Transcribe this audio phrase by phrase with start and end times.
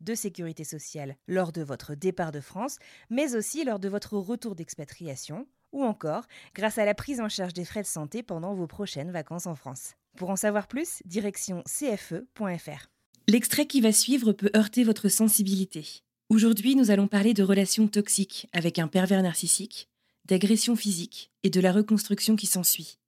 [0.00, 2.78] de sécurité sociale lors de votre départ de France,
[3.10, 7.52] mais aussi lors de votre retour d'expatriation, ou encore grâce à la prise en charge
[7.52, 9.94] des frais de santé pendant vos prochaines vacances en France.
[10.16, 12.88] Pour en savoir plus, direction cfe.fr.
[13.28, 16.02] L'extrait qui va suivre peut heurter votre sensibilité.
[16.30, 19.88] Aujourd'hui, nous allons parler de relations toxiques avec un pervers narcissique,
[20.24, 22.98] d'agression physique et de la reconstruction qui s'ensuit.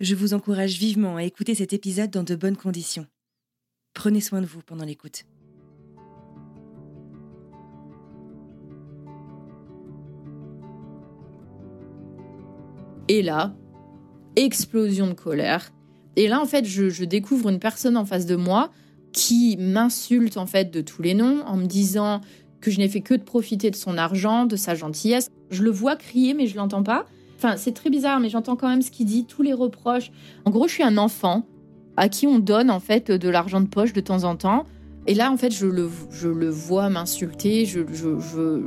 [0.00, 3.06] Je vous encourage vivement à écouter cet épisode dans de bonnes conditions.
[3.94, 5.24] Prenez soin de vous pendant l'écoute.
[13.12, 13.52] Et là,
[14.36, 15.70] explosion de colère.
[16.16, 18.70] Et là, en fait, je, découvre une personne en face de moi
[19.12, 22.22] qui m'insulte en fait de tous les noms en me disant
[22.62, 25.28] que je n'ai fait que de profiter de son argent, de sa gentillesse.
[25.50, 27.04] Je le vois crier, mais je l'entends pas.
[27.36, 30.10] Enfin, c'est très bizarre, mais j'entends quand même ce qu'il dit, tous les reproches.
[30.46, 31.44] En gros, je suis un enfant
[31.98, 34.64] à qui on donne en fait de l'argent de poche de temps en temps.
[35.06, 37.66] Et là, en fait, je le, je le vois m'insulter.
[37.66, 38.62] Je, je,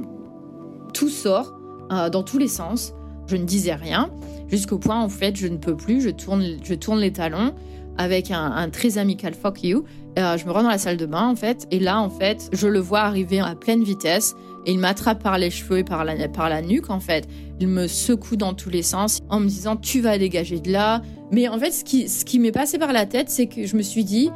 [0.93, 1.57] tout sort
[1.91, 2.93] euh, dans tous les sens.
[3.27, 4.11] Je ne disais rien
[4.49, 7.53] jusqu'au point en fait je ne peux plus, je tourne, je tourne les talons
[7.97, 9.85] avec un, très amical fuck you.
[10.17, 12.49] Euh, je me rends dans la salle de bain en fait et là en fait
[12.53, 14.35] je le vois arriver à pleine vitesse
[14.65, 17.27] et il m'attrape par les cheveux et par la, par la nuque en fait.
[17.59, 21.01] Il me secoue dans tous les sens en me disant tu vas dégager de là.
[21.31, 23.75] Mais en fait ce qui, ce qui m'est passé par la tête c'est que je
[23.75, 24.29] me suis dit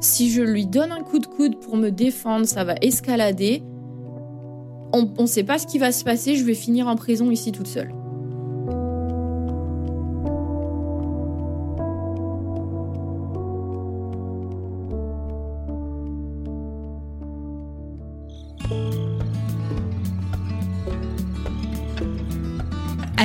[0.00, 3.62] si je lui donne un coup de coude pour me défendre ça va escalader.
[4.92, 7.52] On ne sait pas ce qui va se passer, je vais finir en prison ici
[7.52, 7.94] toute seule.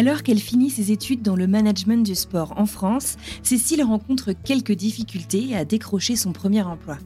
[0.05, 4.73] Alors qu'elle finit ses études dans le management du sport en France, Cécile rencontre quelques
[4.73, 6.99] difficultés à décrocher son premier emploi.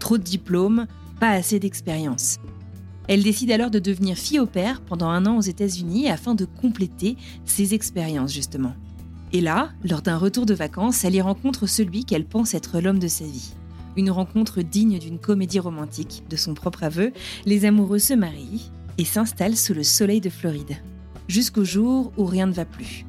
[0.00, 0.88] Trop de diplômes,
[1.20, 2.40] pas assez d'expérience.
[3.06, 6.44] Elle décide alors de devenir fille au père pendant un an aux États-Unis afin de
[6.44, 8.74] compléter ses expériences justement.
[9.32, 12.98] Et là, lors d'un retour de vacances, elle y rencontre celui qu'elle pense être l'homme
[12.98, 13.52] de sa vie.
[13.96, 16.24] Une rencontre digne d'une comédie romantique.
[16.28, 17.12] De son propre aveu,
[17.46, 20.76] les amoureux se marient et s'installent sous le soleil de Floride
[21.28, 23.06] jusqu'au jour où rien ne va plus.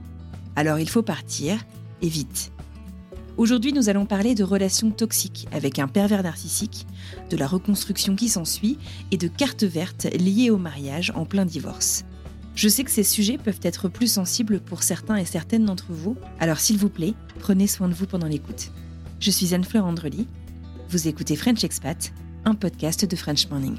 [0.56, 1.66] Alors il faut partir,
[2.02, 2.52] et vite.
[3.36, 6.86] Aujourd'hui, nous allons parler de relations toxiques avec un pervers narcissique,
[7.32, 8.78] de la reconstruction qui s'ensuit
[9.10, 12.06] et de cartes vertes liées au mariage en plein divorce.
[12.56, 16.16] Je sais que ces sujets peuvent être plus sensibles pour certains et certaines d'entre vous,
[16.40, 18.72] alors s'il vous plaît, prenez soin de vous pendant l'écoute.
[19.20, 20.28] Je suis Anne-Fleur Andrely.
[20.90, 22.14] Vous écoutez French Expat,
[22.46, 23.78] un podcast de French Morning.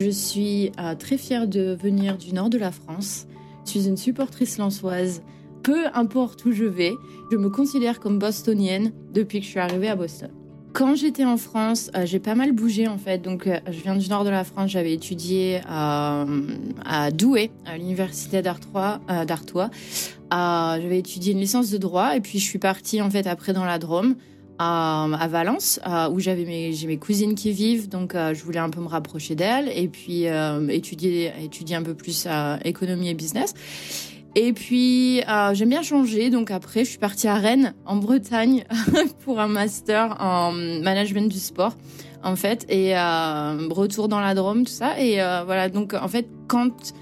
[0.00, 3.26] Je suis euh, très fière de venir du nord de la France.
[3.64, 5.22] Je suis une supportrice lançoise.
[5.62, 6.92] Peu importe où je vais,
[7.32, 10.30] je me considère comme bostonienne depuis que je suis arrivée à Boston.
[10.74, 13.22] Quand j'étais en France, euh, j'ai pas mal bougé en fait.
[13.22, 14.70] Donc, euh, je viens du nord de la France.
[14.70, 16.26] J'avais étudié à
[17.14, 19.00] Douai, à l'université d'Artois.
[20.30, 23.64] j'avais étudié une licence de droit et puis je suis partie en fait après dans
[23.64, 24.16] la Drôme
[24.58, 25.80] à, Valence,
[26.12, 28.88] où j'avais mes, j'ai mes cousines qui vivent, donc euh, je voulais un peu me
[28.88, 33.54] rapprocher d'elles et puis euh, étudier, étudier un peu plus euh, économie et business.
[34.34, 35.22] Et puis
[35.54, 38.64] j'aime bien changer, donc après je suis partie à Rennes, en Bretagne,
[39.24, 41.74] pour un master en management du sport,
[42.22, 45.00] en fait, et retour dans la Drôme, tout ça.
[45.00, 45.14] Et
[45.46, 46.92] voilà, donc en fait, quand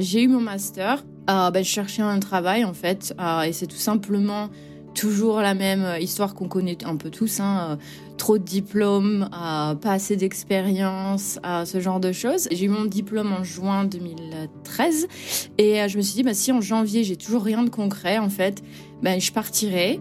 [0.00, 3.14] j'ai eu mon master, ben, je cherchais un travail, en fait,
[3.46, 4.50] et c'est tout simplement
[4.94, 7.78] toujours la même histoire qu'on connaît un peu tous, hein,
[8.16, 12.48] trop de diplômes, pas assez d'expérience, ce genre de choses.
[12.50, 15.08] J'ai eu mon diplôme en juin 2013
[15.58, 18.30] et je me suis dit, bah, si en janvier j'ai toujours rien de concret, en
[18.30, 18.62] fait,
[19.02, 20.00] ben, je partirai.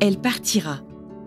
[0.00, 0.78] Elle partira.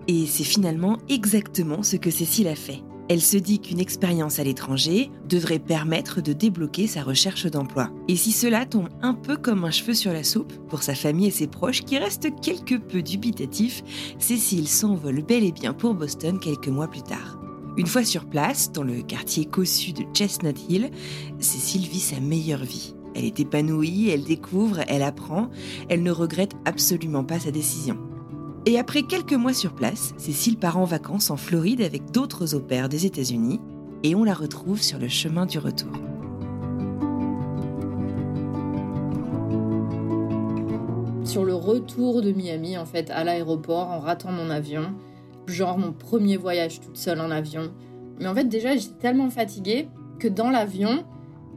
[0.08, 2.82] Et c'est finalement exactement ce que Cécile a fait.
[3.14, 7.92] Elle se dit qu'une expérience à l'étranger devrait permettre de débloquer sa recherche d'emploi.
[8.08, 11.28] Et si cela tombe un peu comme un cheveu sur la soupe pour sa famille
[11.28, 13.84] et ses proches qui restent quelque peu dubitatifs,
[14.18, 17.38] Cécile s'envole bel et bien pour Boston quelques mois plus tard.
[17.78, 20.90] Une fois sur place, dans le quartier cossu de Chestnut Hill,
[21.38, 22.96] Cécile vit sa meilleure vie.
[23.14, 25.52] Elle est épanouie, elle découvre, elle apprend,
[25.88, 27.96] elle ne regrette absolument pas sa décision.
[28.66, 32.62] Et après quelques mois sur place, Cécile part en vacances en Floride avec d'autres au
[32.62, 33.60] pair des États-Unis
[34.04, 35.92] et on la retrouve sur le chemin du retour.
[41.26, 44.94] Sur le retour de Miami, en fait, à l'aéroport, en ratant mon avion,
[45.46, 47.74] genre mon premier voyage toute seule en avion.
[48.20, 49.90] Mais en fait, déjà, j'étais tellement fatiguée
[50.20, 51.04] que dans l'avion,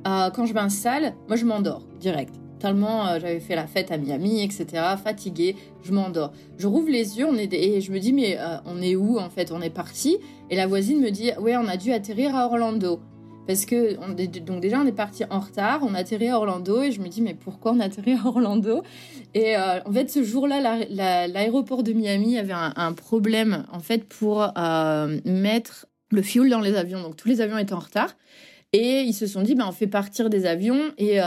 [0.09, 2.35] euh, quand je m'installe, moi je m'endors direct.
[2.58, 4.67] Tellement euh, j'avais fait la fête à Miami, etc.
[5.03, 6.32] Fatiguée, je m'endors.
[6.58, 9.19] Je rouvre les yeux on est, et je me dis, mais euh, on est où
[9.19, 9.53] en fait?
[9.53, 10.19] On est parti.
[10.50, 13.00] Et la voisine me dit, ouais, on a dû atterrir à Orlando.
[13.47, 14.08] Parce que, on,
[14.44, 17.08] donc déjà, on est parti en retard, on a atterri à Orlando, et je me
[17.08, 18.82] dis, mais pourquoi on a atterri à Orlando?
[19.35, 20.61] Et euh, en fait, ce jour-là,
[21.29, 24.50] l'aéroport de Miami avait un, un, problème, en fait, pour
[25.25, 27.02] mettre le fuel dans les avions.
[27.02, 28.17] Donc, tous les avions étaient en retard.
[28.73, 31.20] Et ils se sont dit, ben, on fait partir des avions et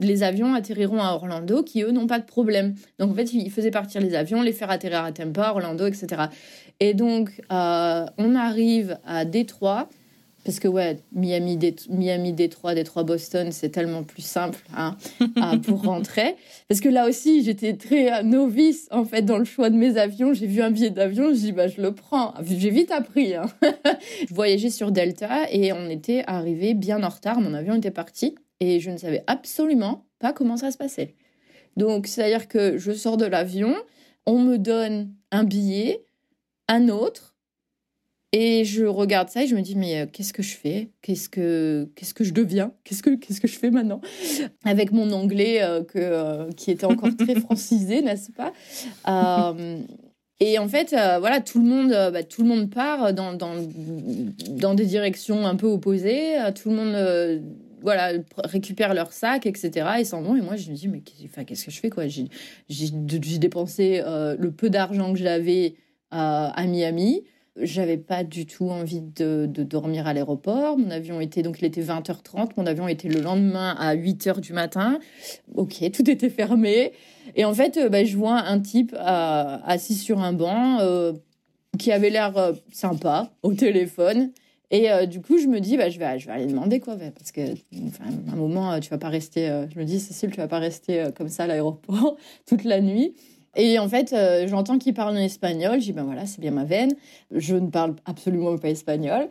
[0.00, 2.74] les avions atterriront à Orlando qui, eux, n'ont pas de problème.
[2.98, 6.22] Donc, en fait, ils faisaient partir les avions, les faire atterrir à Tampa, Orlando, etc.
[6.80, 9.88] Et donc, euh, on arrive à Détroit,
[10.44, 11.58] parce que, ouais, Miami,
[11.90, 14.96] Miami Détroit, Détroit, Boston, c'est tellement plus simple hein,
[15.66, 16.34] pour rentrer.
[16.66, 19.98] Parce que là aussi, j'étais très euh, novice, en fait, dans le choix de mes
[19.98, 20.32] avions.
[20.32, 22.32] J'ai vu un billet d'avion, je dis, bah, je le prends.
[22.42, 23.34] J'ai vite appris.
[23.34, 23.46] Hein.
[24.28, 27.40] je voyageais sur Delta et on était arrivé bien en retard.
[27.42, 31.16] Mon avion était parti et je ne savais absolument pas comment ça se passait.
[31.76, 33.74] Donc, c'est-à-dire que je sors de l'avion,
[34.26, 36.04] on me donne un billet,
[36.68, 37.30] un autre,
[38.32, 40.90] et je regarde ça et je me dis mais euh, qu'est-ce que je fais?
[41.02, 42.72] Qu'est-ce que qu'est-ce que je deviens?
[42.84, 44.00] Qu'est-ce que qu'est-ce que je fais maintenant?
[44.64, 48.52] Avec mon anglais euh, que euh, qui était encore très francisé, n'est-ce pas?
[50.42, 53.56] Et en fait, voilà, tout le monde, bah, tout le monde part dans, dans,
[54.48, 56.36] dans des directions un peu opposées.
[56.54, 57.42] tout le monde
[57.82, 59.88] voilà, récupèrent leur sac, etc.
[60.00, 60.36] et s'en vont.
[60.36, 62.04] Et moi, je me dis, mais qu'est-ce que je fais quoi?
[62.06, 62.28] J'ai
[63.38, 65.74] dépensé euh, le peu d'argent que j'avais
[66.12, 67.24] euh, à Miami.
[67.56, 70.78] J'avais pas du tout envie de, dormir à l'aéroport.
[70.78, 72.50] Mon avion était, donc il était 20h30.
[72.56, 74.98] Mon avion était le lendemain à 8h du matin.
[75.54, 76.92] Ok, tout était fermé.
[77.36, 80.78] Et en fait, euh, bah, je vois un type assis sur un banc
[81.78, 84.32] qui avait l'air sympa au téléphone
[84.70, 86.96] et euh, du coup, je me dis, bah, je, vais, je vais aller demander, quoi.
[86.96, 89.48] Parce que, à un moment, euh, tu vas pas rester.
[89.48, 92.80] Euh, je me dis, Cécile, tu vas pas rester comme ça à l'aéroport toute la
[92.80, 93.14] nuit.
[93.56, 94.14] Et en fait,
[94.46, 95.80] j'entends qu'il parle en espagnol.
[95.80, 96.94] Je dis, ben voilà, c'est bien ma veine.
[97.32, 99.28] Je ne parle absolument pas espagnol.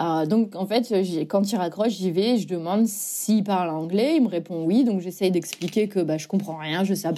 [0.00, 0.92] Euh, donc, en fait,
[1.28, 4.16] quand il raccroche, j'y vais, je demande s'il parle anglais.
[4.16, 4.84] Il me répond oui.
[4.84, 7.08] Donc, j'essaye d'expliquer que bah, je comprends rien, je sais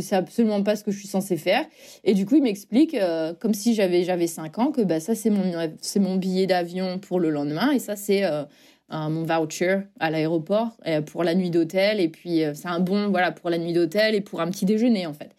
[0.00, 1.64] sais absolument pas ce que je suis censée faire.
[2.04, 5.14] Et du coup, il m'explique, euh, comme si j'avais j'avais 5 ans, que bah, ça,
[5.14, 5.52] c'est mon,
[5.96, 7.72] mon billet d'avion pour le lendemain.
[7.72, 8.44] Et ça, c'est euh,
[8.90, 12.00] mon voucher à l'aéroport pour la nuit d'hôtel.
[12.00, 15.06] Et puis, c'est un bon voilà, pour la nuit d'hôtel et pour un petit déjeuner,
[15.06, 15.34] en fait.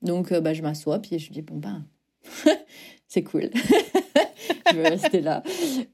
[0.00, 1.84] Donc, bah, je m'assois, puis je dis, bon, ben,
[3.08, 3.50] c'est cool.
[4.72, 5.42] je vais rester là.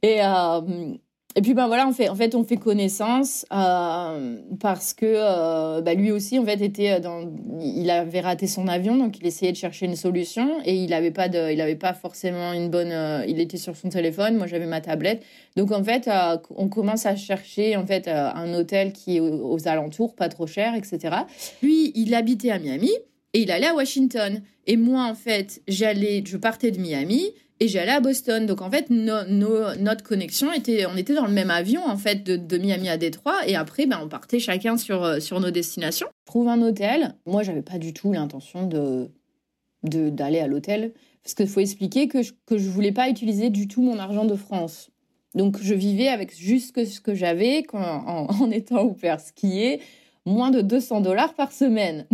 [0.02, 0.94] Et, euh,
[1.36, 5.80] et puis ben voilà, on fait, en fait, on fait connaissance euh, parce que euh,
[5.80, 7.28] bah, lui aussi, en fait, était dans,
[7.60, 11.10] il avait raté son avion, donc il essayait de chercher une solution et il n'avait
[11.10, 12.94] pas pas forcément une bonne,
[13.26, 15.24] il était sur son téléphone, moi j'avais ma tablette,
[15.56, 16.08] donc en fait,
[16.50, 20.46] on commence à chercher en fait un hôtel qui est aux, aux alentours, pas trop
[20.46, 21.16] cher, etc.
[21.62, 22.92] Lui, il habitait à Miami
[23.34, 24.40] et il allait à Washington.
[24.66, 27.32] Et moi, en fait, j'allais, je partais de Miami
[27.64, 28.44] et j'allais à Boston.
[28.46, 32.58] Donc en fait, notre connexion était, on était dans le même avion en fait de,
[32.58, 36.06] Miami à Détroit et après, ben, on partait chacun sur, euh, sur nos destinations.
[36.26, 37.14] Je trouve un hôtel.
[37.26, 39.10] Moi, j'avais pas du tout l'intention de
[39.86, 43.68] d'aller à l'hôtel parce qu'il faut expliquer que je, que je voulais pas utiliser du
[43.68, 44.90] tout mon argent de France.
[45.34, 47.78] Donc je vivais avec juste ce que j'avais en,
[48.30, 49.82] en, étant au père skier
[50.24, 52.06] moins de 200 dollars par semaine.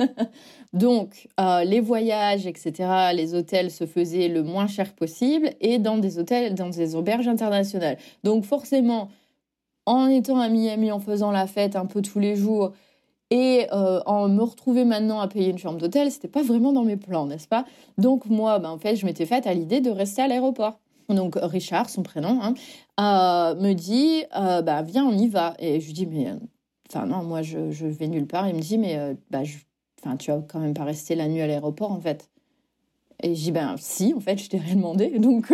[0.72, 5.98] Donc, euh, les voyages, etc., les hôtels se faisaient le moins cher possible et dans
[5.98, 7.98] des hôtels, dans des auberges internationales.
[8.24, 9.10] Donc, forcément,
[9.84, 12.72] en étant à Miami, en faisant la fête un peu tous les jours,
[13.30, 16.84] et euh, en me retrouver maintenant à payer une chambre d'hôtel, c'était pas vraiment dans
[16.84, 17.64] mes plans, n'est-ce pas?
[17.98, 20.78] Donc moi, ben, en fait, je m'étais faite à l'idée de rester à l'aéroport.
[21.08, 22.54] Donc Richard, son prénom, hein,
[23.00, 25.54] euh, me dit, bah viens, on y va.
[25.58, 26.28] Et je lui dis, mais,
[26.88, 28.48] enfin non, moi je, je vais nulle part.
[28.48, 29.56] Il me dit, mais bah, je,
[30.02, 32.28] enfin, tu vas quand même pas rester la nuit à l'aéroport en fait.
[33.22, 35.10] Et je dis, ben si, en fait, je t'ai rien demandé.
[35.18, 35.52] Donc,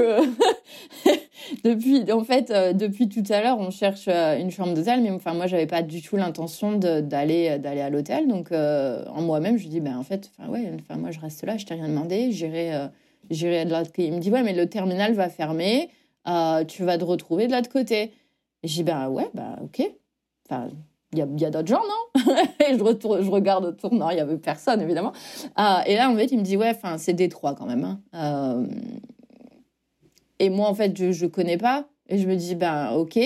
[1.65, 5.11] depuis, en fait, euh, depuis tout à l'heure, on cherche euh, une chambre d'hôtel, mais
[5.11, 8.29] enfin, moi, j'avais pas du tout l'intention d'aller d'aller à l'hôtel.
[8.29, 11.45] Donc, euh, en moi-même, je dis, ben en fait, enfin, ouais, enfin, moi, je reste
[11.45, 12.89] là, je t'ai rien demandé, j'irai
[13.31, 14.07] j'irai de l'autre côté.
[14.07, 15.91] Il me dit, ouais, mais le terminal va fermer,
[16.69, 18.13] tu vas te retrouver de l'autre côté.
[18.65, 19.83] Je dis, ben ouais, ben ok.
[20.49, 20.69] Enfin,
[21.13, 22.23] il y a, d'autres gens, non?
[22.69, 25.13] Et je, retourne, je regarde autour, non, il n'y avait personne, évidemment.
[25.87, 27.99] et là, en fait, il me dit, ouais, enfin, c'est Détroit quand même.
[28.13, 28.67] Hein.
[30.39, 31.87] Et moi, en fait, je ne connais pas.
[32.09, 33.19] Et je me dis, ben, ok.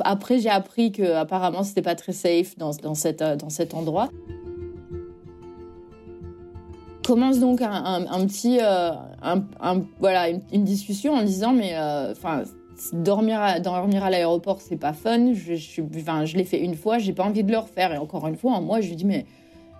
[0.00, 3.74] Après, j'ai appris que apparemment c'était pas très safe dans, dans, cette, euh, dans cet
[3.74, 4.08] endroit.
[7.04, 8.92] Commence donc un, petit, euh,
[10.00, 12.44] voilà, une, discussion en disant, mais euh, enfin,
[12.92, 15.32] dormir à, dormir à l'aéroport, c'est pas fun.
[15.32, 17.92] Je, je, je l'ai fait une fois, j'ai pas envie de le refaire.
[17.92, 19.26] Et encore une fois, moi, je lui dis, mais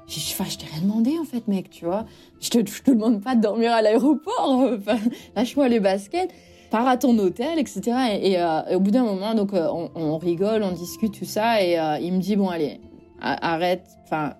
[0.06, 2.04] je, je t'ai rien demandé en fait, mec, tu vois.
[2.40, 4.70] Je te, je te demande pas de dormir à l'aéroport.
[5.36, 6.30] lâche-moi les baskets
[6.74, 7.82] pars à ton hôtel, etc.
[7.86, 11.78] Euh, et, au bout d'un moment, donc euh, on, rigole, on discute tout ça, et
[11.78, 12.80] euh, il me dit bon allez,
[13.20, 13.86] arrête.
[14.02, 14.34] Enfin,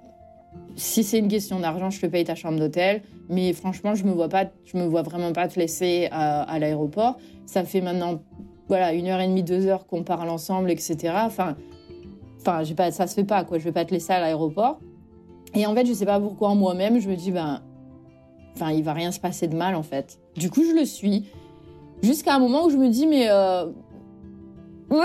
[0.74, 4.10] si c'est une question d'argent, je te paye ta chambre d'hôtel, mais franchement, je me
[4.10, 7.18] vois pas, je me vois vraiment pas te laisser à, l'aéroport.
[7.46, 8.20] Ça fait maintenant
[8.68, 11.14] voilà une heure et demie, deux heures qu'on parle ensemble, etc.
[11.26, 11.56] Enfin,
[12.40, 13.58] enfin, j'ai pas, ça se fait pas quoi.
[13.58, 14.78] Je vais pas te laisser à l'aéroport.
[15.54, 17.62] Et en fait, je sais pas pourquoi moi-même, je me dis ben,
[18.54, 20.18] enfin, il va rien se passer de mal en fait.
[20.36, 21.26] Du coup, je le suis.
[22.02, 23.26] Jusqu'à un moment où je me dis, mais.
[23.28, 23.66] Euh...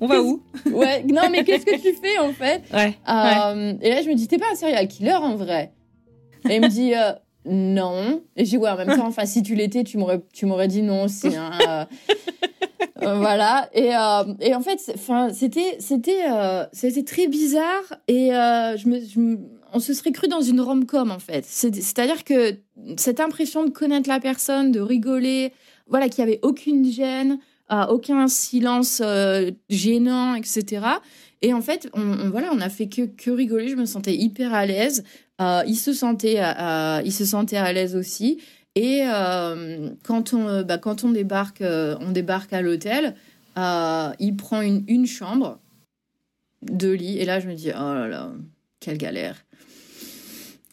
[0.00, 0.42] On va où?
[0.72, 2.62] Ouais, non, mais qu'est-ce que tu fais en fait?
[2.72, 5.72] Ouais, euh, Et là, je me dis, t'es pas un serial killer en vrai?
[6.48, 7.12] Et il me dit, euh,
[7.46, 8.22] non.
[8.36, 10.82] Et dis, ouais, en même temps, enfin, si tu l'étais, tu m'aurais, tu m'aurais dit
[10.82, 11.34] non aussi.
[11.36, 11.52] Hein,
[13.02, 13.18] euh.
[13.18, 13.68] voilà.
[13.74, 13.90] Et,
[14.40, 14.78] et en fait,
[15.32, 16.24] c'était, c'était,
[16.72, 17.82] c'était très bizarre.
[18.08, 19.36] Et je me, je
[19.74, 21.44] on se serait cru dans une rom-com en fait.
[21.44, 22.56] C'est-à-dire que
[22.96, 25.52] cette impression de connaître la personne, de rigoler,
[25.88, 27.38] voilà, qu'il n'y avait aucune gêne,
[27.72, 30.86] euh, aucun silence euh, gênant, etc.
[31.42, 33.68] Et en fait, on, voilà, on a fait que, que rigoler.
[33.68, 35.02] Je me sentais hyper à l'aise.
[35.40, 36.40] Euh, il se sentait,
[37.04, 38.40] il se sentait à l'aise aussi.
[38.76, 39.02] Et
[40.02, 43.14] quand on, bah, quand on débarque, on débarque à l'hôtel,
[43.56, 45.58] il prend une, une chambre,
[46.62, 47.18] deux lits.
[47.18, 48.32] Et là, je me dis, oh là là,
[48.80, 49.44] quelle galère.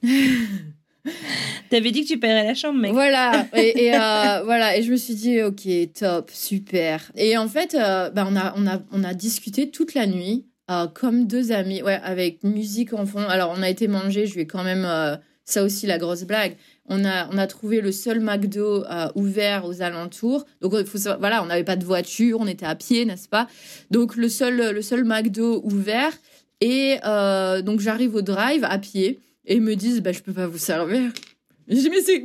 [1.69, 2.91] T'avais dit que tu paierais la chambre, mec.
[2.91, 7.11] Voilà, et, euh, voilà, et je me suis dit, ok, top, super.
[7.15, 10.45] Et en fait, euh, bah, on, a, on, a, on a discuté toute la nuit,
[10.71, 13.27] euh, comme deux amis, ouais, avec musique en fond.
[13.27, 14.87] Alors, on a été manger, je vais quand même,
[15.43, 16.55] ça aussi, la grosse blague.
[16.87, 18.83] On a, on a trouvé le seul McDo
[19.15, 20.45] ouvert aux alentours.
[20.61, 23.47] Donc, faut voilà, on n'avait pas de voiture, on était à pied, n'est-ce pas?
[23.91, 26.13] Donc, le seul, le seul McDo ouvert.
[26.61, 26.97] Et
[27.63, 30.57] donc, j'arrive au drive à pied et ils me disent bah je peux pas vous
[30.57, 31.11] servir.
[31.67, 32.23] Je dis mais c'est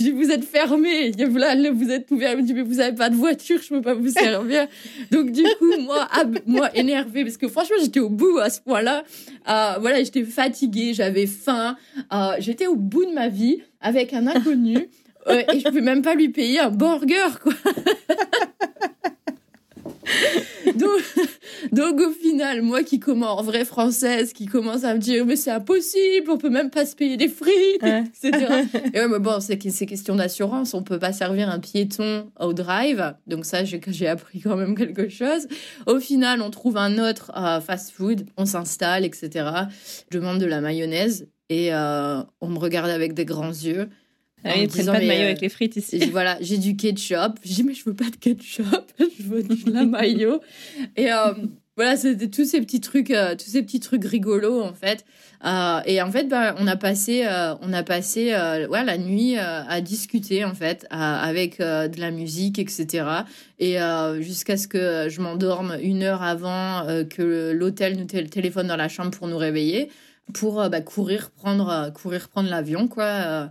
[0.00, 2.36] vous êtes fermé, vous êtes ouvert.
[2.36, 4.66] me dit, mais vous avez pas de voiture, je peux pas vous servir.
[5.10, 6.08] Donc, du coup, moi,
[6.46, 9.04] moi, énervée, parce que franchement, j'étais au bout à ce point-là.
[9.48, 11.76] Euh, voilà, j'étais fatiguée, j'avais faim.
[12.12, 14.88] Euh, j'étais au bout de ma vie avec un inconnu.
[15.28, 17.52] Euh, et je pouvais même pas lui payer un burger, quoi.
[21.72, 25.36] donc, au final, moi qui commence en vraie française, qui commence à me dire mais
[25.36, 28.64] c'est impossible, on peut même pas se payer des frites, etc.
[28.94, 32.52] Et ouais, mais bon, c'est c'est question d'assurance, on peut pas servir un piéton au
[32.52, 35.46] drive, donc ça j'ai appris quand même quelque chose.
[35.86, 39.30] Au final, on trouve un autre euh, fast-food, on s'installe, etc.
[40.10, 43.88] Je demande de la mayonnaise et euh, on me regarde avec des grands yeux.
[44.44, 45.98] Ah ils prennent pas de maillot avec les frites ici.
[46.10, 47.38] Voilà, j'ai du ketchup.
[47.44, 50.40] J'ai dit, mais je veux pas de ketchup, je veux de la maillot.
[50.96, 51.32] Et euh,
[51.76, 55.04] voilà, c'était tous ces petits trucs, euh, tous ces petits trucs rigolos en fait.
[55.44, 57.26] Euh, et en fait, bah, on a passé,
[57.60, 58.34] on a passé,
[58.68, 63.04] ouais, la nuit à discuter en fait, avec de la musique, etc.
[63.58, 63.76] Et
[64.20, 69.10] jusqu'à ce que je m'endorme une heure avant que l'hôtel nous téléphone dans la chambre
[69.10, 69.88] pour nous réveiller,
[70.32, 73.50] pour bah, courir prendre, courir prendre l'avion quoi.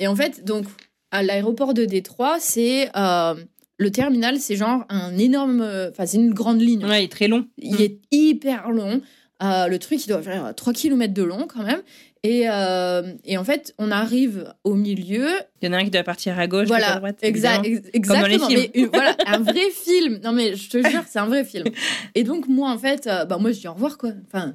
[0.00, 0.66] Et en fait, donc,
[1.12, 2.90] à l'aéroport de Détroit, c'est.
[2.96, 3.34] Euh,
[3.78, 5.62] le terminal, c'est genre un énorme.
[5.90, 6.84] Enfin, c'est une grande ligne.
[6.84, 7.46] Ouais, il est très long.
[7.56, 9.00] Il est hyper long.
[9.42, 11.80] Euh, le truc, il doit faire 3 km de long quand même.
[12.22, 15.28] Et, euh, et, en fait, on arrive au milieu.
[15.62, 17.18] Il y en a un qui doit partir à gauche, voilà, à droite.
[17.22, 18.02] Exact, exactement.
[18.02, 18.70] Comme dans les films.
[18.74, 20.20] Mais, voilà, un vrai film.
[20.22, 21.66] Non, mais je te jure, c'est un vrai film.
[22.14, 24.10] Et donc, moi, en fait, euh, bah, moi, je dis au revoir, quoi.
[24.26, 24.54] Enfin,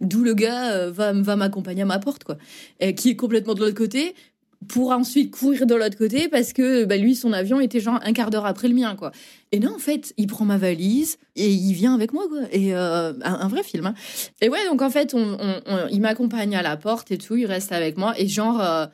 [0.00, 2.36] d'où le gars va, va m'accompagner à ma porte, quoi.
[2.78, 4.14] Et qui est complètement de l'autre côté
[4.68, 8.12] pour ensuite courir de l'autre côté parce que bah, lui, son avion était genre un
[8.12, 9.12] quart d'heure après le mien, quoi.
[9.52, 12.40] Et non, en fait, il prend ma valise et il vient avec moi, quoi.
[12.52, 13.86] Et euh, un, vrai film.
[13.86, 13.94] Hein.
[14.40, 15.14] Et ouais, donc en fait,
[15.90, 18.86] il m'accompagne à la porte et tout, il reste avec moi et genre euh,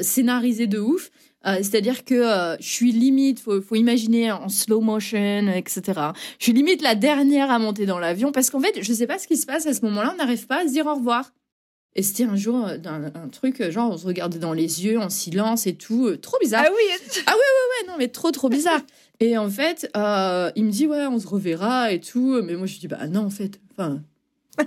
[0.00, 1.10] scénarisé de ouf.
[1.46, 5.82] Euh, c'est-à-dire que je suis limite, faut, faut imaginer en slow motion, etc.
[6.38, 9.18] Je suis limite la dernière à monter dans l'avion parce qu'en fait, je sais pas
[9.18, 11.30] ce qui se passe à ce moment-là, on n'arrive pas à se dire au revoir.
[11.94, 14.98] Et c'était un jour euh, un, truc, euh, genre, on se regardait dans les yeux
[14.98, 16.06] en silence et tout.
[16.06, 16.64] Euh, trop bizarre.
[16.66, 18.80] Ah oui Ah ouais, ouais, ouais, non, mais trop, trop bizarre.
[19.20, 19.90] et en fait,
[20.54, 22.40] il me dit, ouais, on se reverra et tout.
[22.44, 23.58] Mais moi, je dis, bah non, en fait.
[23.72, 24.02] Enfin.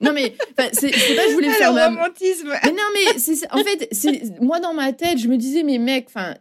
[0.00, 0.34] non, mais
[0.72, 1.72] c'est pas je voulais faire.
[1.72, 5.36] Le romantisme Mais non, mais c'est en fait, c'est moi, dans ma tête, je me
[5.36, 6.34] disais, mais mec, enfin,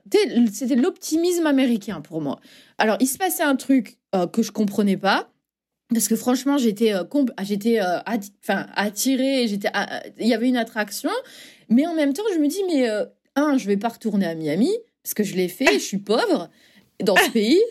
[0.51, 2.39] c'était l'optimisme américain pour moi.
[2.77, 3.98] Alors, il se passait un truc
[4.32, 5.33] que je comprenais pas
[5.90, 7.04] parce que franchement j'étais euh,
[7.44, 8.00] j'étais euh,
[8.46, 9.70] attirée j'étais
[10.20, 11.12] il y avait une attraction.
[11.70, 14.36] Mais en même temps je me dis mais euh, un je vais pas retourner à
[14.36, 14.72] Miami
[15.04, 16.50] parce que je l'ai fait je suis pauvre.
[17.04, 17.62] Dans ce pays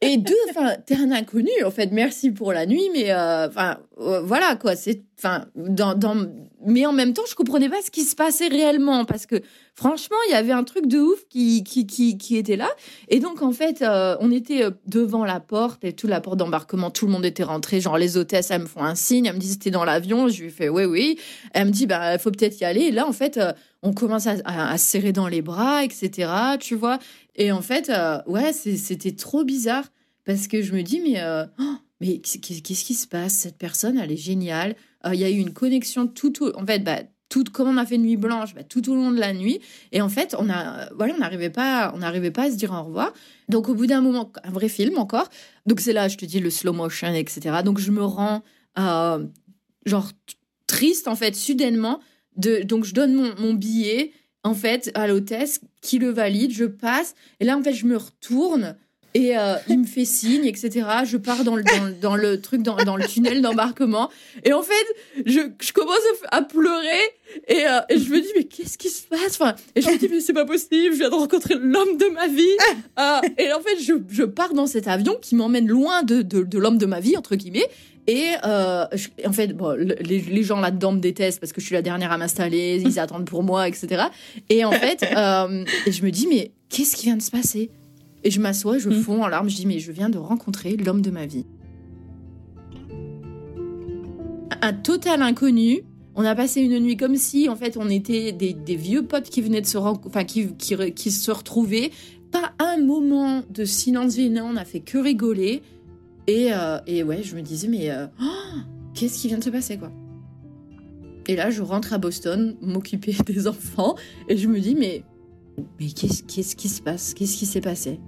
[0.00, 4.56] et deux enfin t'es un inconnu en fait merci pour la nuit mais enfin voilà
[4.56, 6.16] quoi c'est enfin dans, dans
[6.66, 9.40] mais en même temps je comprenais pas ce qui se passait réellement parce que
[9.76, 12.68] Franchement, il y avait un truc de ouf qui, qui, qui, qui était là.
[13.08, 16.36] Et donc, en fait, euh, on était euh, devant la porte et tout, la porte
[16.36, 17.80] d'embarquement, tout le monde était rentré.
[17.80, 19.26] Genre, les hôtesses, elles me font un signe.
[19.26, 20.28] Elles me disent, t'es dans l'avion.
[20.28, 21.18] Je lui fais, oui, oui.
[21.54, 22.82] Elle me dit, bah, faut peut-être y aller.
[22.82, 23.52] Et là, en fait, euh,
[23.84, 26.30] on commence à, serrer dans les bras, etc.
[26.58, 26.98] Tu vois.
[27.36, 27.92] Et en fait,
[28.26, 29.84] ouais, c'était trop bizarre
[30.24, 31.22] parce que je me dis, mais,
[31.58, 33.34] oh, mais qu'est-ce qui se passe?
[33.34, 34.74] Cette personne, elle est géniale.
[35.06, 37.98] Il y a eu une connexion tout, en fait, bah, tout, comme on a fait
[37.98, 39.60] nuit blanche, bah, tout au long de la nuit.
[39.92, 42.72] Et en fait, on a, voilà, on n'arrivait pas, on n'arrivait pas à se dire
[42.72, 43.12] au revoir.
[43.48, 45.28] Donc, au bout d'un moment, un vrai film encore.
[45.66, 47.56] Donc, c'est là, je te dis, le slow motion, etc.
[47.64, 48.42] Donc, je me rends,
[48.78, 49.26] euh,
[49.84, 50.10] genre,
[50.66, 52.00] triste, en fait, soudainement.
[52.36, 54.12] De, donc, je donne mon, mon billet,
[54.42, 56.52] en fait, à l'hôtesse qui le valide.
[56.52, 57.14] Je passe.
[57.40, 58.76] Et là, en fait, je me retourne
[59.14, 60.86] et euh, il me fait signe, etc.
[61.04, 61.62] Je pars dans le,
[62.00, 64.10] dans, le truc, dans, dans le tunnel d'embarquement.
[64.44, 64.86] Et en fait,
[65.24, 65.94] je, je commence
[66.32, 67.00] à, pleurer
[67.46, 69.40] et, euh, et, je me dis, mais qu'est-ce qui se passe?
[69.40, 72.06] Enfin, Et je me dis, mais c'est pas possible, je viens de rencontrer l'homme de
[72.06, 72.56] ma vie.
[72.98, 76.42] Euh, et en fait, je, je pars dans cet avion qui m'emmène loin de, de,
[76.42, 77.68] de l'homme de ma vie, entre guillemets.
[78.06, 78.84] Et euh,
[79.26, 82.12] en fait, bon, les, les, gens là-dedans me détestent parce que je suis la dernière
[82.12, 84.04] à m'installer, ils attendent pour moi, etc.
[84.50, 87.70] Et en fait, euh, et je me dis, mais qu'est-ce qui vient de se passer?
[88.22, 89.02] Et je m'assois, je mm.
[89.02, 91.46] fonds en larmes, je dis mais je viens de rencontrer l'homme de ma vie.
[94.60, 95.82] Un total inconnu.
[96.16, 99.42] On a passé une nuit comme si, en fait, on était des, vieux potes qui
[99.42, 101.90] venaient de se, enfin, qui, qui, se retrouvaient.
[102.30, 105.62] Pas un moment de silence gênant, on n'a fait que rigoler.
[106.26, 108.58] Et, euh, et, ouais, je me disais, mais euh, oh,
[108.94, 109.90] qu'est-ce qui vient de se passer, quoi?
[111.26, 113.94] Et là, je rentre à Boston, m'occuper des enfants,
[114.28, 115.04] et je me dis, mais,
[115.78, 117.12] mais qu'est-ce, qu'est-ce qui se passe?
[117.14, 118.00] Qu'est-ce qui s'est passé?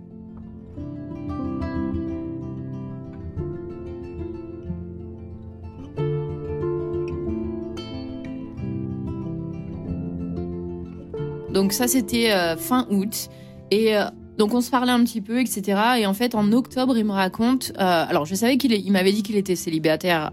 [11.53, 13.29] Donc ça, c'était euh, fin août.
[13.71, 13.97] Et
[14.39, 15.81] donc on se parlait un petit peu, etc.
[15.99, 17.73] Et en fait, en octobre, il me raconte.
[17.79, 20.31] Euh, alors, je savais qu'il il m'avait dit qu'il était célibataire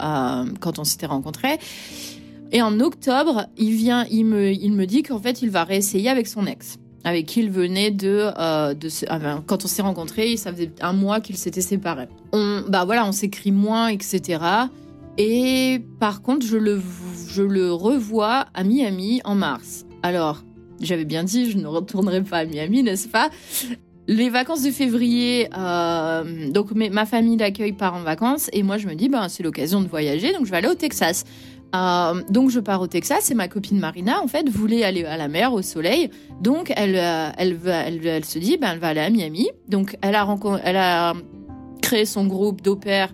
[0.60, 1.60] quand on s'était rencontrés.
[2.52, 6.46] Et en octobre, il vient, il me, dit qu'en fait, il va réessayer avec son
[6.46, 8.30] ex, avec qui il venait de,
[8.76, 12.08] de quand on s'est rencontrés, ça faisait un mois qu'ils s'étaient séparés.
[12.32, 14.40] On, bah voilà, on s'écrit moins, etc.
[15.18, 16.80] Et par contre, je le,
[17.28, 19.86] je le revois à Miami en mars.
[20.04, 20.44] Alors,
[20.80, 23.30] j'avais bien dit, je ne retournerai pas à Miami, n'est-ce pas?
[24.08, 28.88] Les vacances de février, euh, donc ma famille d'accueil part en vacances et moi je
[28.88, 31.24] me dis ben c'est l'occasion de voyager donc je vais aller au Texas.
[31.76, 35.18] Euh, donc je pars au Texas et ma copine Marina en fait voulait aller à
[35.18, 38.90] la mer au soleil donc elle euh, elle, elle, elle, se dit ben elle va
[38.90, 41.14] aller à Miami donc elle a elle a
[41.82, 43.12] créé son groupe d'opère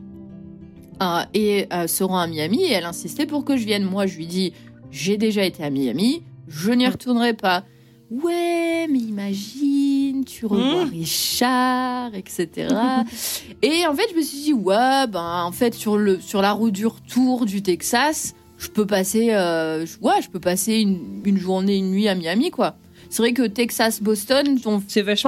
[1.33, 4.27] et se rend à Miami et elle insistait pour que je vienne moi je lui
[4.27, 4.51] dis
[4.91, 7.63] j'ai déjà été à Miami je n'y retournerai pas.
[8.11, 10.89] Ouais, mais imagine, tu revois hmm.
[10.89, 12.49] Richard, etc.
[13.61, 16.51] et en fait, je me suis dit, ouais, ben, en fait, sur, le, sur la
[16.51, 21.37] route du retour du Texas, je peux passer, euh, ouais, je peux passer une, une,
[21.37, 22.75] journée, une nuit à Miami, quoi.
[23.09, 24.79] C'est vrai que Texas, Boston, on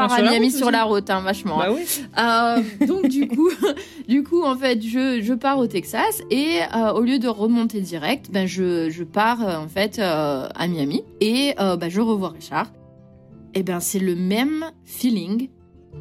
[0.08, 1.58] part à Miami sur la route, hein, vachement.
[1.58, 1.82] Bah oui.
[2.18, 3.50] Euh, donc du coup,
[4.08, 7.82] du coup, en fait, je, je pars au Texas et euh, au lieu de remonter
[7.82, 12.30] direct, ben je, je pars euh, en fait euh, à Miami et ben, je revois
[12.30, 12.68] Richard.
[13.56, 15.50] Et ben c'est le même feeling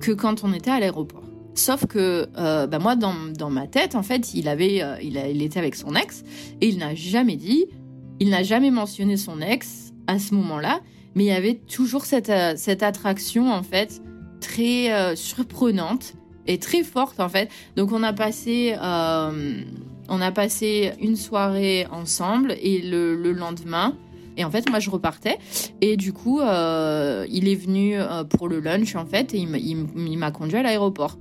[0.01, 1.23] que quand on était à l'aéroport.
[1.55, 5.19] Sauf que euh, ben, moi dans, dans ma tête en fait il avait euh, il,
[5.19, 6.23] a- il était avec son ex
[6.61, 7.67] et il n'a jamais dit
[8.21, 10.81] il n'a jamais mentionné son ex à ce moment-là
[11.15, 14.03] mais il y avait toujours cette, euh, cette attraction en fait
[14.41, 16.15] très euh, surprenante
[16.47, 17.51] et très forte en fait.
[17.77, 19.63] Donc on a passé euh,
[20.09, 23.97] on a passé une soirée ensemble et le, le lendemain
[24.37, 25.39] et en fait moi je repartais
[25.81, 27.97] et du coup il est venu
[28.31, 31.19] pour le lunch en fait et il m'a conduit à l'aéroport.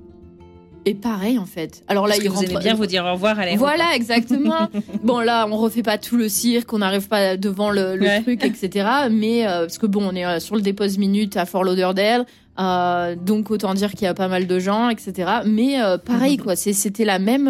[0.86, 1.82] Et pareil en fait.
[1.88, 3.68] Alors là Parce il que vous aimez rentre bien vous dire au revoir à l'aéroport.
[3.68, 4.68] voilà, exactement.
[5.04, 8.22] bon, là, on refait pas tout le cirque, on n'arrive pas devant le, le Ouais.
[8.22, 8.88] truc, etc.
[9.10, 12.24] Mais euh, parce que bon, on est euh, sur le dépose minute à Fort Lauderdale,
[12.58, 15.30] euh, donc autant dire qu'il y a pas mal de gens, etc.
[15.44, 17.44] Mais euh, pareil, quoi, c'était la même,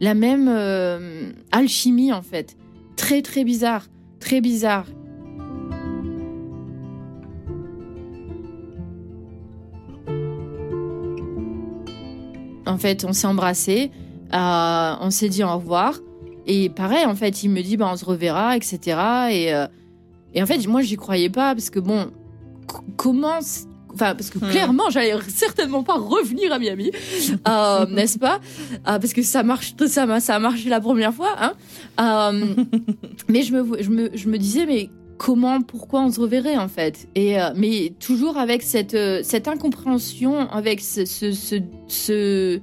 [0.00, 2.56] la même alchimie en fait.
[2.96, 3.86] Très très bizarre,
[4.20, 4.86] très bizarre.
[12.72, 13.90] En fait, on s'est embrassés,
[14.32, 15.98] euh, on s'est dit au revoir.
[16.46, 18.78] Et pareil, en fait, il me dit, bah, on se reverra, etc.
[19.30, 19.66] Et, euh,
[20.32, 22.06] et en fait, moi, j'y croyais pas, parce que bon,
[22.96, 23.38] comment.
[23.92, 24.48] Enfin, parce que Hmm.
[24.48, 26.90] clairement, j'allais certainement pas revenir à Miami,
[27.46, 28.40] euh, n'est-ce pas?
[28.84, 31.36] Parce que ça marche, ça, ça a marché la première fois.
[31.98, 32.32] Hein
[33.28, 34.88] mais je me, je, me, je me disais, mais
[35.22, 37.08] comment, pourquoi on se reverrait en fait.
[37.14, 42.60] Et euh, mais toujours avec cette, euh, cette incompréhension, avec ce, ce,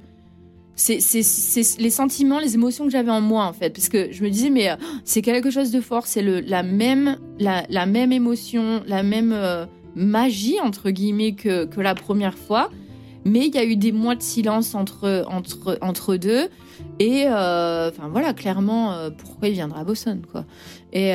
[1.80, 4.50] les sentiments, les émotions que j'avais en moi en fait, parce que je me disais
[4.50, 9.02] mais euh, c'est quelque chose de fort, c'est la même la, la même émotion, la
[9.02, 9.34] même
[9.94, 12.68] magie entre guillemets que, que la première fois,
[13.24, 16.48] mais il y a eu des mois de silence entre entre entre deux.
[16.98, 20.44] Et enfin voilà clairement pourquoi il viendra à Boston quoi.
[20.92, 21.14] Et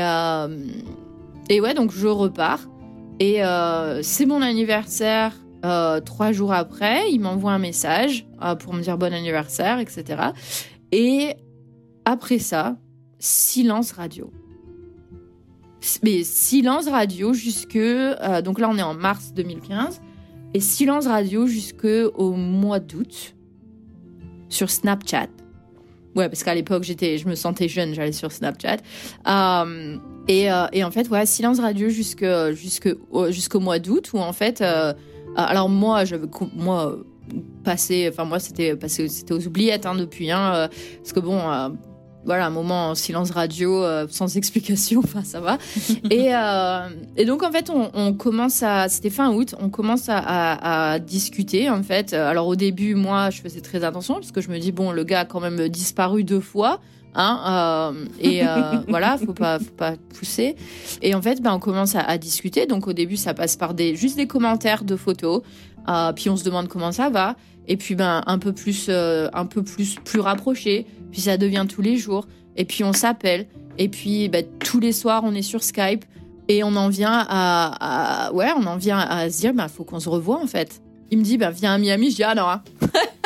[1.50, 2.68] et ouais donc je repars
[3.20, 8.74] et euh, c'est mon anniversaire euh, trois jours après, il m'envoie un message euh, pour
[8.74, 10.22] me dire bon anniversaire, etc.
[10.92, 11.34] Et
[12.04, 12.78] après ça,
[13.18, 14.32] silence radio.
[16.04, 17.80] Mais silence radio jusque...
[18.44, 20.02] donc là, on est en mars 2015.
[20.54, 23.36] Et silence radio jusque au mois d'août
[24.50, 25.30] sur Snapchat.
[26.16, 28.78] Ouais, parce qu'à l'époque, j'étais, je me sentais jeune, j'allais sur Snapchat.
[30.28, 34.62] Et, euh, et en fait, ouais, silence radio jusqu'au mois d'août, où en fait...
[34.62, 34.94] euh,
[35.38, 37.04] alors moi, j'avais moi euh,
[37.66, 40.68] passé, enfin moi c'était passé, c'était aux oubliettes hein, depuis, hein, euh,
[41.00, 41.68] parce que bon, euh,
[42.24, 45.58] voilà, un moment en silence radio euh, sans explication, enfin ça va.
[46.10, 50.08] et, euh, et donc en fait, on, on commence à, c'était fin août, on commence
[50.08, 52.14] à, à- à discuter en fait.
[52.14, 55.04] Alors au début, moi, je faisais très attention parce que je me dis bon, le
[55.04, 56.80] gars a quand même disparu deux fois.
[57.16, 60.56] Hein, euh, et euh, voilà, faut pas, faut pas pousser.
[61.02, 62.66] Et en fait, ben, on commence à, à discuter.
[62.66, 65.42] Donc au début, ça passe par des, juste des commentaires de photos.
[65.88, 67.36] Euh, puis on se demande comment ça va.
[67.68, 70.86] Et puis ben un peu plus, un peu plus, plus rapproché.
[71.12, 72.28] Puis ça devient tous les jours.
[72.58, 73.48] Et puis on s'appelle.
[73.78, 76.06] Et puis ben, tous les soirs, on est sur Skype.
[76.48, 79.84] Et on en vient à, à- ouais, on en vient à se dire, ben faut
[79.84, 80.80] qu'on se revoie en fait.
[81.16, 82.12] Il me dit, ben viens à Miami.
[82.12, 82.44] Je dis ah non.
[82.50, 82.62] hein.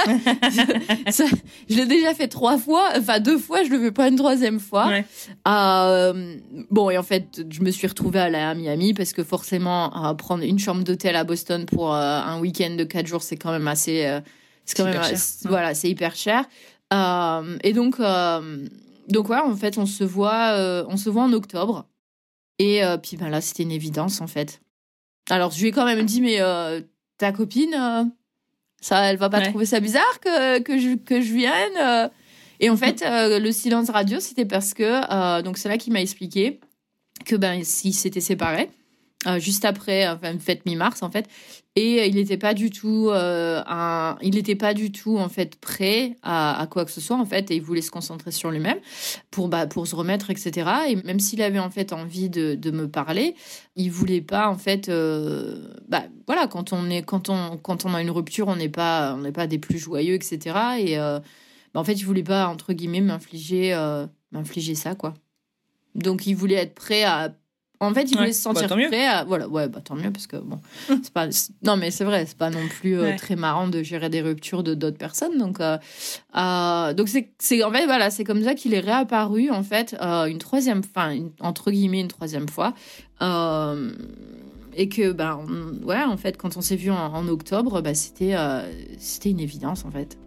[1.10, 1.26] Ça,
[1.70, 4.60] je l'ai déjà fait trois fois, enfin deux fois, je le fais pas une troisième
[4.60, 4.88] fois.
[4.88, 5.06] Ouais.
[5.48, 6.36] Euh,
[6.70, 10.14] bon, et en fait, je me suis retrouvée à, à Miami parce que forcément, euh,
[10.14, 13.52] prendre une chambre d'hôtel à Boston pour euh, un week-end de quatre jours, c'est quand
[13.52, 14.06] même assez.
[14.06, 14.22] euh,
[14.66, 15.02] c'est quand même.
[15.04, 15.18] cher.
[15.46, 16.46] Voilà, c'est hyper cher.
[17.64, 17.98] Et donc,
[19.08, 21.88] donc ouais, en fait, on se voit, on se voit en octobre.
[22.60, 24.62] Et puis ben là, c'était une évidence en fait.
[25.32, 26.40] Alors, je lui ai quand même dit, mais
[27.20, 28.04] ta copine, euh,
[28.82, 29.50] ça, elle va pas Ouais.
[29.50, 32.08] trouver ça bizarre que, que, je, que je vienne euh.
[32.62, 36.02] Et en fait, euh, le silence radio, c'était parce que, donc c'est là qu'il m'a
[36.02, 36.60] expliqué
[37.26, 38.70] que ben, s'ils s'étaient séparés,
[39.38, 41.26] juste après, enfin, fête mi-mars en fait,
[41.80, 43.62] et il n'était pas du tout, euh,
[44.22, 47.52] il n'était pas du tout en fait prêt à, quoi que ce soit en fait,
[47.52, 48.80] et il voulait se concentrer sur lui-même
[49.32, 50.70] pour bah, se remettre, etc.
[50.90, 53.36] Et même s'il avait en fait envie de, me parler,
[53.76, 57.94] il voulait pas en fait, euh, bah voilà, quand on est, quand on, quand on
[57.94, 60.56] a une rupture, on n'est pas, on n'est pas des plus joyeux, etc.
[60.80, 61.20] Et euh,
[61.74, 65.14] bah, en fait, il voulait pas entre guillemets m'infliger, euh, m'infliger ça quoi.
[65.96, 67.34] Donc il voulait être prêt à
[67.82, 68.88] en fait, il voulait Ouais, se bah, sentir tant mieux.
[68.88, 71.28] prêt à voilà, ouais, bah tant mieux parce que bon, c'est pas
[71.64, 73.16] non mais c'est vrai, c'est pas non plus euh, Ouais.
[73.16, 75.78] très marrant de gérer des ruptures de d'autres personnes donc euh,
[76.36, 79.96] euh, donc c'est c'est en fait voilà, c'est comme ça qu'il est réapparu en fait
[80.02, 82.74] euh, une troisième enfin entre guillemets une troisième fois.
[83.22, 83.92] Euh,
[84.76, 85.38] et que, bah,
[85.84, 88.36] ouais, en fait, quand on s'est vu en, octobre, bah, c'était,
[88.98, 90.18] c'était une évidence, en fait.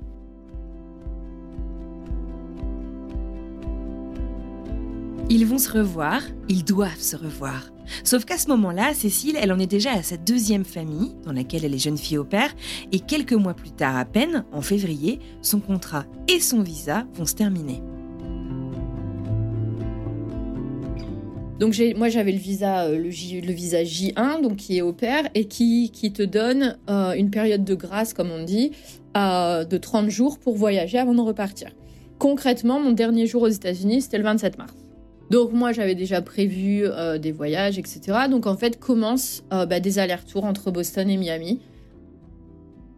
[5.34, 7.70] Ils vont se revoir, ils doivent se revoir.
[8.04, 11.64] Sauf qu'à ce moment-là, Cécile, elle en est déjà à sa deuxième famille, dans laquelle
[11.64, 12.54] elle est jeune fille au père,
[12.92, 17.24] et quelques mois plus tard à peine, en février, son contrat et son visa vont
[17.24, 17.80] se terminer.
[21.58, 25.46] Donc moi j'avais le visa euh, le, visa J1 donc qui est au pair et
[25.46, 28.72] qui, te donne euh, une période de grâce comme on dit
[29.14, 31.70] de 30 jours pour voyager avant de repartir.
[32.18, 34.81] Concrètement, mon dernier jour aux États-Unis, c'était le 27 mars.
[35.32, 38.00] Donc moi j'avais déjà prévu euh, des voyages, etc.
[38.30, 41.58] Donc en fait commencent euh, bah, des allers-retours entre Boston et Miami.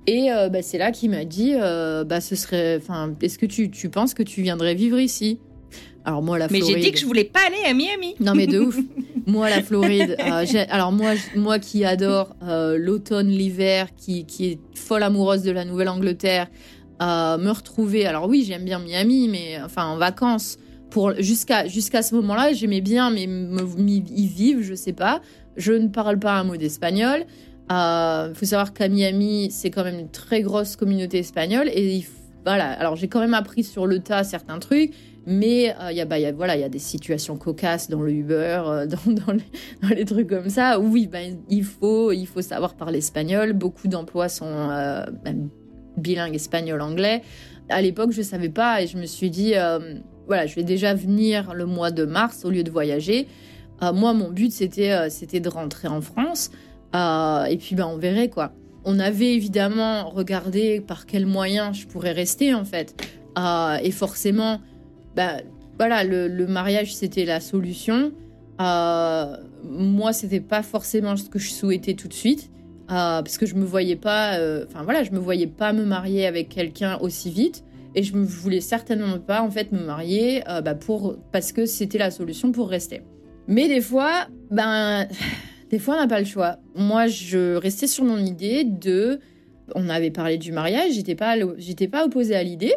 [0.09, 3.70] Et euh, bah, c'est là qu'il m'a dit, bah, ce serait, enfin, est-ce que tu,
[3.70, 5.38] tu, penses que tu viendrais vivre ici?
[6.05, 6.66] Alors moi la Floride.
[6.66, 8.16] Mais j'ai dit que je voulais pas aller à Miami.
[8.18, 8.77] Non mais de ouf.
[9.27, 10.16] moi la Floride.
[10.70, 16.49] alors moi, moi qui adore l'automne, l'hiver, qui, qui est folle amoureuse de la Nouvelle-Angleterre,
[17.01, 18.07] me retrouver.
[18.07, 20.59] Alors oui j'aime bien Miami, mais enfin en vacances
[21.19, 25.21] jusqu'à jusqu'à ce moment-là, j'aimais bien mais y vivre, je sais pas.
[25.57, 27.25] Je ne parle pas un mot d'espagnol.
[27.71, 32.05] Il euh, faut savoir qu'à Miami, c'est quand même une très grosse communauté espagnole et
[32.45, 32.71] voilà.
[32.73, 34.93] Alors j'ai quand même appris sur le tas certains trucs,
[35.27, 37.89] mais euh, il y a bah, y a, voilà, il y a des situations cocasses
[37.89, 40.79] dans le Uber, euh, dans, les, trucs comme ça.
[40.79, 43.55] oui, bah, il faut il faut savoir parler espagnol.
[43.55, 45.05] Beaucoup d'emplois sont
[45.97, 47.23] bilingues espagnol-anglais.
[47.71, 49.55] À l'époque, je savais pas et je me suis dit
[50.27, 53.27] voilà, je vais déjà venir le mois de mars au lieu de voyager.
[53.83, 56.51] Euh, moi, mon but, c'était euh, c'était de rentrer en France.
[56.95, 58.53] Euh, et puis, ben, on verrait quoi.
[58.85, 62.95] On avait évidemment regardé par quels moyens je pourrais rester, en fait.
[63.83, 64.61] et forcément,
[65.17, 65.43] ben,
[65.79, 68.13] voilà, le, le mariage, c'était la solution.
[68.59, 72.51] moi, c'était pas forcément ce que je souhaitais tout de suite.
[72.87, 76.51] parce que je me voyais pas, enfin voilà, je me voyais pas me marier avec
[76.51, 77.63] quelqu'un aussi vite.
[77.95, 81.67] Et je ne voulais certainement pas en fait me marier euh, bah, pour, parce que
[81.67, 83.03] c'était la solution pour rester.
[83.47, 85.07] Mais des fois, ben,
[85.71, 86.59] des fois on n'a pas le choix.
[86.75, 89.21] Moi, je restais sur mon idée de,
[89.75, 92.75] on avait parlé du mariage, j'étais pas, j'étais pas opposée à l'idée,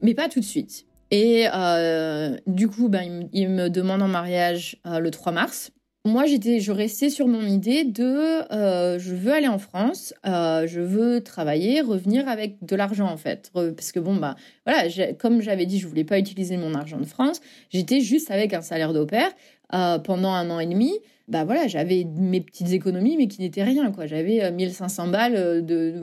[0.00, 0.86] mais pas tout de suite.
[1.10, 5.70] Et euh, du coup, ben, il, me demande en mariage euh, le 3 mars
[6.04, 10.66] moi, j'étais, je restais sur mon idée de, euh, je veux aller en France, euh,
[10.66, 14.34] je veux travailler, revenir avec de l'argent en fait, parce que bon bah
[14.66, 18.52] voilà, comme j'avais dit, je voulais pas utiliser mon argent de France, j'étais juste avec
[18.52, 19.30] un salaire d'opère
[19.74, 20.92] euh, pendant un an et demi
[21.28, 24.06] bah voilà, j'avais mes petites économies, mais qui n'étaient rien, quoi.
[24.06, 25.94] J'avais 1500 balles de,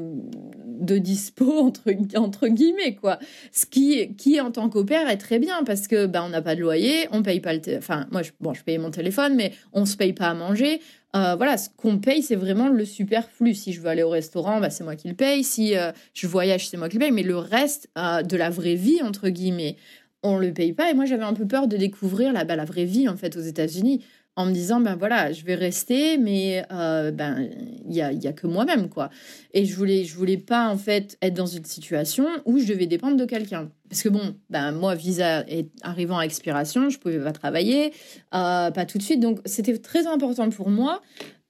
[0.80, 3.20] de dispo, entre, entre guillemets, quoi.
[3.52, 6.56] Ce qui, qui en tant qu'opère, est très bien, parce que bah, on n'a pas
[6.56, 7.60] de loyer, on paye pas le...
[7.78, 10.80] Enfin, moi, je, bon, je payais mon téléphone, mais on se paye pas à manger.
[11.16, 13.54] Euh, voilà, ce qu'on paye, c'est vraiment le superflu.
[13.56, 15.44] Si je veux aller au restaurant, bah, c'est moi qui le paye.
[15.44, 17.12] Si euh, je voyage, c'est moi qui le paye.
[17.12, 19.76] Mais le reste euh, de la vraie vie, entre guillemets,
[20.22, 20.92] on le paye pas.
[20.92, 23.36] Et moi, j'avais un peu peur de découvrir la, bah, la vraie vie, en fait,
[23.38, 24.04] aux États-Unis
[24.40, 27.50] en me disant ben voilà je vais rester mais euh, ben
[27.86, 29.10] il y a, que moi-même quoi.
[29.54, 32.88] Et je voulais je voulais pas en fait être dans une situation où je devais
[32.88, 33.70] dépendre de quelqu'un.
[33.90, 37.92] Parce que bon ben moi visa est arrivant à expiration je pouvais pas travailler
[38.34, 39.20] euh, pas tout de suite.
[39.20, 41.02] Donc c'était très important pour moi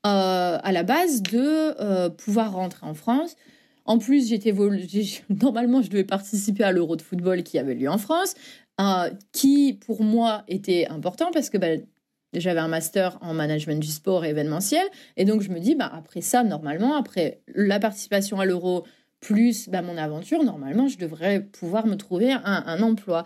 [0.08, 3.36] euh, à la base de pouvoir rentrer en France.
[3.86, 4.54] En plus, j'étais
[5.30, 8.34] normalement, je devais participer à l'Euro de football qui avait lieu en France,
[9.32, 11.84] qui pour moi était important parce que ben,
[12.34, 14.86] j'avais un master en management du sport et événementiel.
[15.18, 18.84] Et donc, je me dis, bah, après ça, normalement, après la participation à l'euro
[19.20, 23.24] plus bah, mon aventure, normalement, je devrais pouvoir me trouver un, emploi.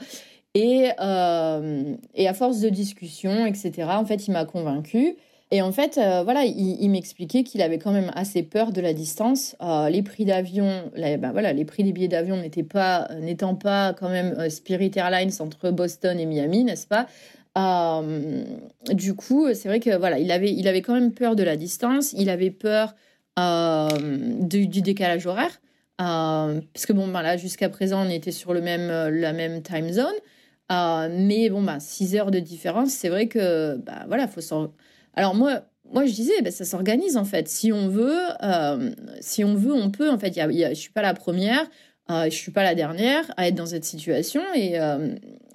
[0.55, 5.15] Et, euh, et à force de discussion, etc., en fait, il m'a convaincu.
[5.51, 8.93] Et en fait, euh, voilà, il, m'expliquait qu'il avait quand même assez peur de la
[8.93, 9.55] distance.
[9.61, 13.93] Euh, les prix d'avion, bah, voilà, les prix des billets d'avion n'étaient pas, n'étant pas
[13.93, 17.05] quand même Spirit Airlines entre Boston et Miami, n'est-ce pas?
[17.55, 21.55] Du coup, c'est vrai que voilà, il avait, il avait quand même peur de la
[21.55, 22.95] distance, il avait peur
[23.39, 23.89] euh,
[24.41, 25.61] du, décalage horaire.
[26.01, 29.61] Euh, parce que bon, ben là, jusqu'à présent, on était sur le même, la même
[29.61, 30.13] time zone.
[30.69, 34.73] mais bon, bah, 6 heures de différence, c'est vrai que, bah, voilà, faut s'en.
[35.15, 35.61] Alors, moi,
[35.91, 37.47] moi, je disais, bah, ça s'organise en fait.
[37.47, 38.19] Si on veut,
[39.19, 40.09] si on veut, on peut.
[40.09, 41.65] En fait, y a, y a, je suis pas la première,
[42.09, 44.41] je suis pas la dernière à être dans cette situation.
[44.55, 44.77] Et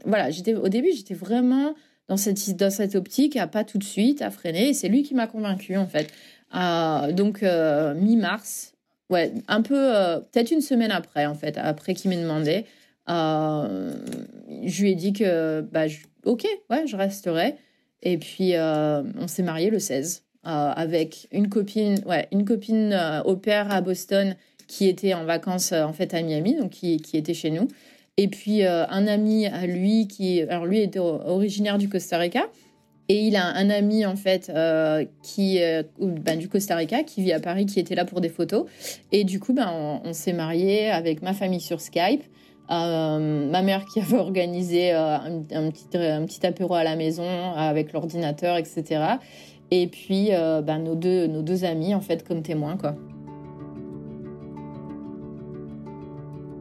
[0.04, 0.30] voilà,
[0.62, 1.74] au début, j'étais vraiment
[2.08, 4.70] dans cette, dans cette optique à pas tout de suite, à freiner.
[4.70, 6.10] Et c'est lui qui m'a convaincu en fait.
[6.54, 8.74] Euh, donc euh, mi-mars,
[9.10, 12.64] ouais, un peu, euh, peut-être une semaine après en fait, après qu'il m'ait demandé,
[13.06, 15.84] je lui ai dit que, bah,
[16.24, 17.56] ok, ouais, je resterai.
[18.02, 20.24] Et puis on s'est marié le 16.
[20.44, 25.94] avec une copine, ouais, une copine au père à Boston qui était en vacances en
[25.94, 27.68] fait à Miami, donc qui, qui était chez nous.
[28.18, 32.42] Et puis un ami à lui qui, alors lui était originaire du Costa Rica.
[33.08, 34.52] Et il a un ami en fait
[35.22, 35.60] qui
[36.00, 38.66] ben, du Costa Rica qui vit à Paris qui était là pour des photos
[39.12, 42.24] et du coup ben on, s'est marié avec ma famille sur Skype
[42.70, 47.26] euh, ma mère qui avait organisé euh, un, petit, un petit apéro à la maison
[47.56, 49.02] avec l'ordinateur, etc.
[49.70, 52.96] Et puis euh, bah, nos, deux, nos deux amis, en fait, comme témoins, quoi.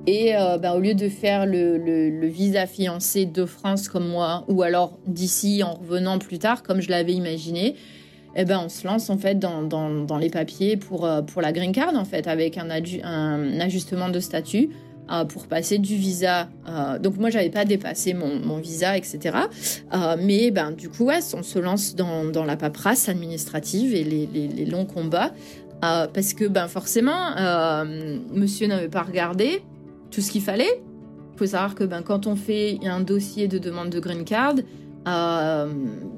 [0.07, 4.97] Et bah, au lieu de faire le, visa fiancé de France comme moi, ou alors
[5.05, 7.75] d'ici en revenant plus tard, comme je l'avais imaginé,
[8.37, 11.93] eh ben, on se lance en fait dans, les papiers pour, pour la green card,
[11.95, 12.69] en fait, avec un,
[13.59, 14.69] ajustement de statut.
[15.09, 16.49] Euh, pour passer du visa.
[16.67, 19.37] Euh, donc moi, j'avais pas dépassé mon, visa, etc.
[19.93, 24.03] Euh, mais ben du coup, ouais, on se lance dans, dans la paperasse administrative et
[24.03, 25.31] les, les, longs combats
[25.79, 27.35] parce que ben forcément,
[28.33, 29.61] Monsieur n'avait pas regardé
[30.11, 30.81] tout ce qu'il fallait.
[31.33, 34.55] Il faut savoir que ben quand on fait un dossier de demande de green card,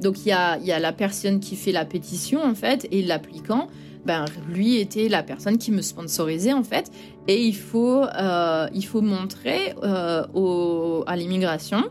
[0.02, 3.04] donc il y a, y a la personne qui fait la pétition en fait et
[3.04, 3.68] l'applicant
[4.06, 6.92] ben, lui était la personne qui me sponsorisait en fait.
[7.28, 11.84] Et il faut, euh, il faut montrer euh, au, à l'immigration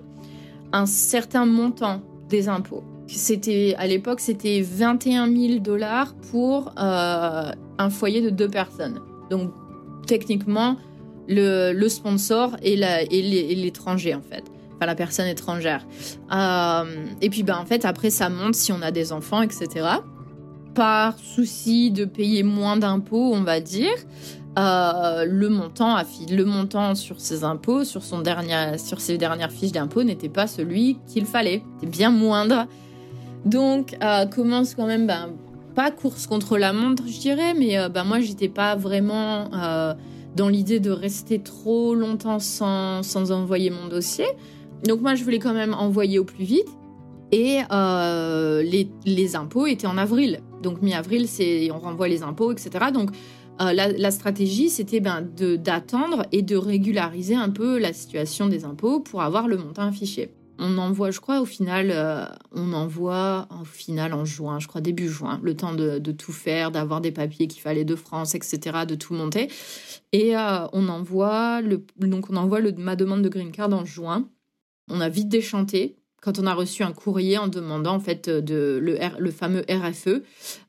[0.72, 2.82] un certain montant des impôts.
[3.06, 9.00] C'était à l'époque c'était 21 000 dollars pour euh, un foyer de deux personnes.
[9.30, 9.52] Donc
[10.06, 10.76] techniquement
[11.28, 14.44] le, sponsor et l'étranger en fait
[14.76, 15.86] enfin la personne étrangère.
[17.20, 19.98] et puis ben en fait après ça monte si on a des enfants etc
[20.78, 23.90] par souci de payer moins d'impôts, on va dire,
[24.56, 25.96] euh, le montant
[26.30, 28.22] le montant sur ses impôts, sur son
[28.76, 32.66] sur ses dernières fiches d'impôts n'était pas celui qu'il fallait, c'était bien moindre.
[33.44, 35.30] Donc euh, commence quand même, ben,
[35.74, 39.50] pas course contre la montre, je dirais, mais euh, ben, moi j'étais pas vraiment
[40.36, 44.26] dans l'idée de rester trop longtemps sans, sans envoyer mon dossier.
[44.84, 46.68] Donc moi je voulais quand même envoyer au plus vite.
[47.30, 50.40] Et les, les impôts étaient en avril.
[50.62, 52.86] Donc mi-avril, c'est on renvoie les impôts, etc.
[52.92, 53.10] Donc
[53.60, 59.00] euh, la, stratégie, c'était ben, d'attendre et de régulariser un peu la situation des impôts
[59.00, 60.30] pour avoir le montant affiché.
[60.61, 64.81] On envoie, je crois, au final, euh, on envoie au final en juin, je crois
[64.81, 68.79] début juin, le temps de, tout faire, d'avoir des papiers qu'il fallait de France, etc.,
[68.87, 69.49] de tout monter.
[70.12, 73.85] Et euh, on envoie le, donc on envoie le, ma demande de green card en
[73.85, 74.29] juin.
[74.90, 78.81] On a vite déchanté quand on a reçu un courrier en demandant en fait de
[78.83, 80.23] le, fameux RFE,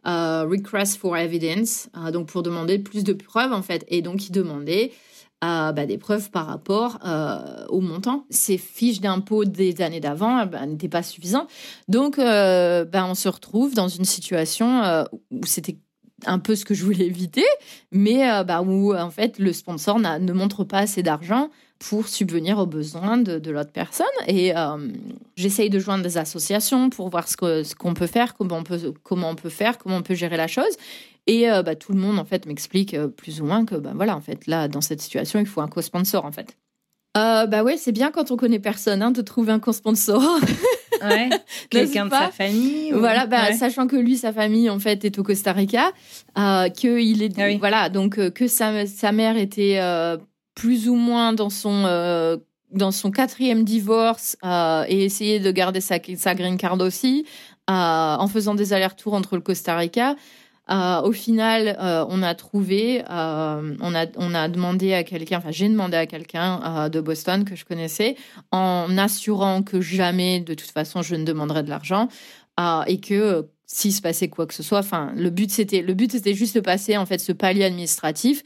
[0.05, 4.31] euh, Request for Evidence, donc pour demander plus de preuves en fait, et donc il
[4.31, 4.91] demandait
[5.43, 6.99] euh, bah, des preuves par rapport
[7.69, 8.25] au montant.
[8.29, 11.49] Ces fiches d'impôt des années d'avant bah, n'étaient pas suffisantes,
[11.87, 15.77] donc bah, on se retrouve dans une situation où c'était
[16.25, 17.45] un peu ce que je voulais éviter,
[17.91, 18.29] mais
[18.65, 21.49] où en fait le sponsor ne montre pas assez d'argent
[21.79, 24.05] pour subvenir aux besoins de, l'autre personne.
[24.27, 24.77] Et euh,
[25.35, 28.63] j'essaye de joindre des associations pour voir ce qu'on peut faire, comment on
[29.35, 30.75] peut faire, comment on peut gérer la chose.
[31.29, 33.91] Et euh, bah, tout le monde, en fait, m'explique euh, plus ou moins que, bah,
[33.95, 36.57] voilà, en fait, là, dans cette situation, il faut un co-sponsor, en fait.
[37.15, 40.21] bah ouais, c'est bien quand on connaît personne hein, de trouver un co-sponsor.
[41.01, 41.29] ouais,
[41.69, 42.91] quelqu'un de sa famille.
[42.91, 45.91] Voilà, bah, sachant que lui, sa famille, en fait, est au Costa Rica,
[46.35, 49.79] que il est, ah voilà, donc que sa, sa mère était
[50.59, 52.37] plus ou moins dans son euh,
[52.71, 57.25] dans son quatrième divorce euh, et essayer de garder sa, sa green card aussi
[57.69, 60.15] euh, en faisant des allers-retours entre le Costa Rica.
[60.69, 61.77] Au final,
[62.09, 66.89] on a trouvé, on a on a demandé à quelqu'un, enfin j'ai demandé à quelqu'un
[66.89, 68.15] de Boston que je connaissais,
[68.51, 72.07] en assurant que jamais, de toute façon, je ne demanderais de l'argent
[72.87, 76.11] et que s'il se passait quoi que ce soit, enfin le but c'était le but
[76.11, 78.43] c'était juste de passer en fait ce palier administratif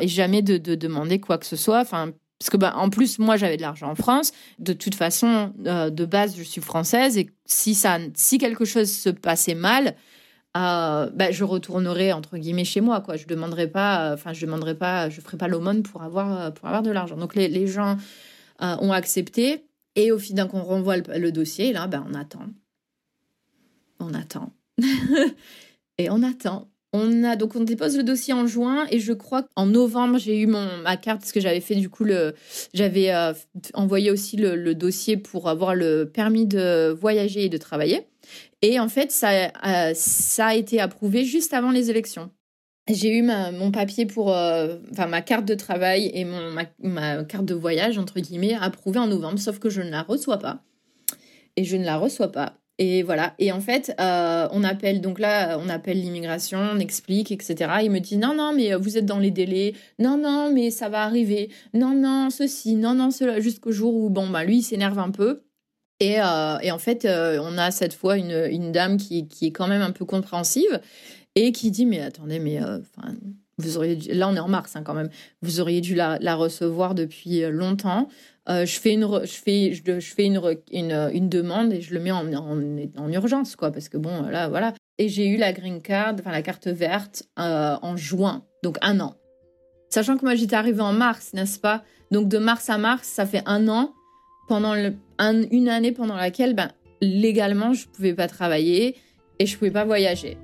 [0.00, 1.80] et jamais de, demander quoi que ce soit.
[1.80, 4.32] Enfin, parce que ben, en plus moi j'avais de l'argent en France.
[4.58, 8.90] De toute façon, euh, de base je suis française et si ça, si quelque chose
[8.90, 9.96] se passait mal,
[10.56, 13.00] euh, je retournerai entre guillemets chez moi.
[13.00, 16.66] Quoi, je demanderai pas, enfin je demanderai pas, je ferai pas l'aumône pour avoir pour
[16.66, 17.16] avoir de l'argent.
[17.16, 17.96] Donc les, les gens
[18.60, 22.46] euh, ont accepté et au final qu'on renvoie le, dossier, là ben on attend,
[24.00, 24.52] on attend
[25.98, 26.68] et on attend.
[26.92, 30.40] On a donc on dépose le dossier en juin et je crois qu'en novembre j'ai
[30.40, 32.34] eu mon ma carte parce que j'avais fait du coup le
[32.74, 33.32] j'avais euh,
[33.74, 38.06] envoyé aussi le, dossier pour avoir le permis de voyager et de travailler
[38.62, 39.30] et en fait ça
[39.64, 42.30] euh, ça a été approuvé juste avant les élections.
[42.90, 47.24] J'ai eu mon papier pour euh, enfin ma carte de travail et mon ma, ma
[47.24, 50.64] carte de voyage entre guillemets approuvée en novembre sauf que je ne la reçois pas
[51.56, 53.34] et je ne la reçois pas Et voilà.
[53.40, 57.56] Et en fait, euh, on appelle, donc là, on appelle l'immigration, on explique, etc.
[57.82, 59.74] Il me dit non, non, mais vous êtes dans les délais.
[59.98, 61.50] Non, non, mais ça va arriver.
[61.74, 62.76] Non, non, ceci.
[62.76, 63.40] Non, non, cela.
[63.40, 65.42] Jusqu'au jour où, bon, bah, lui, il s'énerve un peu.
[66.00, 69.66] Et, euh, et en fait, euh, on a cette fois une, dame qui, est quand
[69.66, 70.80] même un peu compréhensive
[71.34, 73.14] et qui dit mais attendez, mais enfin
[73.58, 75.10] vous auriez là on est en mars hein, quand même,
[75.42, 78.08] vous auriez dû la, recevoir depuis longtemps.
[78.48, 80.40] Euh, je fais, une, je fais, je, fais une,
[80.72, 82.58] une, demande et je le mets en, en,
[82.96, 84.72] en, urgence, quoi, parce que bon, là, voilà.
[84.96, 89.00] Et j'ai eu la green card, enfin la carte verte, euh, en juin, donc un
[89.00, 89.14] an.
[89.90, 91.84] Sachant que moi j'étais arrivée en mars, n'est-ce pas?
[92.10, 93.92] Donc de mars à mars, ça fait un an,
[94.48, 94.94] pendant le,
[95.52, 96.70] une année pendant laquelle, ben,
[97.00, 98.96] légalement, je pouvais pas travailler
[99.38, 100.36] et je pouvais pas voyager.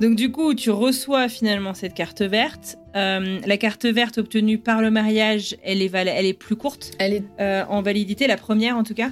[0.00, 2.76] Donc du coup, tu reçois finalement cette carte verte.
[2.96, 6.92] Euh, la carte verte obtenue par le mariage, elle est, elle est plus courte.
[6.98, 9.10] Elle est euh, en validité, la première en tout cas.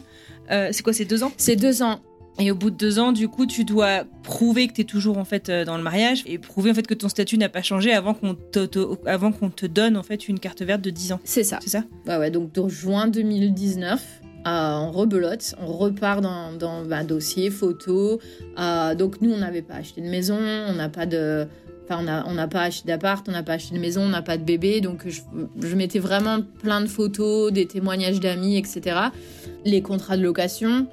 [0.51, 1.33] Euh, c'est quoi, c'est deux ans?
[1.39, 2.01] C'est deux ans.
[2.39, 5.19] Et au bout de deux ans, du coup, tu dois prouver que tu es toujours
[5.19, 7.93] en fait dans le mariage et prouver en fait que ton statut n'a pas changé
[7.93, 8.69] avant qu'on te,
[9.07, 11.21] avant qu'on te donne en fait une carte verte de 10 ans.
[11.25, 11.59] C'est ça.
[11.63, 11.85] C'est ça?
[12.07, 12.31] Ouais ouais.
[12.31, 18.21] Donc de juin 2019 on rebelote, on repart dans, dans un bah, dossier, photo.
[18.97, 21.47] donc nous, on n'avait pas acheté de maison, on n'a pas de...
[21.87, 24.39] Enfin, on n'a pas acheté d'appart, on n'a pas acheté de maison, on n'a pas
[24.39, 24.81] de bébé.
[24.81, 25.21] Donc je,
[25.61, 28.97] je, mettais vraiment plein de photos, des témoignages d'amis, etc.
[29.67, 30.87] Les contrats de location.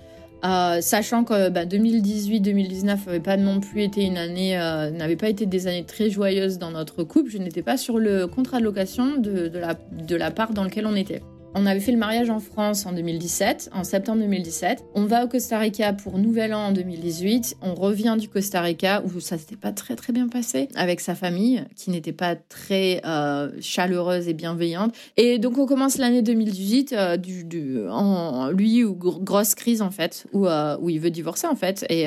[0.43, 5.29] Euh, sachant que 2018-2019 bah, n'avait pas non plus été une année, euh, n'avait pas
[5.29, 8.63] été des années très joyeuses dans notre couple, je n'étais pas sur le contrat de
[8.63, 11.21] location de, la, de la part dans lequel on était.
[11.53, 14.85] On avait fait le mariage en France en 2017, en septembre 2017.
[14.95, 17.57] On va au Costa Rica pour Nouvel An en 2018.
[17.61, 21.13] On revient du Costa Rica où ça s'était pas très très bien passé avec sa
[21.13, 24.95] famille qui n'était pas très euh, chaleureuse et bienveillante.
[25.17, 29.91] Et donc on commence l'année 2018 euh, du, du, en lui ou grosse crise en
[29.91, 31.85] fait où, euh, où il veut divorcer en fait.
[31.89, 32.05] Et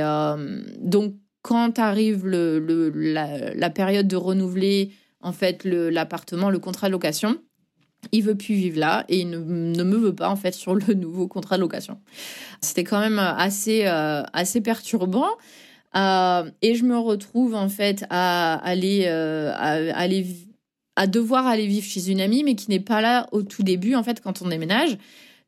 [0.80, 6.86] donc quand arrive le, le la, la, période de renouveler en fait l'appartement, le contrat
[6.86, 7.36] de location
[8.14, 10.94] il veut plus vivre là et il ne, me veut pas en fait sur le
[10.94, 11.98] nouveau contrat de location.
[12.60, 15.28] C'était quand même assez euh, assez perturbant
[15.96, 19.06] euh, et je me retrouve en fait euh, à aller
[20.96, 23.96] à devoir aller vivre chez une amie mais qui n'est pas là au tout début
[23.96, 24.96] en fait quand on déménage.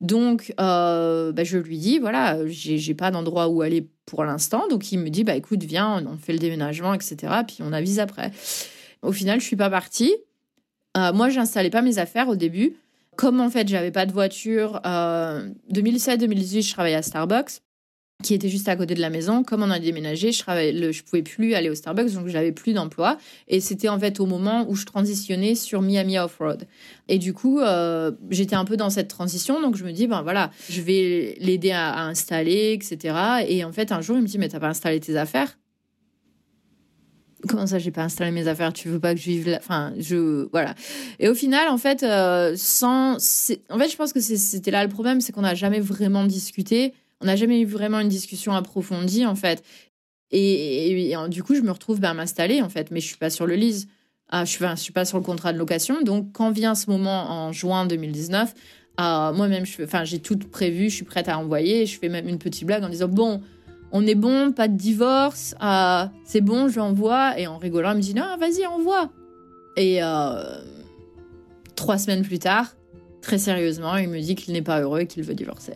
[0.00, 4.98] Donc bah, je lui dis voilà j'ai pas d'endroit où aller pour l'instant donc il
[4.98, 8.32] me dit bah écoute viens on fait le déménagement etc puis on avise après.
[9.02, 10.12] Au final je suis pas partie
[10.96, 12.76] euh, moi, j'installais pas mes affaires au début.
[13.16, 17.60] Comme en fait, j'avais pas de voiture, 2017-2018, euh, je travaillais à Starbucks,
[18.22, 19.42] qui était juste à côté de la maison.
[19.42, 23.16] Comme on a déménagé, je je pouvais plus aller au Starbucks, donc j'avais plus d'emploi.
[23.48, 26.66] Et c'était en fait au moment où je transitionnais sur Miami Off-Road.
[27.08, 30.20] Et du coup, euh, j'étais un peu dans cette transition, donc je me dis, ben
[30.20, 33.16] voilà, je vais l'aider à, à, installer, etc.
[33.48, 35.56] Et en fait, un jour, il me dit, mais t'as pas installé tes affaires?
[37.48, 38.72] Comment ça j'ai pas installé mes affaires?
[38.72, 40.74] Tu veux pas que je vive là enfin je voilà.
[41.18, 43.14] Et au final en fait euh, sans
[43.70, 46.94] en fait je pense que c'était là le problème c'est qu'on n'a jamais vraiment discuté.
[47.20, 49.62] On n'a jamais eu vraiment une discussion approfondie en fait.
[50.32, 52.90] Et, du coup je me retrouve ben, à m'installer en fait.
[52.90, 53.86] Mais je suis pas sur le lease.
[54.28, 56.02] Ah, je suis je suis pas sur le contrat de location.
[56.02, 58.54] Donc quand vient ce moment en juin 2019
[58.98, 61.86] euh, moi-même enfin j'ai tout prévu je suis prête à envoyer.
[61.86, 63.42] Je fais même une petite blague en disant bon
[63.92, 67.38] on est bon, pas de divorce, euh, c'est bon, je l'envoie.
[67.38, 69.10] Et en rigolant, il me dit non, vas-y, envoie.
[69.76, 70.58] Et euh,
[71.74, 72.76] trois semaines plus tard,
[73.20, 75.74] très sérieusement, il me dit qu'il n'est pas heureux et qu'il veut divorcer.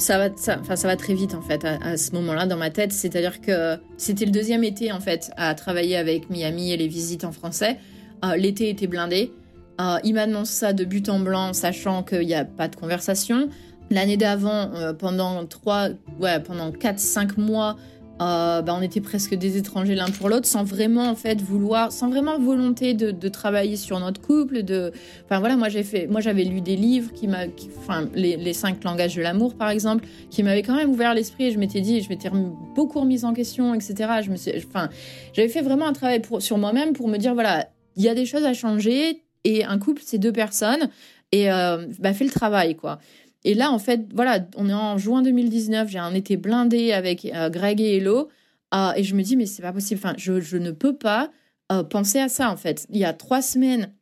[0.00, 2.92] ça va, ça, va très vite en fait à ce moment-là dans ma tête.
[2.92, 7.24] C'est-à-dire que c'était le deuxième été en fait à travailler avec Miami et les visites
[7.24, 7.78] en français.
[8.24, 9.32] Euh, l'été était blindé.
[9.80, 13.48] Euh, il m'annonce ça de but en blanc, sachant qu'il n'y a pas de conversation.
[13.90, 15.88] L'année d'avant, euh, pendant trois,
[16.20, 17.76] ouais, pendant 4-5 mois,
[18.18, 22.10] bah, on était presque des étrangers l'un pour l'autre, sans vraiment en fait vouloir, sans
[22.10, 24.64] vraiment volonté de, travailler sur notre couple.
[24.64, 24.90] De,
[25.24, 27.44] enfin voilà, moi j'ai fait, moi j'avais lu des livres qui m'a,
[27.78, 31.52] enfin les, les, cinq langages de l'amour par exemple, qui m'avaient quand même ouvert l'esprit.
[31.52, 32.28] Je m'étais dit, je m'étais
[32.74, 33.94] beaucoup remise en question, etc.
[34.24, 34.88] Je me suis, enfin,
[35.32, 37.68] j'avais fait vraiment un travail sur moi-même pour me dire voilà,
[37.98, 40.88] il y a des choses à changer et un couple, c'est deux personnes
[41.32, 42.98] et euh, bah, fais le travail, quoi.
[43.44, 47.24] Et là, en fait, voilà, on est en juin 2019, j'ai un été blindé avec
[47.24, 48.28] euh, Greg et Hello
[48.74, 51.30] euh, et je me dis, mais c'est pas possible, enfin, je, je, ne peux pas
[51.72, 52.86] euh, penser à ça, en fait.
[52.90, 53.92] Il y a trois semaines,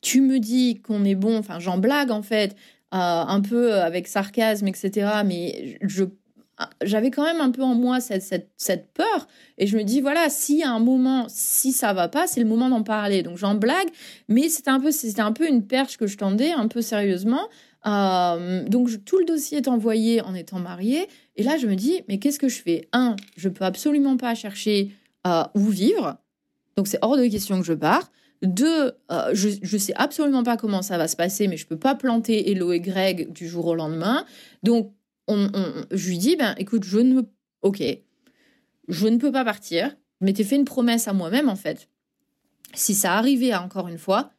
[0.00, 2.56] tu me dis qu'on est bon, enfin, j'en blague, en fait,
[2.94, 6.04] un peu avec sarcasme, etc., mais je
[6.82, 9.26] j'avais quand même un peu en moi cette, cette, cette peur.
[9.58, 12.68] Et je me dis, voilà, s'il un moment, si ça va pas, c'est le moment
[12.68, 13.22] d'en parler.
[13.22, 13.88] Donc j'en blague,
[14.28, 17.48] mais c'était un, peu, un peu une perche que je tendais, un peu sérieusement.
[17.86, 21.08] Euh, donc tout le dossier est envoyé en étant mariée.
[21.36, 22.88] Et là, je me dis, mais qu'est-ce que je fais?
[22.92, 24.92] Un, je peux absolument pas chercher
[25.26, 26.16] euh, où vivre.
[26.76, 28.10] Donc c'est hors de question que je pars.
[28.42, 31.78] Deux, euh, je, je sais absolument pas comment ça va se passer, mais je peux
[31.78, 34.24] pas planter Hello et Greg du jour au lendemain.
[34.64, 34.92] Donc
[35.28, 37.22] je lui dis, ben écoute, je ne,
[37.62, 37.82] ok,
[38.88, 39.96] je ne peux pas partir.
[40.20, 41.88] Je m'étais fait une promesse à moi-même en fait.
[42.74, 44.30] Si ça arrivait encore une fois,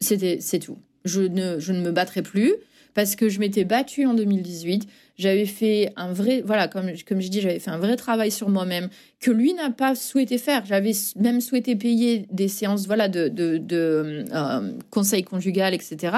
[0.00, 0.78] c'était c'est tout.
[1.04, 2.54] Je ne, je ne me battrai plus
[2.96, 4.88] parce que je m'étais battue en 2018.
[5.16, 8.48] J'avais fait un vrai, voilà, comme, comme je dis, j'avais fait un vrai travail sur
[8.48, 8.88] moi-même
[9.20, 10.64] que lui n'a pas souhaité faire.
[10.64, 16.16] J'avais même souhaité payer des séances, voilà, de, de, de euh, conseil conjugal, etc.,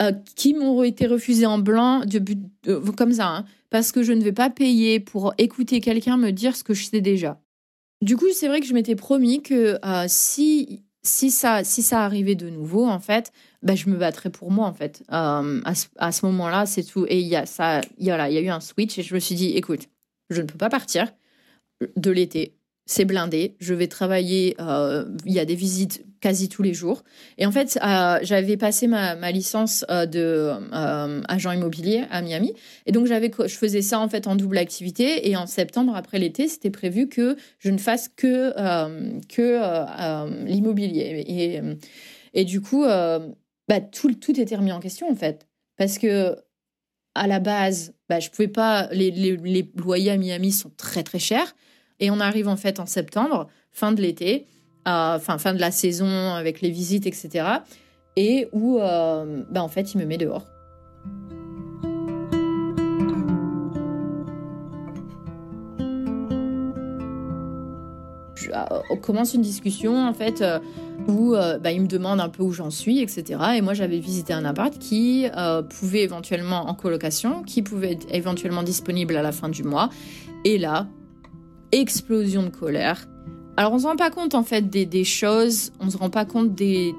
[0.00, 4.22] euh, qui m'ont été refusées en blanc, de, comme ça, hein, parce que je ne
[4.22, 7.40] vais pas payer pour écouter quelqu'un me dire ce que je sais déjà.
[8.00, 12.04] Du coup, c'est vrai que je m'étais promis que euh, si si ça, si ça
[12.04, 13.32] arrivait de nouveau, en fait,
[13.62, 15.02] ben, je me battrais pour moi, en fait.
[15.10, 17.06] Euh, à ce, moment-là, c'est tout.
[17.08, 19.88] Et il y y, a, eu un switch et je me suis dit, écoute,
[20.30, 21.08] je ne peux pas partir
[21.96, 22.54] de l'été
[22.86, 23.56] c'est blindé.
[23.60, 24.56] Je vais travailler.
[24.60, 27.02] Euh, il y a des visites quasi tous les jours.
[27.36, 30.50] Et en fait, euh, j'avais passé ma, licence euh, de
[31.28, 32.54] agent immobilier à Miami.
[32.86, 35.28] Et donc, j'avais, je faisais ça en fait en double activité.
[35.28, 38.52] Et en septembre, après l'été, c'était prévu que je ne fasse que
[39.28, 41.24] que l'immobilier.
[41.26, 41.60] Et,
[42.32, 45.46] et du coup, bah, tout, tout était remis en question en fait,
[45.76, 46.36] parce que
[47.14, 48.88] à la base, bah, je pouvais pas.
[48.92, 51.54] Les, les, les loyers à Miami sont très très chers.
[52.00, 54.46] Et on arrive en fait en septembre, fin de l'été,
[54.84, 57.44] fin de la saison avec les visites, etc.
[58.16, 60.46] Et où, euh, bah, en fait, il me met dehors.
[68.54, 70.58] Euh, on commence une discussion en fait euh,
[71.08, 73.40] où bah, il me demande un peu où j'en suis, etc.
[73.56, 75.26] Et moi j'avais visité un appart qui
[75.70, 79.88] pouvait éventuellement en colocation, qui pouvait être éventuellement disponible à la fin du mois.
[80.44, 80.86] Et là,
[81.72, 83.06] explosion de colère.
[83.56, 86.54] Alors on se rend pas compte en fait des, choses, on se rend pas compte
[86.54, 86.94] des,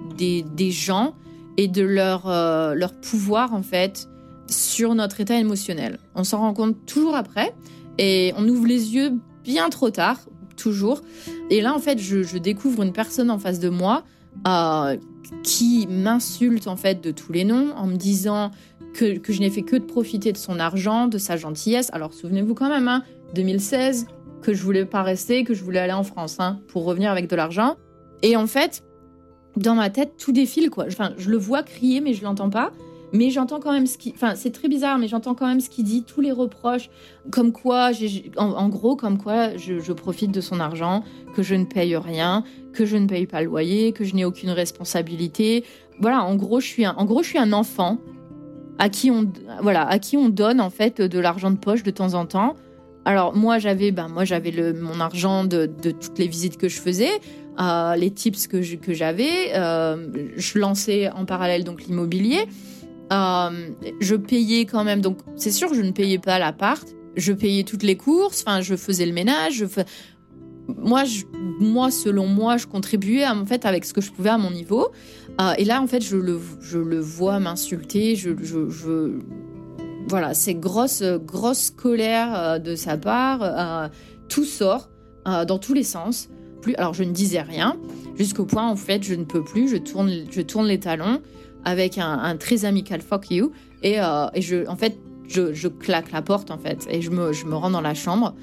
[0.71, 1.15] gens
[1.57, 4.07] et de leur, euh, leur pouvoir en fait
[4.47, 5.97] sur notre état émotionnel.
[6.15, 7.55] On s'en rend compte toujours après
[7.97, 10.19] et on ouvre les yeux bien trop tard,
[10.55, 11.01] toujours.
[11.49, 14.03] Et là en fait je, découvre une personne en face de moi
[14.47, 14.95] euh,
[15.41, 18.51] qui m'insulte en fait de tous les noms en me disant
[18.93, 21.89] que, que je n'ai fait que de profiter de son argent, de sa gentillesse.
[21.93, 24.05] Alors souvenez-vous quand même, hein, 2016,
[24.43, 27.27] que je voulais pas rester, que je voulais aller en France hein, pour revenir avec
[27.27, 27.75] de l'argent.
[28.21, 28.83] Et en fait,
[29.57, 30.85] dans ma tête, tout défile quoi.
[30.87, 32.71] Enfin, je le vois crier, mais je l'entends pas.
[33.13, 34.11] Mais j'entends quand même ce qui.
[34.15, 36.89] Enfin, c'est très bizarre, mais j'entends quand même ce qu'il dit, tous les reproches,
[37.29, 37.91] comme quoi,
[38.37, 41.03] en, gros, comme quoi je, profite de son argent,
[41.35, 44.25] que je ne paye rien, que je ne paye pas le loyer, que je n'ai
[44.25, 45.63] aucune responsabilité.
[45.99, 47.99] Voilà, en gros, je suis un, en gros, je suis un enfant
[48.79, 49.31] à qui on,
[49.61, 52.55] voilà, à qui on donne en fait de l'argent de poche de temps en temps
[53.05, 56.79] alors moi j'avais ben moi j'avais mon argent de, de, toutes les visites que je
[56.79, 57.11] faisais,
[57.59, 62.45] euh, les tips que que j'avais, euh, je lançais en parallèle donc l'immobilier.
[63.11, 63.49] Euh,
[63.99, 67.83] je payais quand même donc c'est sûr je ne payais pas l'appart, je payais toutes
[67.83, 69.65] les courses, enfin je faisais le ménage,
[70.67, 71.03] moi
[71.59, 74.91] moi selon moi je contribuais en fait avec ce que je pouvais à mon niveau.
[75.57, 79.19] Et là en fait je le je le vois m'insulter, je, je
[80.07, 83.39] voilà, c'est grosse, grosse colère euh, de sa part.
[83.41, 83.87] Euh,
[84.29, 84.89] tout sort
[85.27, 86.29] euh, dans tous les sens.
[86.61, 87.77] Plus, alors je ne disais rien,
[88.15, 89.67] jusqu'au point en fait je ne peux plus.
[89.67, 91.21] Je tourne, je tourne les talons
[91.65, 93.51] avec un, très amical fuck you
[93.83, 93.97] et,
[94.33, 94.97] et je, en fait,
[95.27, 98.33] je, claque la porte en fait et je me, je me rends dans la chambre.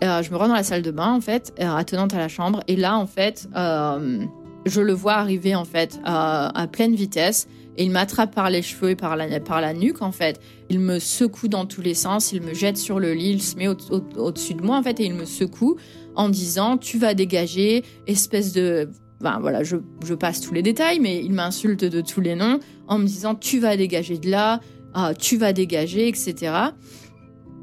[0.00, 2.62] je me rends dans la salle de bain en fait, attenante à la chambre.
[2.66, 7.46] Et là en fait, je le vois arriver en fait à pleine vitesse
[7.76, 10.40] et il m'attrape par les cheveux et par la, par la nuque, en fait.
[10.70, 13.56] Il me secoue dans tous les sens, il me jette sur le lit, il se
[13.56, 15.76] met au-dessus de moi, en fait, et il me secoue
[16.14, 18.88] en disant Tu vas dégager, espèce de.
[19.20, 22.60] Ben voilà, je, je passe tous les détails, mais il m'insulte de tous les noms
[22.86, 24.60] en me disant Tu vas dégager de là,
[24.94, 26.52] ah, tu vas dégager, etc.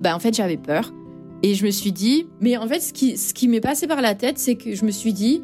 [0.01, 0.93] Ben en fait, j'avais peur.
[1.43, 4.01] Et je me suis dit, mais en fait, ce qui, ce qui m'est passé par
[4.01, 5.41] la tête, c'est que je me suis dit,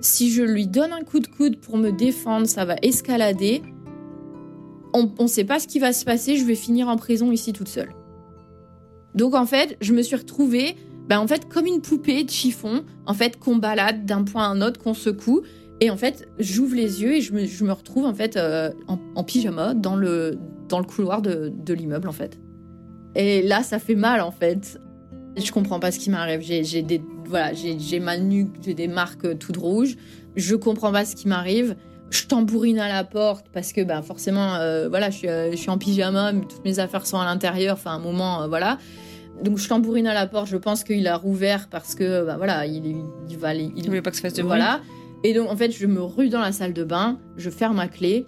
[0.00, 3.62] si je lui donne un coup de coude pour me défendre, ça va escalader
[4.92, 7.52] on ne sait pas ce qui va se passer, je vais finir en prison ici
[7.52, 7.90] toute seule.
[9.14, 10.76] Donc en fait, je me suis retrouvée,
[11.08, 14.48] ben, en fait, comme une poupée de chiffon, en fait, qu'on balade d'un point à
[14.48, 15.42] un autre, qu'on secoue.
[15.80, 19.72] Et en fait, j'ouvre les yeux et je me, retrouve en fait euh, en, pyjama
[19.72, 20.38] dans le,
[20.68, 22.38] dans le couloir de, de l'immeuble en fait.
[23.14, 24.78] Et là, ça fait mal en fait.
[25.36, 26.42] Je comprends pas ce qui m'arrive.
[26.42, 29.96] J'ai des voilà, j'ai ma nuque, j'ai des marques toutes rouges.
[30.36, 31.76] Je comprends pas ce qui m'arrive.
[32.10, 35.56] Je tambourine à la porte parce que ben forcément euh, voilà, je suis, euh, je
[35.56, 37.74] suis en pyjama, mais toutes mes affaires sont à l'intérieur.
[37.74, 38.78] Enfin un moment euh, voilà.
[39.44, 40.48] Donc je tambourine à la porte.
[40.48, 42.96] Je pense qu'il a rouvert parce que ben, voilà, il,
[43.28, 44.80] il, va il, il voulait pas que ça fasse de voilà.
[45.22, 47.88] Et donc en fait, je me rue dans la salle de bain, je ferme ma
[47.88, 48.26] clé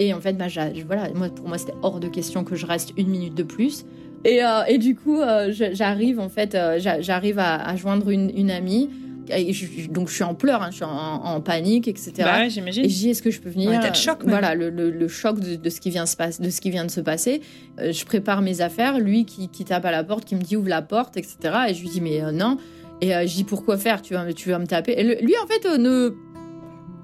[0.00, 0.46] et en fait, bah,
[0.86, 3.86] voilà, moi, pour moi, c'était hors de question que je reste une minute de plus.
[4.24, 5.20] Et, et du coup,
[5.50, 8.90] j'arrive en fait, j'arrive à, joindre une, une amie.
[9.30, 9.52] Et
[9.88, 12.12] donc je suis en pleurs, hein, je suis en, panique, etc.
[12.18, 12.84] Bah j'imagine.
[12.84, 14.18] Et je dis est-ce que je peux venir de choc.
[14.24, 16.90] Voilà, le, le, choc de, ce qui vient se passe, de ce qui vient de
[16.90, 17.40] se passer.
[17.78, 20.68] je prépare mes affaires, lui qui, qui, tape à la porte, qui me dit ouvre
[20.68, 21.36] la porte, etc.
[21.68, 22.58] Et je lui dis mais non.
[23.00, 24.02] Et je dis pourquoi faire?
[24.02, 24.92] Tu vas, tu vas me taper.
[24.92, 26.14] Et lui en fait ne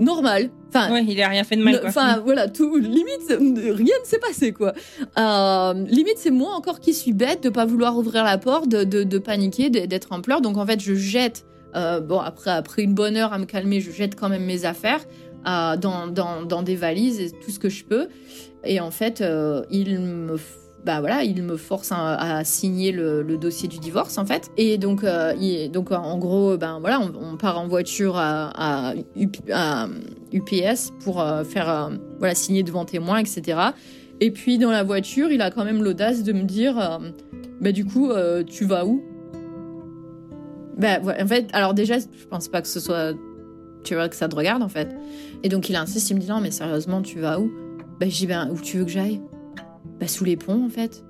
[0.01, 0.51] normal.
[0.69, 1.81] Enfin, ouais, il a rien fait de mal.
[1.81, 1.89] Quoi.
[1.89, 4.73] Enfin, voilà, tout limite, rien ne s'est passé quoi.
[5.19, 8.85] Euh, limite, c'est moi encore qui suis bête de pas vouloir ouvrir la porte, de,
[8.85, 10.41] de, paniquer, d'être en pleurs.
[10.41, 11.45] Donc en fait, je jette.
[11.75, 14.65] Euh, bon, après, après une bonne heure à me calmer, je jette quand même mes
[14.65, 15.01] affaires
[15.47, 18.09] euh, dans, dans, dans, des valises et tout ce que je peux.
[18.65, 19.25] Et en fait,
[19.71, 20.37] il me
[20.85, 24.51] bah voilà, il me force à, signer le, dossier du divorce en fait.
[24.57, 31.21] Et donc, euh, donc en gros, ben voilà, on, part en voiture à, UPS pour
[31.21, 33.59] euh, faire euh, voilà signer devant témoin, etc.
[34.21, 37.01] Et puis dans la voiture, il a quand même l'audace de me dire,
[37.61, 38.11] bah du coup,
[38.47, 39.03] tu vas où?
[40.81, 43.15] Ben en fait, alors déjà, je pense pas que ce soit,
[43.85, 44.89] tu vois, que ça te regarde en fait.
[45.43, 47.51] Et donc il insiste, il me dit non, mais sérieusement, tu vas où?
[48.01, 49.21] Ben je dis ben où tu veux que j'aille?
[50.01, 51.05] Bah, sous les ponts, en fait.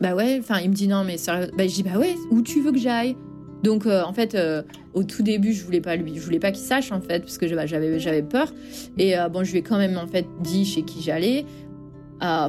[0.00, 1.50] Bah ouais, enfin, il me dit non, mais sérieux.
[1.56, 3.16] Bah, je dis, bah ouais, où tu veux que j'aille?
[3.62, 4.62] Donc euh, en fait, euh,
[4.94, 7.38] au tout début, je voulais pas lui, je voulais pas qu'il sache en fait, parce
[7.38, 8.52] que j'avais j'avais peur.
[8.98, 11.44] Et euh, bon, je lui ai quand même en fait dit chez qui j'allais.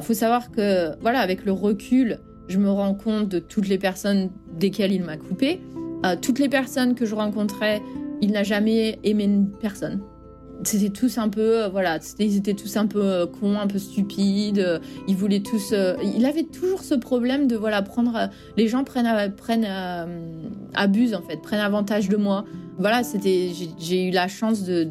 [0.02, 2.18] faut savoir que voilà, avec le recul,
[2.48, 5.60] je me rends compte de toutes les personnes desquelles il m'a coupé.
[6.20, 7.80] toutes les personnes que je rencontrais,
[8.20, 10.00] il n'a jamais aimé une personne
[10.62, 13.78] c'était tous un peu, euh, voilà, ils étaient tous un peu euh, cons, un peu
[13.78, 14.58] stupides.
[14.58, 14.78] Euh,
[15.08, 15.74] ils voulaient tous.
[16.02, 18.30] il avait toujours ce problème de, voilà, prendre.
[18.56, 19.66] les gens prennent, prennent
[20.74, 22.44] abusent en fait, prennent avantage de moi.
[22.78, 23.50] Voilà, c'était.
[23.78, 24.84] J'ai eu la chance de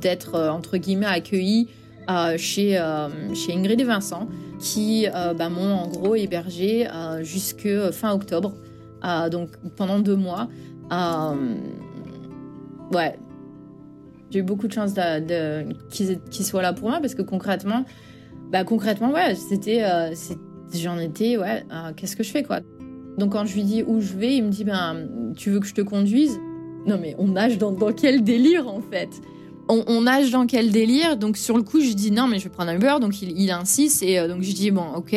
[0.00, 1.68] d'être entre guillemets accueillie
[2.36, 2.80] chez
[3.34, 4.28] chez Ingrid et Vincent,
[4.58, 6.88] qui bah, m'ont en gros hébergé
[7.22, 8.54] jusque fin octobre,
[9.30, 10.48] donc pendant deux mois.
[12.92, 13.18] ouais,
[14.34, 17.84] j'ai eu beaucoup de chance de, qu'ils soient là pour moi parce que concrètement,
[18.50, 20.12] bah concrètement, ouais, c'était, euh,
[20.74, 22.58] j'en étais, ouais, euh, qu'est-ce que je fais quoi?
[23.16, 25.66] Donc quand je lui dis où je vais, il me dit, ben, tu veux que
[25.66, 26.36] je te conduise?
[26.84, 29.10] Non mais on nage dans quel délire en fait?
[29.68, 31.16] On, nage dans quel délire?
[31.16, 32.96] Donc sur le coup, je dis non, mais je vais prendre un Uber.
[33.00, 35.16] Donc il, insiste et euh, donc je dis bon, ok.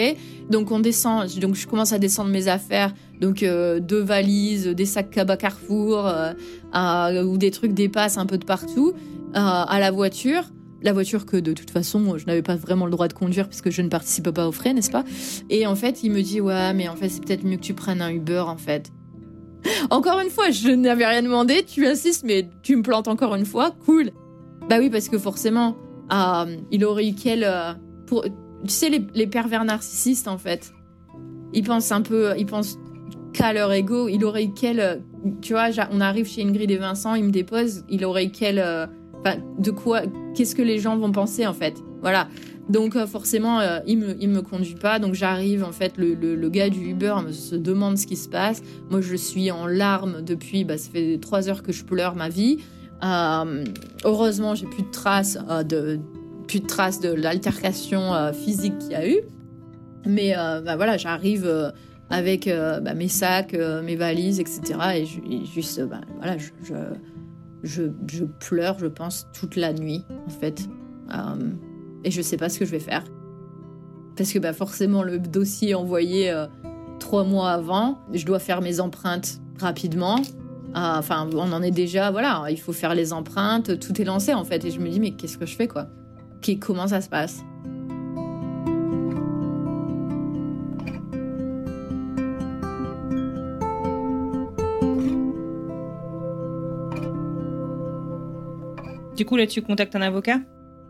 [0.50, 1.28] Donc on descend.
[1.40, 2.94] Donc je commence à descendre mes affaires.
[3.20, 8.38] Donc euh, deux valises, des sacs cabas Carrefour euh, ou des trucs dépassent un peu
[8.38, 8.94] de partout
[9.34, 10.44] à la voiture.
[10.84, 13.72] La voiture que de toute façon je n'avais pas vraiment le droit de conduire puisque
[13.72, 15.04] je ne participe pas aux frais, n'est-ce pas?
[15.50, 17.74] Et en fait il me dit ouais mais en fait c'est peut-être mieux que tu
[17.74, 18.92] prennes un Uber en fait.
[19.90, 23.46] Encore une fois, je n'avais rien demandé, tu insistes mais tu me plantes encore une
[23.46, 24.12] fois, cool.
[24.70, 25.78] Bah oui, parce que forcément,
[26.12, 27.44] euh, il aurait eu quel.
[27.44, 27.74] Euh,
[28.10, 30.74] tu sais, les, pervers narcissistes, en fait,
[31.54, 32.34] ils pensent un peu.
[32.38, 32.78] Ils pensent
[33.34, 34.10] qu'à leur ego.
[34.10, 34.80] Il aurait eu quel.
[34.80, 34.96] Euh,
[35.42, 38.58] tu vois, on arrive chez Ingrid et Vincent, il me dépose, il aurait eu quel.
[39.60, 40.04] De quoi.
[40.36, 42.28] Qu'est-ce que les gens vont penser, en fait Voilà.
[42.70, 45.00] Donc forcément, il me il me conduit pas.
[45.00, 48.28] Donc j'arrive en fait, le, le, gars du Uber me se demande ce qui se
[48.30, 48.62] passe.
[48.90, 50.64] Moi, je suis en larmes depuis.
[50.64, 52.60] Bah, ça fait trois heures que je pleure ma vie.
[53.04, 53.64] Euh,
[54.04, 56.00] heureusement, j'ai plus de traces euh, de
[56.48, 59.20] plus de traces de l'altercation euh, physique qu'il y a eu.
[60.06, 61.74] Mais bah, voilà, j'arrive
[62.10, 63.52] avec bah, mes sacs,
[63.84, 64.62] mes valises, etc.
[64.96, 66.38] Et, juste, bah, voilà,
[67.64, 67.84] je,
[68.40, 70.70] pleure, je pense, toute la nuit, en fait.
[72.06, 73.04] et je sais pas ce que je vais faire.
[74.16, 76.34] Parce que forcément, le dossier envoyé
[77.00, 80.22] trois mois avant, je dois faire mes empreintes rapidement.
[80.80, 84.36] Ah, enfin, on en est déjà, voilà, il faut faire les empreintes, tout est lancé
[84.36, 84.64] en fait.
[84.64, 85.88] Et je me dis, mais qu'est-ce que je fais quoi?
[86.62, 87.42] Comment ça se passe?
[99.16, 100.38] Du coup, là, tu contactes un avocat?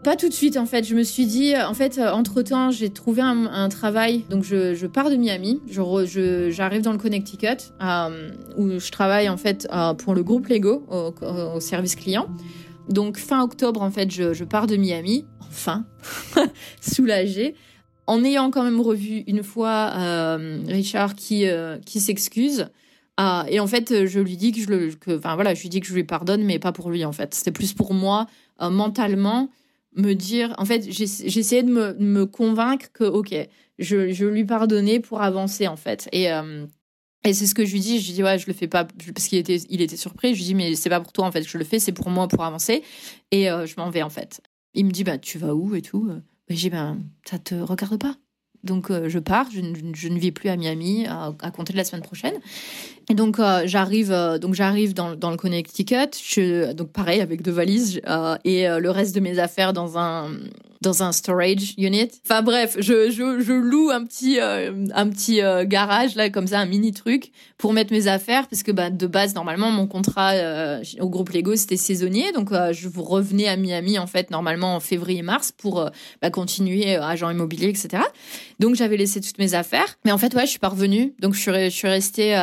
[0.07, 0.85] Pas tout de suite en fait.
[0.85, 4.23] Je me suis dit, en fait, euh, entre temps, j'ai trouvé un, travail.
[4.29, 5.59] Donc je, pars de Miami.
[5.67, 10.47] Je, j'arrive dans le Connecticut euh, où je travaille en fait euh, pour le groupe
[10.47, 12.29] Lego au, service client.
[12.87, 15.25] Donc fin octobre en fait, je, pars de Miami.
[15.41, 15.85] Enfin,
[16.81, 17.55] soulagée.
[18.05, 19.91] en ayant quand même revu une fois
[20.69, 21.45] Richard qui
[21.85, 22.69] qui s'excuse.
[23.49, 25.87] et en fait, je lui dis que je le, enfin voilà, je lui dis que
[25.87, 27.35] je lui pardonne, mais pas pour lui en fait.
[27.35, 28.27] C'était plus pour moi
[28.61, 29.49] mentalement
[29.97, 33.35] me dire, en fait, j'essayais de me, convaincre que ok,
[33.79, 36.07] je, je lui pardonnais pour avancer en fait.
[36.11, 36.29] Et
[37.27, 37.99] et c'est ce que je lui dis.
[37.99, 40.33] Je lui dis, ouais, je le fais pas parce qu'il était, il était surpris.
[40.33, 41.91] Je lui dis, mais c'est pas pour toi, en fait, que je le fais, c'est
[41.91, 42.83] pour moi, pour avancer.
[43.31, 44.41] Et euh, je m'en vais, en fait.
[44.73, 46.05] Il me dit, bah, tu vas où et tout?
[46.07, 46.15] Bah,
[46.49, 48.15] je dis, ben, ça te regarde pas.
[48.67, 49.47] Donc, euh, je pars.
[49.51, 52.35] Je, ne vis plus à Miami à, compter de la semaine prochaine.
[53.09, 56.11] Et donc euh, j'arrive, euh, donc j'arrive dans, le Connecticut.
[56.21, 58.01] Je, donc pareil avec deux valises
[58.43, 60.31] et le reste de mes affaires dans un
[60.81, 62.11] dans un storage unit.
[62.23, 67.31] Enfin bref, je loue un petit un petit garage là comme ça, un mini truc
[67.57, 70.33] pour mettre mes affaires parce que bah, de base normalement mon contrat
[70.99, 74.79] au groupe Lego c'était saisonnier, donc je vous revenais à Miami en fait normalement en
[74.79, 75.89] février mars pour
[76.21, 78.03] bah, continuer agent immobilier etc.
[78.59, 81.35] Donc j'avais laissé toutes mes affaires, mais en fait ouais je suis pas revenue, donc
[81.35, 82.35] je suis restée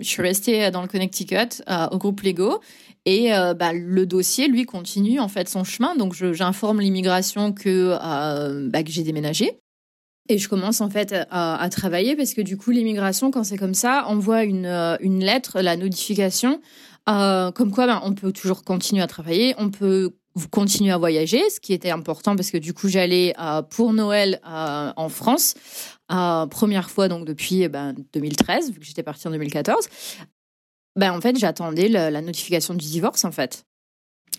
[0.00, 2.60] je suis restée dans le Connecticut euh, au groupe Lego
[3.04, 5.96] et euh, bah, le dossier, lui, continue en fait son chemin.
[5.96, 9.58] Donc, j'informe l'immigration que, euh, bah, que j'ai déménagé.
[10.28, 13.74] Et je commence en fait à, travailler parce que du coup, l'immigration, quand c'est comme
[13.74, 14.66] ça, envoie une,
[15.00, 16.60] une lettre, la notification,
[17.06, 20.12] comme quoi ben, on peut toujours continuer à travailler, on peut
[20.50, 23.34] continuer à voyager, ce qui était important parce que du coup, j'allais
[23.70, 25.54] pour Noël en France
[26.50, 29.88] première fois donc depuis eh ben, 2013, vu que j'étais partie en 2014,
[30.96, 33.64] ben, en fait, j'attendais la, notification du divorce, en fait.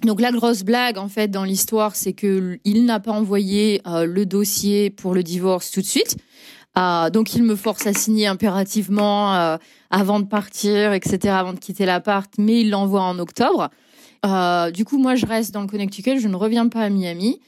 [0.03, 4.05] Donc la grosse blague en fait dans l'histoire, c'est que il n'a pas envoyé euh,
[4.05, 6.17] le dossier pour le divorce tout de suite.
[6.77, 9.57] Euh, donc il me force à signer impérativement euh,
[9.91, 13.69] avant de partir, etc., avant de quitter l'appart, mais il l'envoie en octobre.
[14.23, 17.39] Du coup, moi, je reste dans le Connecticut, je ne reviens pas à Miami,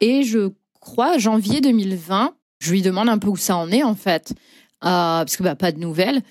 [0.00, 0.50] et je
[0.80, 4.32] crois janvier 2020, je lui demande un peu où ça en est en fait,
[4.84, 6.22] euh, parce que bah, pas de nouvelles.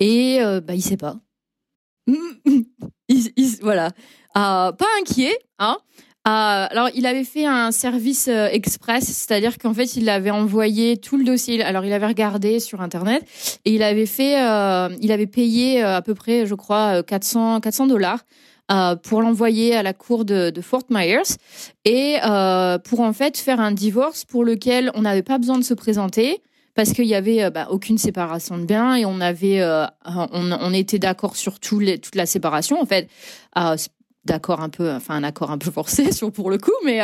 [0.00, 1.16] Et euh, bah, il sait pas.
[3.62, 3.86] voilà.
[4.36, 5.38] Euh, pas inquiet.
[5.58, 5.78] Hein.
[6.24, 11.24] alors, il avait fait un service express, c'est-à-dire qu'en fait, il avait envoyé tout le
[11.24, 11.62] dossier.
[11.62, 13.24] Alors, il avait regardé sur Internet
[13.64, 14.34] et il avait fait,
[15.00, 18.24] il avait payé à peu près, je crois, 400 400 dollars
[18.72, 21.36] euh, pour l'envoyer à la cour de, Fort Myers.
[21.84, 25.64] Et euh, pour en fait faire un divorce pour lequel on n'avait pas besoin de
[25.64, 26.42] se présenter
[26.74, 29.62] parce qu'il y avait euh, bah, aucune séparation de biens et on avait
[30.06, 33.10] on, était d'accord sur toute la séparation en fait.
[34.24, 37.00] D'accord un peu enfin un accord un peu forcé pour le coup mais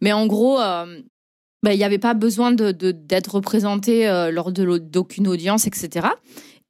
[0.00, 5.68] mais en gros bah, il n'y avait pas besoin d'être représenté lors de d'aucune audience
[5.68, 6.08] etc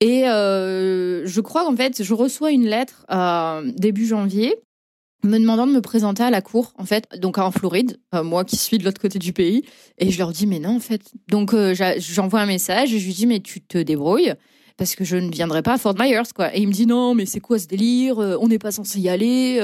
[0.02, 4.56] et euh, je crois qu'en fait, je reçois une lettre euh, début janvier
[5.22, 8.44] me demandant de me présenter à la cour, en fait, donc en Floride, euh, moi
[8.44, 9.62] qui suis de l'autre côté du pays.
[9.98, 11.02] Et je leur dis, mais non, en fait.
[11.28, 11.54] Donc
[11.98, 14.34] j'envoie un message et je lui dis, mais tu te débrouilles
[14.76, 16.52] parce que je ne viendrai pas à Fort Myers, quoi.
[16.52, 19.08] Et il me dit, non, mais c'est quoi ce délire On n'est pas censé y
[19.08, 19.60] aller.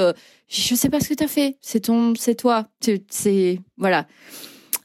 [0.46, 1.56] je sais pas ce que tu as fait.
[1.60, 2.68] C'est ton, c'est toi.
[3.10, 4.06] C'est voilà.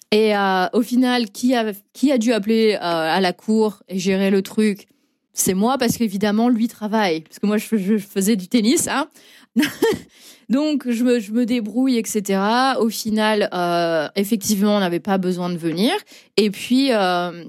[0.10, 0.34] Et
[0.74, 4.88] au final, qui a, qui a dû appeler à la cour et gérer le truc?
[5.34, 7.22] C'est moi parce qu'évidemment lui travaille.
[7.22, 9.08] Parce que moi je, faisais du tennis hein.
[10.50, 12.40] Donc je me, je me, débrouille etc
[12.80, 15.94] au final euh, effectivement on n'avait pas besoin de venir.
[16.38, 17.46] Et puis euh,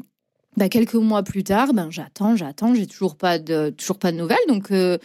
[0.57, 2.74] bah, quelques mois plus tard ben j'attends j'attends.
[2.74, 4.39] J'ai toujours pas de toujours pas de nouvelles.
[4.49, 4.99] Donc euh,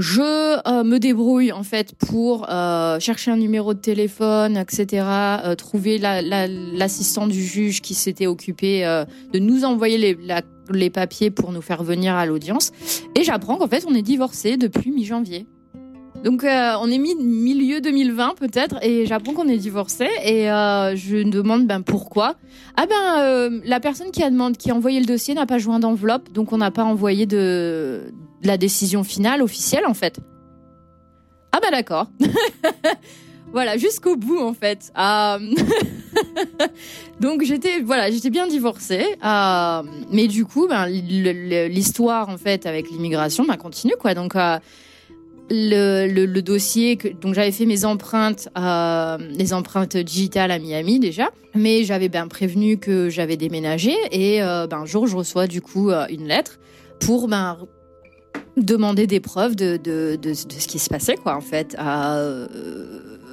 [0.00, 5.04] je euh, me débrouille en fait pour euh, chercher un numéro de téléphone, etc.
[5.44, 8.82] Euh, trouver l'assistant du juge qui s'était occupé
[9.32, 10.16] de nous envoyer
[10.70, 12.72] les, papiers pour nous faire venir à l'audience.
[13.14, 15.46] Et j'apprends qu'en fait on est divorcé depuis mi-janvier.
[16.24, 21.30] Donc on est mi milieu 2020 peut-être et j'apprends qu'on est divorcé et je me
[21.30, 22.36] demande ben pourquoi.
[22.76, 25.78] Ah ben la personne qui a demandé qui a envoyé le dossier n'a pas joint
[25.78, 28.12] d'enveloppe donc on n'a pas envoyé de
[28.42, 30.20] la décision finale officielle en fait.
[31.52, 32.08] Ah bah d'accord.
[33.52, 34.92] voilà, jusqu'au bout en fait.
[34.96, 35.38] Euh,
[37.20, 42.90] donc j'étais voilà, j'étais bien divorcée, euh, mais du coup, ben, l'histoire en fait avec
[42.90, 44.14] l'immigration ben, continue quoi.
[44.14, 44.58] Donc euh,
[45.50, 51.82] le, dossier que donc j'avais fait mes empreintes les empreintes digitales à Miami déjà mais
[51.82, 56.28] j'avais bien prévenu que j'avais déménagé et ben un jour je reçois du coup une
[56.28, 56.60] lettre
[57.00, 57.58] pour ben
[58.56, 59.78] demander des preuves de,
[60.32, 61.76] ce qui se passait, quoi, en fait.
[61.78, 62.46] Euh,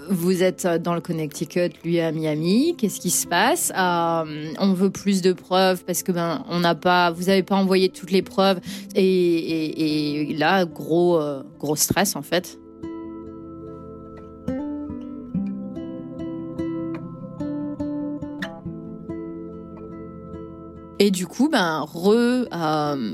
[0.09, 2.75] vous êtes dans le Connecticut, lui à Miami.
[2.77, 3.71] Qu'est-ce qui se passe?
[3.77, 7.55] Euh, On veut plus de preuves parce que ben on n'a pas, vous n'avez pas
[7.55, 8.59] envoyé toutes les preuves
[8.95, 12.57] et, là gros euh, gros stress en fait.
[20.99, 22.47] Et du coup, ben, re,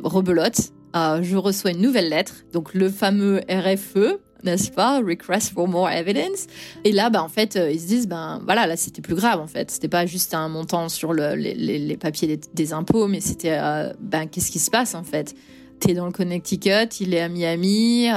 [0.05, 4.99] rebelote, euh, je reçois une nouvelle lettre, donc le fameux RFE, n'est-ce pas?
[4.99, 6.47] Request for more evidence.
[6.83, 9.39] Et là, ben, en fait, euh, ils se disent, ben voilà, là, c'était plus grave,
[9.39, 9.71] en fait.
[9.71, 13.57] C'était pas juste un montant sur le, les, papiers des, impôts, mais c'était,
[13.99, 15.33] ben, qu'est-ce qui se passe, en fait?
[15.79, 18.09] T'es dans le Connecticut, il est à Miami.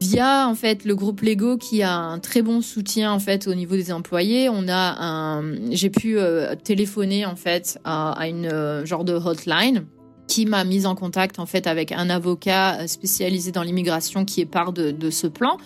[0.00, 3.54] Via en fait le groupe Lego qui a un très bon soutien en fait au
[3.54, 8.86] niveau des employés, on a un, j'ai pu euh, téléphoner en fait à, une euh,
[8.86, 9.84] genre de hotline
[10.30, 14.40] qui m'a mise en contact en fait avec un avocat euh, spécialisé dans l'immigration qui
[14.40, 15.56] est part de, ce plan,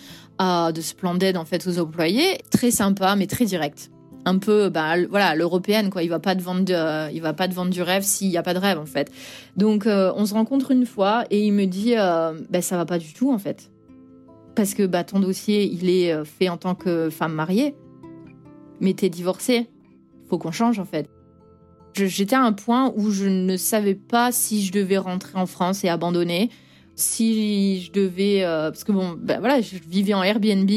[0.41, 3.91] de ce plan d'aide en fait aux employés, très sympa mais très direct.
[4.27, 6.03] Un peu bah voilà l'européenne quoi.
[6.03, 6.65] Il va pas te vendre
[7.13, 9.13] il va pas te vendre du rêve s'il y a pas de rêve en fait.
[9.59, 12.99] Donc on se rencontre une fois et il me dit euh, bah, ça va pas
[12.99, 13.71] du tout en fait.
[14.55, 17.75] Parce que bah, ton dossier, il est euh, fait en tant que femme mariée,
[18.81, 19.69] mais t'es divorcée.
[20.29, 21.09] Faut qu'on change en fait.
[21.95, 25.85] J'étais à un point où je ne savais pas si je devais rentrer en France
[25.85, 26.51] et abandonner,
[26.97, 30.71] si je devais, euh, parce que bon, bah, voilà, je vivais en Airbnb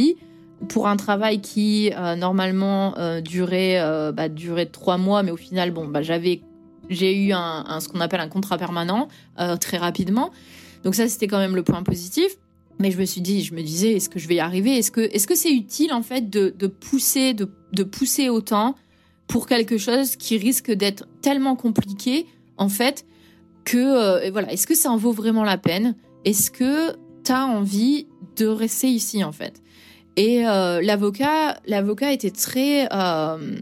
[0.69, 3.79] pour un travail qui euh, normalement durait,
[4.13, 6.41] bah, durait trois mois, mais au final, bon, bah, j'avais,
[6.89, 9.07] j'ai eu un, ce qu'on appelle un contrat permanent
[9.59, 10.31] très rapidement.
[10.83, 12.37] Donc ça, c'était quand même le point positif.
[12.79, 14.77] Mais je me suis dit, je me disais, est-ce que je vais y arriver?
[14.77, 18.75] Est-ce que est-ce que c'est utile en fait de, pousser de, pousser autant
[19.27, 22.25] pour quelque chose qui risque d'être tellement compliqué
[22.57, 23.05] en fait
[23.65, 25.95] que euh, voilà, est-ce que ça en vaut vraiment la peine?
[26.25, 28.07] Est-ce que tu as envie
[28.37, 29.61] de rester ici en fait?
[30.15, 33.57] Et euh, l'avocat l'avocat était très euh,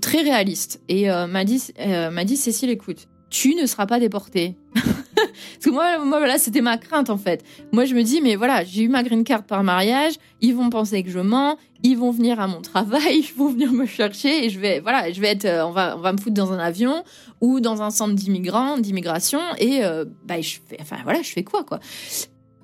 [0.00, 0.80] très réaliste.
[0.88, 4.56] Et m'a dit m'a dit Cécile écoute, tu ne seras pas déportée.
[4.74, 7.42] Parce que moi, moi voilà, c'était ma crainte en fait.
[7.72, 10.68] Moi, je me dis, mais voilà, j'ai eu ma green card par mariage, ils vont
[10.68, 14.44] penser que je mens, ils vont venir à mon travail, ils vont venir me chercher
[14.44, 16.52] et je vais, voilà, je vais être, euh, on va, on va me foutre dans
[16.52, 17.04] un avion
[17.40, 21.42] ou dans un centre d'immigrants, d'immigration et euh, bah, je fais, enfin voilà, je fais
[21.42, 21.80] quoi quoi.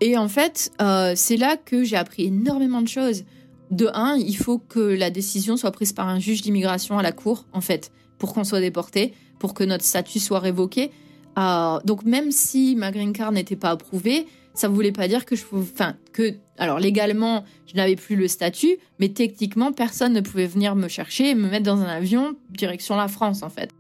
[0.00, 3.24] Et en fait, euh, c'est là que j'ai appris énormément de choses.
[3.70, 7.12] De un, il faut que la décision soit prise par un juge d'immigration à la
[7.12, 10.90] cour, en fait, pour qu'on soit déporté, pour que notre statut soit révoqué.
[11.38, 15.24] Euh, donc même si ma green card n'était pas approuvée, ça ne voulait pas dire
[15.24, 20.20] que je enfin que alors légalement je n'avais plus le statut, mais techniquement personne ne
[20.20, 23.70] pouvait venir me chercher et me mettre dans un avion direction la France en fait.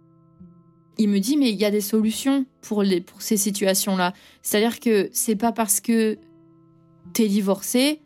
[0.98, 4.12] Il me dit mais il y a des solutions pour les pour ces situations-là.
[4.42, 6.16] C'est-à-dire que c'est pas parce que
[7.12, 8.00] tu es divorcé.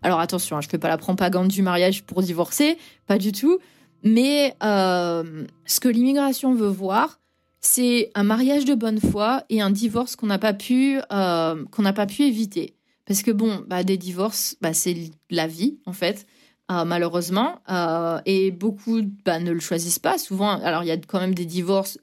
[0.00, 3.58] Alors attention, hein, je fais pas la propagande du mariage pour divorcer, pas du tout.
[4.02, 7.20] Mais euh, ce que l'immigration veut voir,
[7.60, 11.82] c'est un mariage de bonne foi et un divorce qu'on n'a pas pu euh, qu'on
[11.92, 12.74] pas pu éviter.
[13.06, 14.96] Parce que bon, bah, des divorces, bah, c'est
[15.30, 16.26] la vie en fait.
[16.70, 17.62] Euh, malheureusement,
[18.26, 20.18] et beaucoup bah, ne le choisissent pas.
[20.18, 21.98] Souvent, alors il y a quand même des divorces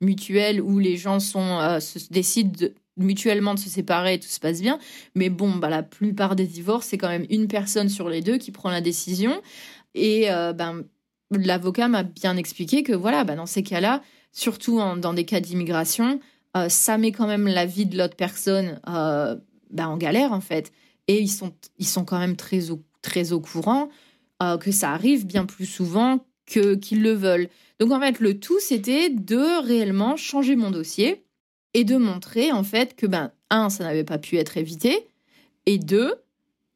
[0.00, 4.78] mutuels où les gens se décident mutuellement de se séparer et tout se passe bien.
[5.14, 8.50] Mais bon, la plupart des divorces, c'est quand même une personne sur les deux qui
[8.50, 9.42] prend la décision.
[9.94, 10.84] Et ben,
[11.30, 14.02] l'avocat m'a bien expliqué que voilà, bah, dans ces cas-là,
[14.32, 16.20] surtout dans des cas d'immigration,
[16.56, 19.36] euh, ça met quand même la vie de l'autre personne euh,
[19.70, 20.72] bah, en galère en fait.
[21.06, 23.88] Et ils sont, ils sont quand même très au, très au courant
[24.42, 27.48] euh, que ça arrive bien plus souvent que qu'ils le veulent.
[27.78, 31.24] Donc en fait, le tout c'était de réellement changer mon dossier
[31.74, 35.06] et de montrer en fait que ben un, ça n'avait pas pu être évité,
[35.66, 36.14] et deux,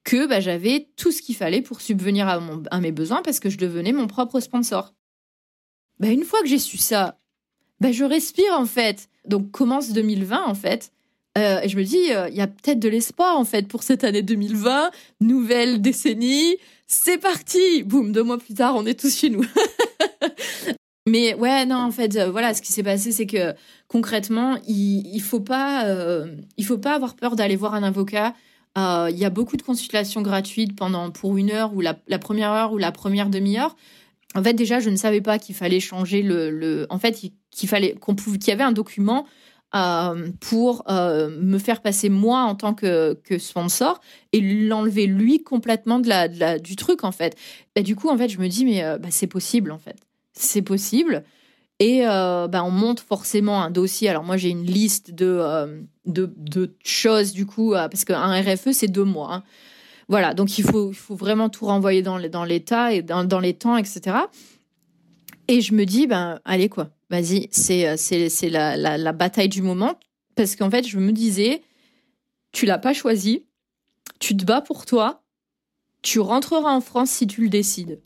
[0.05, 3.59] que bah, j'avais tout ce qu'il fallait pour subvenir à, mes besoins parce que je
[3.59, 4.95] devenais mon propre sponsor.
[6.01, 7.19] Bah, une fois que j'ai su ça
[7.81, 9.09] bah, je respire en fait.
[9.27, 10.93] Donc commence 2020 en fait.
[11.37, 13.83] Euh, et je me dis, euh, il y a peut-être de l'espoir en fait pour
[13.83, 14.91] cette année 2020,
[15.21, 16.59] nouvelle décennie.
[16.87, 19.45] C'est parti Boum, deux mois plus tard, on est tous chez nous.
[21.09, 23.55] Mais ouais, non, en fait, euh, voilà, ce qui s'est passé, c'est que
[23.89, 28.35] concrètement, il, il faut faut pas avoir peur d'aller voir un avocat.
[28.77, 32.73] Il y a beaucoup de consultations gratuites pendant pour une heure ou la, première heure
[32.73, 33.77] ou la première demi-heure.
[34.35, 36.87] En fait, déjà, je ne savais pas qu'il fallait changer le.
[36.89, 37.13] En fait,
[37.51, 39.27] qu'il fallait qu'on qu'il y avait un document
[39.75, 44.03] euh, pour euh, me faire passer moi en tant que, sponsor
[44.33, 47.39] et l'enlever lui complètement de la, du truc en fait.
[47.75, 49.97] Bah, du coup en fait je me dis mais euh, bah, c'est possible en fait
[50.35, 51.25] c'est possible
[51.83, 54.09] et bah, on monte forcément un dossier.
[54.09, 58.89] Alors moi j'ai une liste de, de, de choses du coup parce qu'un RFE c'est
[58.89, 59.35] deux mois.
[59.35, 59.43] Hein.
[60.09, 63.41] Voilà donc il faut, il faut vraiment tout renvoyer dans, dans l'état et dans, dans
[63.41, 64.17] les temps etc.
[65.49, 69.51] Et je me dis ben allez quoi Vas-y, c'est euh, c'est la, la, la, bataille
[69.51, 70.01] du moment.
[70.35, 71.63] Parce qu'en fait, je me disais,
[72.53, 73.45] tu l'as pas choisi,
[74.19, 75.23] tu te bats pour toi,
[76.01, 78.01] tu rentreras en France si tu le décides.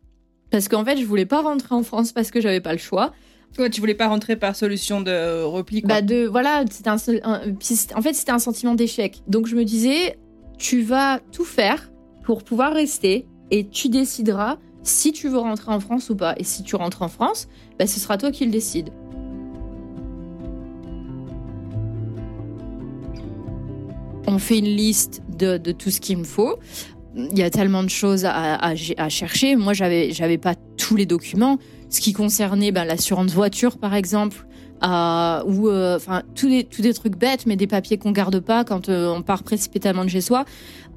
[0.50, 3.12] Parce qu'en fait, je voulais pas rentrer en France parce que j'avais pas le choix.
[3.54, 5.88] Toi, tu voulais pas rentrer par solution de repli quoi.
[5.88, 9.22] Bah de voilà, c'était en fait c'était un sentiment d'échec.
[9.28, 10.18] Donc je me disais,
[10.58, 11.90] tu vas tout faire
[12.22, 16.34] pour pouvoir rester et tu décideras si tu veux rentrer en France ou pas.
[16.38, 18.90] Et si tu rentres en France, bah, ce sera toi qui le décide.
[24.28, 26.58] On fait une liste de, tout ce qu'il me faut.
[27.14, 28.74] Il y a tellement de choses à,
[29.08, 29.56] chercher.
[29.56, 31.58] Moi, j'avais pas tous les documents.
[31.88, 34.46] Ce qui concernait ben, l'assurance voiture, par exemple,
[34.84, 38.40] euh, ou euh, enfin tous des tous des trucs bêtes, mais des papiers qu'on garde
[38.40, 40.44] pas quand euh, on part précipitamment de chez soi.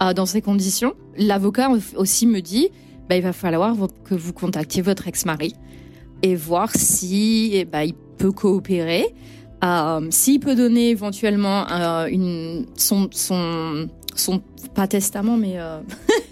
[0.03, 2.69] Euh, dans ces conditions, l'avocat aussi me dit,
[3.07, 5.55] bah, il va falloir que vous contactiez votre ex-mari
[6.23, 9.05] et voir si eh ben, il peut coopérer.
[10.09, 11.67] S'il peut donner éventuellement
[12.07, 14.41] une, son, son, son,
[14.73, 15.57] pas testament, mais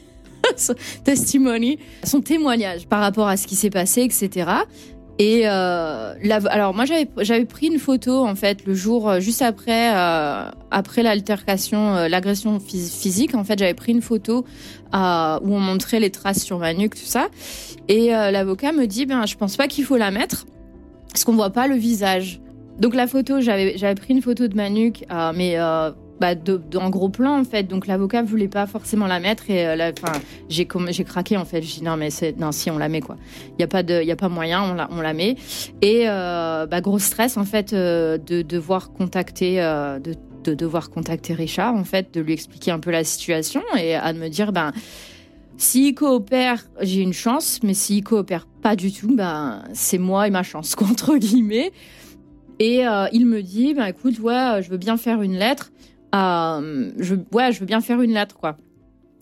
[1.04, 4.46] testimony, son témoignage par rapport à ce qui s'est passé, etc.
[5.20, 6.14] Et euh,
[6.50, 10.50] alors moi j'avais j'avais pris une photo en fait le jour euh, juste après euh,
[10.70, 13.34] après l'altercation l'agression physique.
[13.34, 14.46] En fait j'avais pris une photo
[14.94, 17.30] où on montrait les traces sur ma nuque tout ça.
[17.88, 20.46] Et l'avocat me dit ben je pense pas qu'il faut la mettre
[21.10, 22.40] parce qu'on voit pas le visage.
[22.80, 25.04] Donc la photo j'avais j'avais pris une photo de ma nuque
[25.34, 25.58] mais
[26.20, 26.34] bah,
[26.76, 27.64] en gros plan en fait.
[27.64, 29.92] Donc l'avocat voulait pas forcément la mettre et euh,
[30.50, 31.62] j'ai craqué en fait.
[31.62, 33.18] J'ai dit non mais c'est non si on la met quoi.
[33.58, 35.36] Il y a pas de y a pas moyen on la on la met
[35.82, 41.34] et euh, bah, gros stress en fait euh, de devoir contacter de, de devoir contacter
[41.34, 44.72] Richard en fait de lui expliquer un peu la situation et à me dire ben
[45.60, 50.30] s'il coopère, j'ai une chance, mais s'il coopère pas du tout, ben c'est moi et
[50.30, 51.72] ma chance, entre guillemets.
[52.60, 55.72] Et il me dit, ben écoute, ouais, je veux bien faire une lettre.
[56.16, 58.58] Euh, je, ouais, je veux bien faire une lettre, quoi.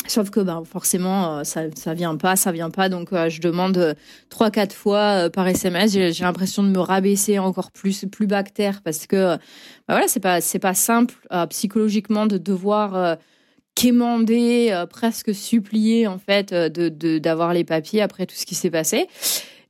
[0.07, 2.89] Sauf que ben, forcément, euh, ça, ça vient pas, ça vient pas.
[2.89, 3.95] Donc, euh, je demande
[4.29, 5.93] trois, quatre fois par SMS.
[5.93, 9.39] J'ai l'impression de me rabaisser encore plus, plus bactère parce que ben,
[9.89, 11.15] voilà, c'est pas, pas simple
[11.49, 13.17] psychologiquement de devoir
[13.73, 19.07] quémander, presque supplier en fait, de d'avoir les papiers après tout ce qui s'est passé.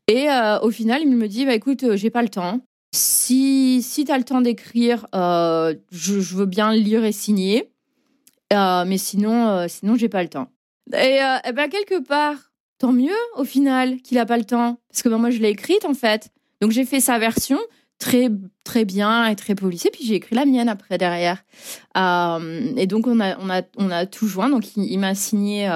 [0.07, 0.27] Et
[0.61, 2.61] au final, il me dit, bah écoute, j'ai pas le temps.
[2.95, 7.69] Si, si tu as le temps d'écrire, euh, je, veux bien lire et signer.
[8.53, 10.47] Euh, mais sinon, euh, sinon j'ai pas le temps.
[10.93, 12.37] Et, et, ben, quelque part,
[12.77, 14.79] tant mieux au final qu'il a pas le temps.
[14.89, 16.29] Parce que ben, moi, je l'ai écrite en fait.
[16.61, 17.59] Donc j'ai fait sa version
[17.99, 18.29] très
[18.63, 19.89] très bien et très policée.
[19.91, 21.43] Puis j'ai écrit la mienne après derrière.
[21.97, 24.49] Et donc on a on a on a tout joint.
[24.49, 25.69] Donc il, m'a signé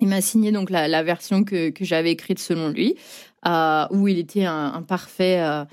[0.00, 2.96] il m'a signé donc la, version que que j'avais écrite selon lui,
[3.46, 5.66] où il était un parfait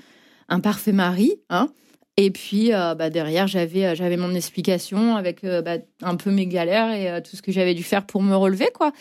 [0.48, 1.34] un parfait mari.
[1.50, 1.68] Hein.
[2.16, 6.30] Et puis euh, bah, derrière, j'avais euh, j'avais mon explication avec euh, bah, un peu
[6.30, 8.68] mes galères et tout ce que j'avais dû faire pour me relever.
[8.72, 8.92] quoi.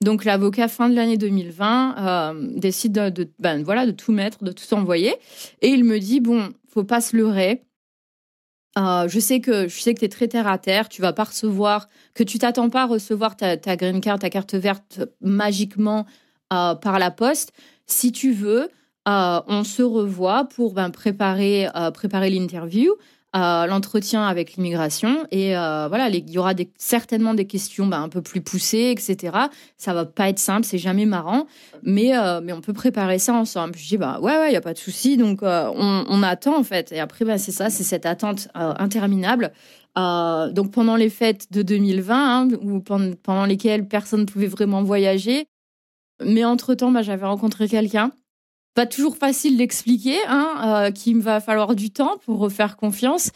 [0.00, 4.52] Donc l'avocat, fin de l'année 2020, décide de, de, ben, voilà, de tout mettre, de
[4.52, 5.14] tout envoyer.
[5.60, 7.62] Et il me dit, bon, faut pas se leurrer.
[8.76, 11.24] je sais que je sais que tu es très terre à terre, tu vas pas
[11.24, 16.06] recevoir, que tu t'attends pas à recevoir ta, ta green card, ta carte verte magiquement
[16.48, 17.52] par la poste.
[17.86, 18.70] Si tu veux,
[19.06, 22.92] euh, on se revoit pour ben, préparer, euh, préparer l'interview,
[23.36, 25.26] euh, l'entretien avec l'immigration.
[25.30, 29.36] Et voilà, il y aura certainement des questions ben, un peu plus poussées, etc.
[29.76, 31.46] Ça va pas être simple, c'est jamais marrant,
[31.82, 33.76] mais, mais on peut préparer ça ensemble.
[33.76, 35.16] Je dis, bah ouais, ouais, il n'y a pas de souci.
[35.16, 36.92] Donc, on, attend, en fait.
[36.92, 39.52] Et après, c'est ça, c'est cette attente interminable.
[39.94, 42.48] donc, pendant les fêtes de 2020, hein,
[42.84, 45.46] pendant, pendant lesquelles personne ne pouvait vraiment voyager,
[46.24, 48.10] mais entre-temps, j'avais rencontré quelqu'un
[48.76, 53.30] pas toujours facile d'expliquer, hein, euh, qu'il me va falloir du temps pour refaire confiance,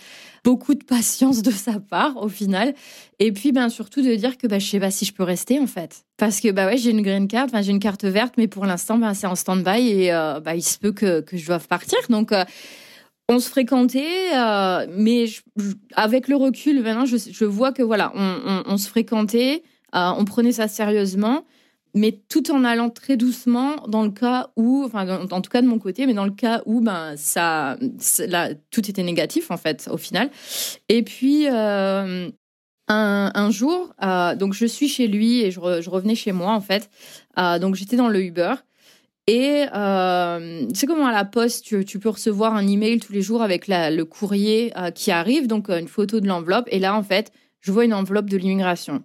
[0.45, 2.75] beaucoup de patience de sa part au final,
[3.19, 5.59] et puis ben surtout de dire que bah je sais pas si je peux rester
[5.59, 8.49] en fait, parce que bah ouais j'ai une green card, j'ai une carte verte, mais
[8.49, 11.47] pour l'instant ben c'est en stand-by et euh, bah il se peut que que je
[11.47, 12.45] doive partir, donc euh,
[13.31, 14.33] on se fréquentait,
[14.91, 15.25] mais
[15.95, 19.63] avec le recul maintenant je, vois que voilà on, on, se fréquentait,
[19.95, 21.45] on prenait ça sérieusement
[21.95, 25.67] mais tout en allant très doucement dans le cas où, enfin, en tout cas de
[25.67, 27.77] mon côté, mais dans le cas où, ben, ça,
[28.27, 30.31] là, tout était négatif, en fait, au final.
[30.89, 32.31] Et puis, euh,
[32.93, 36.53] un, jour, euh, donc je suis chez lui et je, re, je revenais chez moi,
[36.53, 36.91] en fait.
[37.39, 38.55] Euh, donc j'étais dans le Uber.
[39.27, 43.43] Et euh, c'est comment à la poste, tu, peux recevoir un email tous les jours
[43.43, 46.67] avec le courrier qui arrive, donc une photo de l'enveloppe.
[46.73, 47.31] Et là, en fait,
[47.61, 49.05] je vois une enveloppe de l'immigration.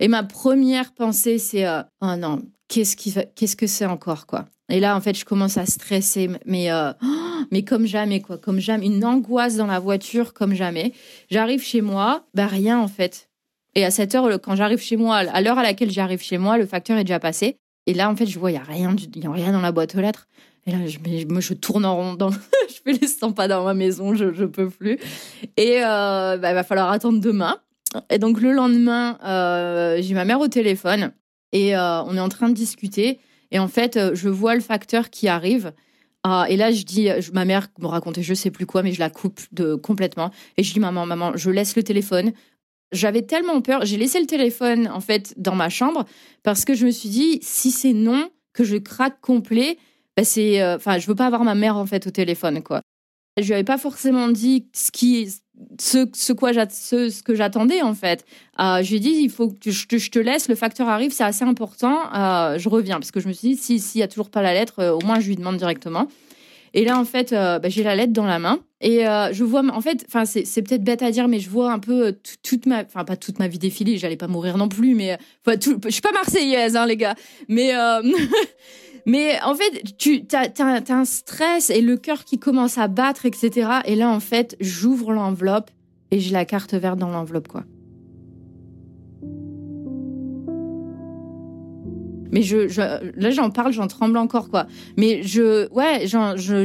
[0.00, 4.46] Et ma première pensée, c'est euh, oh non, qu'est-ce qui qu'est-ce que c'est encore quoi?
[4.70, 6.92] Et là, en fait, je commence à stresser, mais euh,
[7.50, 10.92] mais comme jamais quoi, comme jamais, une angoisse dans la voiture comme jamais.
[11.30, 13.28] J'arrive chez moi, bah rien en fait.
[13.74, 16.58] Et à cette heure, quand j'arrive chez moi, à l'heure à laquelle j'arrive chez moi,
[16.58, 17.58] le facteur est déjà passé.
[17.86, 19.94] Et là, en fait, je vois, il y a rien, a rien dans la boîte
[19.94, 20.28] aux lettres.
[20.66, 22.14] Et là, je, moi, tourne en rond.
[22.14, 22.30] Dans...
[22.68, 24.98] je fais les 100 pas dans ma maison, je, je peux plus.
[25.56, 27.56] Et euh, bah, il va falloir attendre demain.
[28.10, 31.12] Et donc, le lendemain, euh, j'ai ma mère au téléphone
[31.52, 33.18] et euh, on est en train de discuter.
[33.50, 35.72] Et en fait, euh, je vois le facteur qui arrive.
[36.24, 38.98] Ah, et là, je dis, ma mère me racontait je sais plus quoi, mais je
[38.98, 40.30] la coupe de, complètement.
[40.56, 42.32] Et je dis, maman, maman, je laisse le téléphone.
[42.92, 43.84] J'avais tellement peur.
[43.84, 46.04] J'ai laissé le téléphone, en fait, dans ma chambre
[46.42, 49.78] parce que je me suis dit, si c'est non, que je craque complet,
[50.16, 52.82] bah, c'est, enfin, je veux pas avoir ma mère, en fait, au téléphone, quoi.
[53.38, 55.32] Je lui avais pas forcément dit ce qui,
[55.78, 58.24] ce, quoi ce, que j'attendais, en fait.
[58.60, 61.44] Euh, je lui dit, il faut que je te, laisse, le facteur arrive, c'est assez
[61.44, 62.98] important, euh, je reviens.
[62.98, 64.92] Parce que je me suis dit, si- s'il y a toujours pas la lettre, euh,
[64.92, 66.06] au moins je lui demande directement.
[66.74, 68.60] Et là, en fait, euh, bah, j'ai la lettre dans la main.
[68.80, 69.00] Et
[69.32, 72.36] je vois, en fait, c'est peut-être bête à dire, mais je vois un peu tout-
[72.44, 75.18] toute ma, enfin, pas toute ma vie défiler, j'allais pas mourir non plus, mais,
[75.60, 77.16] tout, je suis pas marseillaise, hein, les gars.
[77.48, 77.72] Mais,
[79.08, 83.70] mais en fait, tu as, un stress et le cœur qui commence à battre, etc.
[83.86, 85.70] Et là, en fait, j'ouvre l'enveloppe
[86.10, 87.64] et j'ai la carte verte dans l'enveloppe, quoi.
[92.30, 92.68] Mais je,
[93.18, 94.66] là j'en parle, j'en tremble encore quoi.
[94.98, 96.06] Mais je ouais,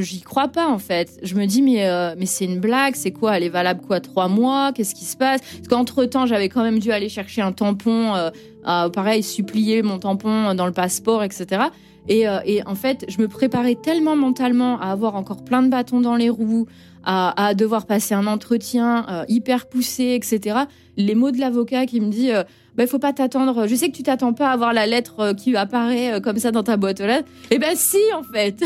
[0.01, 1.17] j'y crois pas en fait.
[1.23, 3.37] Je me dis mais euh, mais c'est une blague, c'est quoi?
[3.37, 4.73] Elle est valable quoi Trois mois?
[4.73, 5.39] Qu'est-ce qui se passe?
[5.39, 9.99] Parce qu'entre temps j'avais quand même dû aller chercher un tampon, euh, pareil supplier mon
[9.99, 11.69] tampon dans le passeport, etc.
[12.07, 15.69] Et, euh, et en fait je me préparais tellement mentalement à avoir encore plein de
[15.69, 16.67] bâtons dans les roues,
[17.05, 20.59] à, devoir passer un entretien euh, hyper poussé, etc.
[20.97, 22.43] Les mots de l'avocat qui me dit euh,
[22.75, 23.67] ben faut pas t'attendre.
[23.67, 26.51] Je sais que tu t'attends pas à avoir la lettre euh, qui apparaît comme ça
[26.51, 27.29] dans ta boîte aux lettres.
[27.51, 28.63] Eh ben si en fait.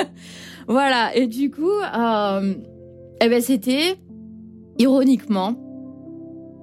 [0.68, 1.14] voilà.
[1.14, 1.70] Et du coup,
[3.20, 3.96] eh ben c'était
[4.78, 5.54] ironiquement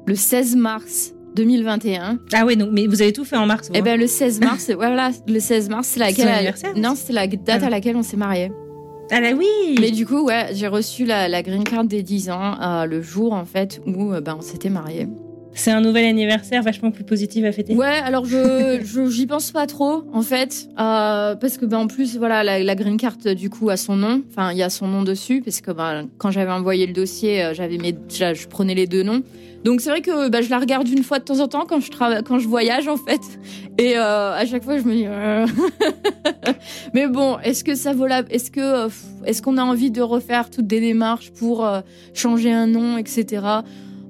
[0.07, 2.19] le 16 mars 2021.
[2.33, 3.69] Ah ouais, donc, mais vous avez tout fait en mars.
[3.73, 3.81] Eh hein.
[3.83, 7.61] ben le 16 mars, voilà, le 16 mars, c'est laquelle anniversaire Non, c'est la date
[7.61, 8.51] Ah à laquelle on s'est mariés.
[9.11, 9.45] Ah là oui
[9.79, 13.01] Mais du coup, ouais, j'ai reçu la, la green card des 10 ans euh, le
[13.01, 15.07] jour en fait où euh, ben on s'était mariés.
[15.57, 17.73] C'est un nouvel anniversaire vachement plus positif à fêter.
[17.75, 21.87] Ouais, alors je je- j'y pense pas trop en fait euh, parce que ben en
[21.87, 24.69] plus voilà la, la green card du coup a son nom, enfin il y a
[24.69, 28.47] son nom dessus parce que ben quand j'avais envoyé le dossier euh, j'avais mes je
[28.47, 29.23] prenais les deux noms.
[29.63, 31.79] Donc c'est vrai que ben, je la regarde une fois de temps en temps quand
[31.79, 33.21] je travaille quand je voyage en fait
[33.79, 35.47] et euh, à chaque fois je me dis euh,
[36.93, 38.89] mais bon est-ce que ça vaut la est-ce que euh,
[39.25, 41.81] est-ce qu'on a envie de refaire toutes des démarches pour euh,
[42.13, 43.41] changer un nom etc.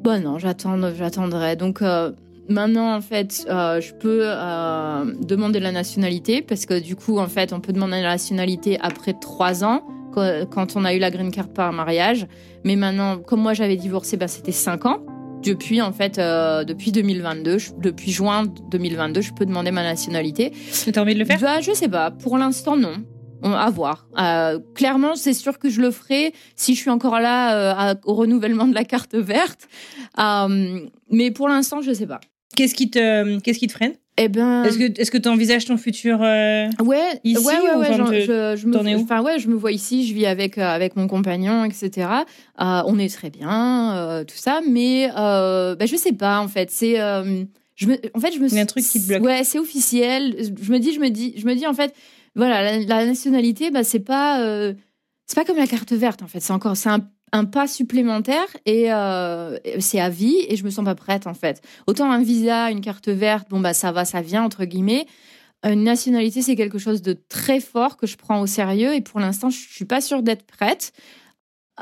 [0.06, 2.12] Bon non j'attendrai donc euh,
[2.48, 7.26] Maintenant, en fait, euh, je peux euh, demander la nationalité parce que du coup, en
[7.26, 9.82] fait, on peut demander la nationalité après trois ans
[10.14, 12.28] quand on a eu la green card par mariage.
[12.64, 15.00] Mais maintenant, comme moi j'avais divorcé, ben, c'était cinq ans.
[15.44, 20.52] Depuis, en fait, depuis 2022, je- depuis juin 2022, je peux demander ma nationalité.
[20.94, 21.40] T'as envie de le faire?
[21.42, 22.12] Bah, je sais pas.
[22.12, 22.94] Pour l'instant, non.
[23.42, 24.08] On- À voir.
[24.18, 27.96] Euh, clairement, c'est sûr que je le ferai si je suis encore là euh, à-
[28.06, 29.68] au renouvellement de la carte verte.
[30.20, 30.80] Euh,
[31.12, 32.20] mais pour l'instant, je sais pas.
[32.56, 33.94] Qu'est-ce qui te, qu'est-ce qui te freine?
[34.18, 37.76] Eh ben, Est-ce que, est-ce que tu envisages ton futur euh, Ouais, Ici, ouais, ouais,
[37.76, 40.62] ou ouais, je, je me, enfin ouais, je me vois ici, je vis avec euh,
[40.64, 42.08] avec mon compagnon, etc.
[42.62, 46.72] Euh, on est très bien, tout ça, mais euh, bah, je sais pas en fait.
[46.72, 46.96] C'est,
[47.76, 48.48] je me, en fait, je me.
[48.48, 49.22] Il y a un truc qui te bloque.
[49.22, 50.38] Ouais, c'est officiel.
[50.62, 51.94] Je me dis, je me dis, je me dis en fait,
[52.36, 54.74] voilà, la, nationalité, bah c'est pas, euh,
[55.26, 56.40] c'est pas comme la carte verte en fait.
[56.42, 60.86] C'est encore, c'est un, pas supplémentaire et euh, c'est à vie et je me sens
[60.86, 61.62] pas prête en fait.
[61.86, 65.06] Autant un visa, une carte verte, bon bah ça va, ça vient entre guillemets.
[65.64, 69.20] Une nationalité, c'est quelque chose de très fort que je prends au sérieux et pour
[69.20, 70.94] l'instant, je suis pas sûre d'être prête.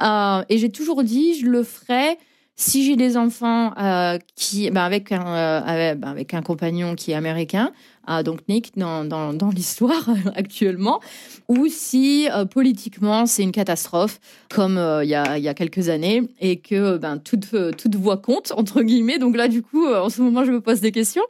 [0.01, 2.17] Euh, et j'ai toujours dit, je le ferai
[2.55, 7.11] si j'ai des enfants euh, qui, ben avec un, euh, avec, ben un compagnon qui
[7.11, 7.71] est américain,
[8.09, 10.99] euh, donc Nick dans, dans, dans l'histoire actuellement,
[11.47, 14.19] ou si euh, politiquement c'est une catastrophe
[14.53, 17.95] comme euh, il y, a, y a quelques années et que ben toute euh, toute
[17.95, 19.19] voix compte entre guillemets.
[19.19, 21.23] Donc là, du coup, euh, en ce moment, je me pose des questions.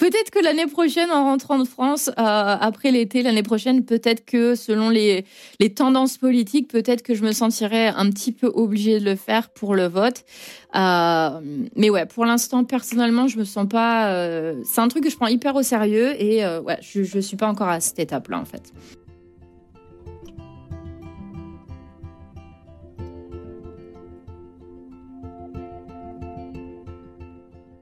[0.00, 4.54] Peut-être que l'année prochaine, en rentrant de France, euh, après l'été, l'année prochaine, peut-être que
[4.54, 5.26] selon les,
[5.60, 9.50] les tendances politiques, peut-être que je me sentirais un petit peu obligée de le faire
[9.50, 10.24] pour le vote.
[10.74, 11.40] Euh,
[11.76, 14.08] mais ouais, pour l'instant, personnellement, je me sens pas.
[14.14, 17.18] euh, c'est un truc que je prends hyper au sérieux et euh, ouais, je, je
[17.18, 18.72] suis pas encore à cette étape-là en fait.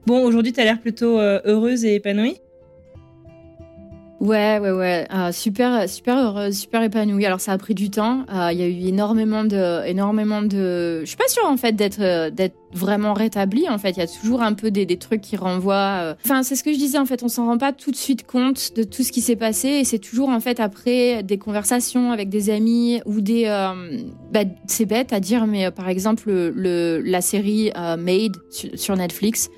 [0.09, 2.41] Bon, aujourd'hui, t'as l'air plutôt euh, heureuse et épanouie.
[4.19, 5.05] Ouais, ouais, ouais.
[5.13, 7.27] Euh, super, super heureuse, super épanouie.
[7.27, 8.25] Alors ça a pris du temps.
[8.33, 11.01] Euh, Il y a eu énormément de, énormément de.
[11.01, 13.91] Je suis pas sûre en fait d'être, d'être vraiment rétabli en fait.
[13.91, 15.99] Il y a toujours un peu des, des trucs qui renvoient.
[16.01, 16.13] euh.
[16.25, 17.23] Enfin, c'est ce que je disais en fait.
[17.23, 19.83] On s'en rend pas tout de suite compte de tout ce qui s'est passé et
[19.83, 23.45] c'est toujours en fait après des conversations avec des amis ou des.
[23.47, 23.97] euh,
[24.31, 28.37] bah, c'est bête à dire, mais euh, par exemple le, la série euh, Made
[28.75, 29.49] sur, Netflix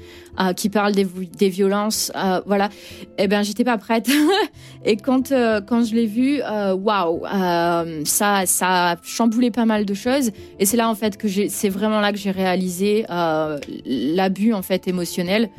[0.56, 1.06] qui parle des,
[1.38, 2.12] des violences,
[2.46, 2.70] voilà.
[3.18, 4.10] Eh ben, j'étais pas prête.
[4.86, 5.30] et quand
[5.68, 10.32] quand je l'ai vu, waouh, euh, ça ça a chamboulé pas mal de choses.
[10.58, 14.62] Et c'est là en fait que j'ai, c'est vraiment là que j'ai réalisé l'abus en
[14.62, 15.50] fait émotionnel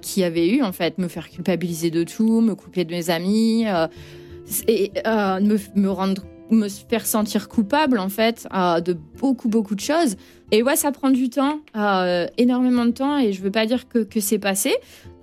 [0.00, 3.10] qu'il y avait eu en fait, me faire culpabiliser de tout, me couper de mes
[3.10, 3.86] amis, euh,
[4.68, 10.16] et euh, me, faire sentir coupable en fait de beaucoup beaucoup de choses.
[10.52, 13.88] Et ouais, ça prend du temps, euh, énormément de temps, et je veux pas dire
[13.88, 14.74] que, que c'est passé,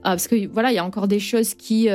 [0.04, 1.88] parce que voilà, il y a encore des choses qui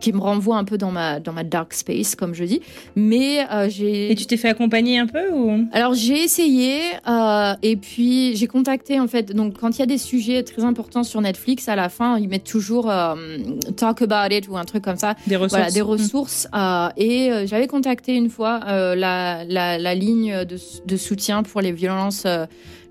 [0.00, 2.60] qui me renvoient un peu dans ma dans ma dark space, comme je dis.
[2.96, 5.66] Mais euh, j'ai Et tu t'es fait accompagner un peu ou?
[5.72, 9.86] Alors j'ai essayé euh, et puis j'ai contacté en fait donc quand il y a
[9.86, 13.14] des sujets très importants sur Netflix à la fin ils mettent toujours euh,
[13.76, 17.30] talk about it ou un truc comme ça des ressources voilà des ressources euh, et
[17.30, 20.56] euh, j'avais contacté une fois euh, la, la, la ligne de,
[20.86, 22.46] de soutien pour les violences euh,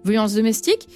[0.06, 0.88] violences domestiques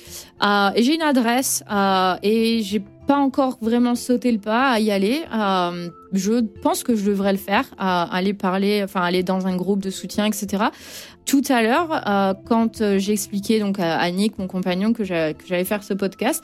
[0.43, 4.79] Euh, et j'ai une adresse euh, et j'ai pas encore vraiment sauté le pas à
[4.79, 5.21] y aller.
[5.33, 9.81] Euh, je pense que je devrais le faire, aller parler, enfin aller dans un groupe
[9.81, 10.65] de soutien, etc.
[11.25, 15.33] Tout à l'heure, euh, quand euh, j'ai expliqué donc à, Nick, mon compagnon, que j'a-
[15.33, 16.43] que j'allais faire ce podcast,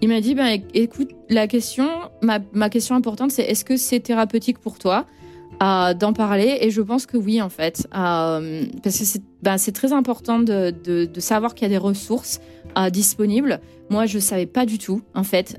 [0.00, 1.88] il m'a dit ben éc- écoute, la question,
[2.22, 5.06] ma, question importante, c'est est-ce que c'est thérapeutique pour toi
[5.62, 6.58] euh, d'en parler?
[6.60, 11.54] Et je pense que oui en fait, parce que c'est ben, très important de, savoir
[11.54, 12.40] qu'il y a des ressources
[12.90, 13.60] disponibles.
[13.90, 15.56] Moi, je savais pas du tout en fait.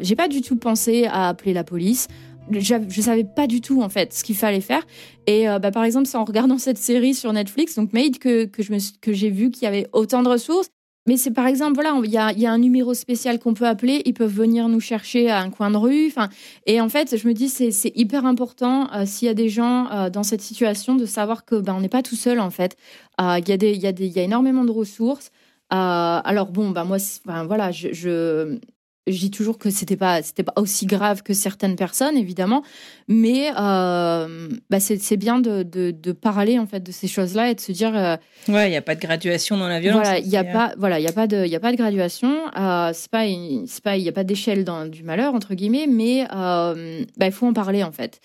[0.00, 2.08] J'ai pas du tout pensé à appeler la police.
[2.50, 4.86] Je savais pas du tout en fait ce qu'il fallait faire.
[5.26, 8.44] Et euh, bah, par exemple, c'est en regardant cette série sur Netflix, donc Made, que,
[8.44, 10.68] que j'ai vu qu'il y avait autant de ressources.
[11.08, 13.66] Mais c'est par exemple, voilà, il y a, y a un numéro spécial qu'on peut
[13.66, 16.08] appeler, ils peuvent venir nous chercher à un coin de rue.
[16.08, 16.28] Enfin,
[16.66, 19.88] et en fait, je me dis, c'est hyper important euh, s'il y a des gens
[19.92, 22.76] euh, dans cette situation de savoir que ben, on n'est pas tout seul en fait.
[23.20, 25.30] Il y, a y, y a énormément de ressources.
[25.70, 28.58] Alors bon, ben moi, enfin, voilà, je,
[29.06, 32.62] je dis toujours que c'était pas c'était pas aussi grave que certaines personnes évidemment,
[33.08, 37.50] mais euh, bah, c'est c'est bien de, de, de parler en fait de ces choses-là
[37.50, 38.16] et de se dire euh,
[38.48, 40.02] Ouais, il y a pas de graduation dans la violence.
[40.02, 41.60] voilà, il y a euh, pas, voilà, il y a pas de, il y a
[41.60, 42.32] pas de graduation.
[42.58, 45.54] Euh, c'est pas, une- c'est pas, il y a pas d'échelle dans du malheur entre
[45.54, 46.74] guillemets, mais bah,
[47.26, 48.20] il faut en parler en fait.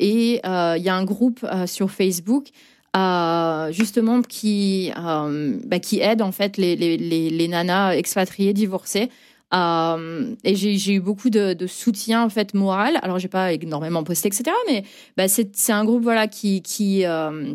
[0.00, 2.48] Et il y a un groupe sur Facebook.
[2.96, 8.54] euh, justement qui euh, bah, qui aide en fait les, les, les, les nanas expatriées
[8.54, 9.10] divorcées
[9.54, 14.28] euh, et j'ai eu beaucoup de, soutien en fait moral alors j'ai pas énormément posté
[14.28, 14.84] etc mais
[15.16, 17.54] bah, c'est un groupe voilà euh,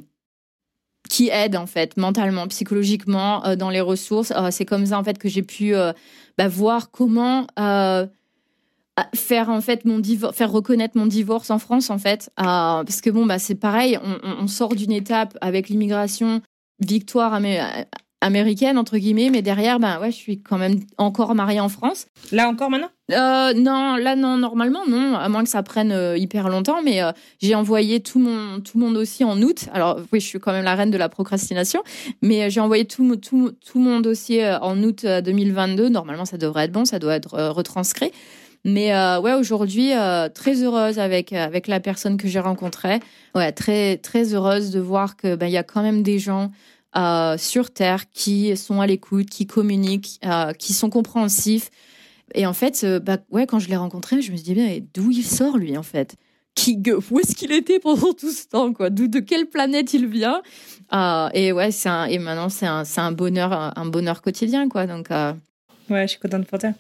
[1.10, 4.34] qui aide en fait mentalement, psychologiquement euh, dans les ressources.
[4.50, 5.74] C'est comme ça en fait que j'ai pu
[6.38, 7.46] bah, voir comment
[9.16, 10.02] faire en fait mon
[10.34, 14.44] faire reconnaître mon divorce en France en fait, parce que bon bah c'est pareil, on,
[14.44, 16.42] on- sort d'une étape avec l'immigration,
[16.80, 17.34] victoire
[18.24, 22.08] américaine entre guillemets, mais derrière bah ouais je suis quand même encore mariée en France.
[22.32, 22.90] Là encore maintenant?
[23.12, 26.82] Euh, non, là non, normalement non, à moins que ça prenne euh, hyper longtemps.
[26.84, 29.66] Mais euh, j'ai envoyé tout mon tout mon dossier en août.
[29.74, 31.82] Alors oui, je suis quand même la reine de la procrastination,
[32.22, 35.90] mais j'ai envoyé tout mon- tout tout mon dossier en août euh, 2022.
[35.90, 38.12] Normalement, ça devrait être bon, ça doit être retranscrit.
[38.66, 43.02] Mais euh, ouais, aujourd'hui, euh, très heureuse avec avec la personne que j'ai rencontrée.
[43.36, 46.50] Ouais, très très heureuse de voir que ben il y a quand même des gens
[46.96, 51.70] euh, sur terre qui sont à l'écoute, qui communiquent, euh, qui sont compréhensifs.
[52.36, 55.12] Et en fait, euh, bah, ouais, quand je l'ai rencontré, je me suis dit, d'où
[55.12, 56.16] il sort, lui, en fait?
[56.56, 58.90] Qui, Où est-ce qu'il était pendant tout ce temps, quoi?
[58.90, 60.42] D'où, De quelle planète il vient?
[61.34, 64.86] Et ouais, un, et maintenant, c'est un, un bonheur, un bonheur quotidien, quoi.
[64.86, 65.10] Donc,
[65.90, 66.72] Ouais, je suis contente pour toi.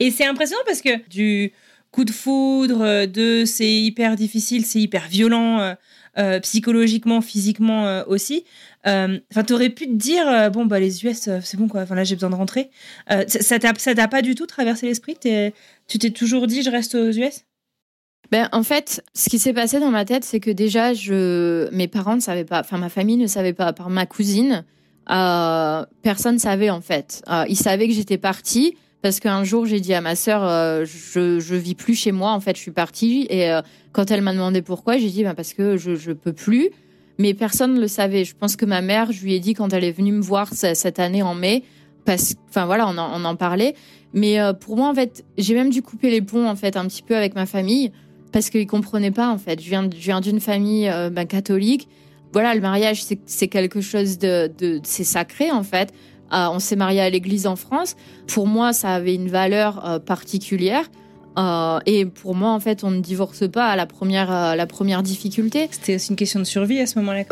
[0.00, 1.52] Et c'est impressionnant parce que du
[1.90, 5.74] coup de foudre, de c'est hyper difficile, c'est hyper violent,
[6.18, 8.44] euh, psychologiquement, physiquement euh, aussi.
[8.86, 12.04] Euh, Enfin, t'aurais pu te dire, bon, bah les US, c'est bon quoi, enfin là
[12.04, 12.70] j'ai besoin de rentrer.
[13.26, 15.16] Ça t'a pas du tout traversé l'esprit?
[15.88, 17.44] Tu t'es toujours dit, je reste aux US
[18.30, 21.88] Ben, en fait, ce qui s'est passé dans ma tête, c'est que déjà, je, mes
[21.88, 24.64] parents ne savaient pas, enfin, ma famille ne savait pas, à part ma cousine,
[25.10, 27.22] euh, personne savait, en fait.
[27.48, 31.38] Ils savaient que j'étais partie, parce qu'un jour, j'ai dit à ma sœur, euh, je,
[31.38, 33.26] je vis plus chez moi, en fait, je suis partie.
[33.28, 33.60] Et euh,
[33.92, 36.70] quand elle m'a demandé pourquoi, j'ai dit, ben, parce que je, je peux plus.
[37.18, 38.24] Mais personne ne le savait.
[38.24, 40.54] Je pense que ma mère, je lui ai dit quand elle est venue me voir
[40.54, 41.64] ce- cette année en mai,
[42.06, 43.74] parce, enfin, voilà, on en, parlait.
[44.14, 46.86] Mais euh, pour moi, en fait, j'ai même dû couper les ponts, en fait, un
[46.86, 47.92] petit peu avec ma famille
[48.32, 49.60] parce qu'ils comprenaient pas en fait.
[49.60, 51.88] Je viens, d'une famille ben, catholique.
[52.32, 55.92] Voilà, le mariage c'est quelque chose de, de c'est sacré en fait.
[56.34, 57.96] On s'est marié à l'église en France.
[58.26, 60.84] Pour moi, ça avait une valeur particulière.
[61.36, 64.66] Euh, et pour moi, en fait, on ne divorce pas à la première, euh, la
[64.66, 65.68] première difficulté.
[65.70, 67.24] C'était aussi une question de survie à ce moment-là.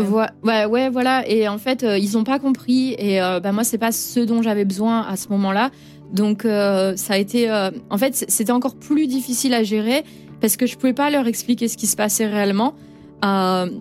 [0.43, 1.29] Ouais, ouais, voilà.
[1.29, 2.95] Et en fait, euh, ils n'ont pas compris.
[2.99, 5.71] Et bah, moi, c'est pas ce dont j'avais besoin à ce moment-là.
[6.13, 7.51] Donc, ça a été.
[7.91, 10.05] en fait, c'était encore plus difficile à gérer
[10.41, 12.75] parce que je pouvais pas leur expliquer ce qui se passait réellement.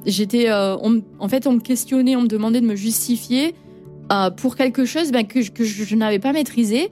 [0.05, 0.51] J'étais.
[0.51, 3.55] en fait, on me questionnait, on me demandait de me justifier
[4.37, 6.91] pour quelque chose ben, que, je n'avais pas maîtrisé.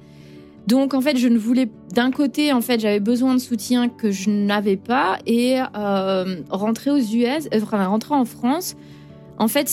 [0.69, 4.11] Donc en fait, je ne voulais d'un côté en fait, j'avais besoin de soutien que
[4.11, 8.75] je n'avais pas et euh, rentrer aux US, euh, enfin rentrer en France,
[9.39, 9.67] en fait,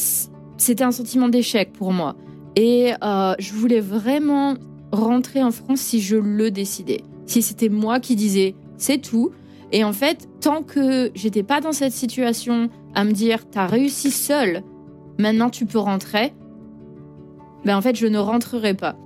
[0.57, 2.17] c'était un sentiment d'échec pour moi.
[2.57, 4.55] Et euh, je voulais vraiment
[4.91, 9.33] rentrer en France si je le décidais, si c'était moi qui disais c'est tout.
[9.73, 14.11] Et en fait, tant que j'étais pas dans cette situation à me dire t'as réussi
[14.11, 14.63] seul,
[15.19, 16.33] maintenant tu peux rentrer,
[17.67, 18.97] ben en fait je ne rentrerai pas.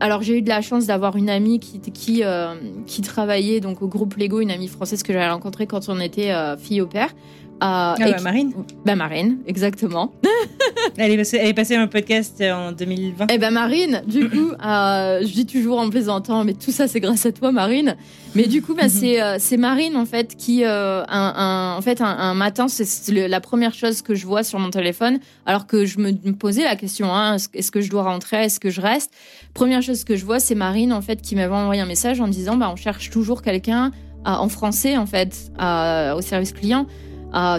[0.00, 2.54] Alors j'ai eu de la chance d'avoir une amie qui qui, euh,
[3.02, 6.56] travaillait donc au groupe Lego, une amie française que j'avais rencontrée quand on était euh,
[6.56, 7.10] fille au père.
[7.54, 8.52] Euh, ah bah, Marine
[8.84, 10.12] Bah Marine, exactement.
[10.96, 13.26] elle, est passée, elle est passée un podcast en 2020.
[13.30, 17.00] Eh ben Marine, du coup, euh, je dis toujours en plaisantant, mais tout ça c'est
[17.00, 17.96] grâce à toi Marine.
[18.34, 22.00] Mais du coup, bah, c'est euh, c'est Marine en fait qui, euh, un, en fait,
[22.00, 26.00] un, matin, c'est la première chose que je vois sur mon téléphone, alors que je
[26.00, 29.12] me, posais la question, hein, est-ce que je dois rentrer, est-ce que je reste?
[29.54, 32.26] Première chose que je vois, c'est Marine en fait qui m'avait envoyé un message en
[32.26, 33.92] disant, bah on cherche toujours quelqu'un
[34.24, 36.86] en français en fait au service client.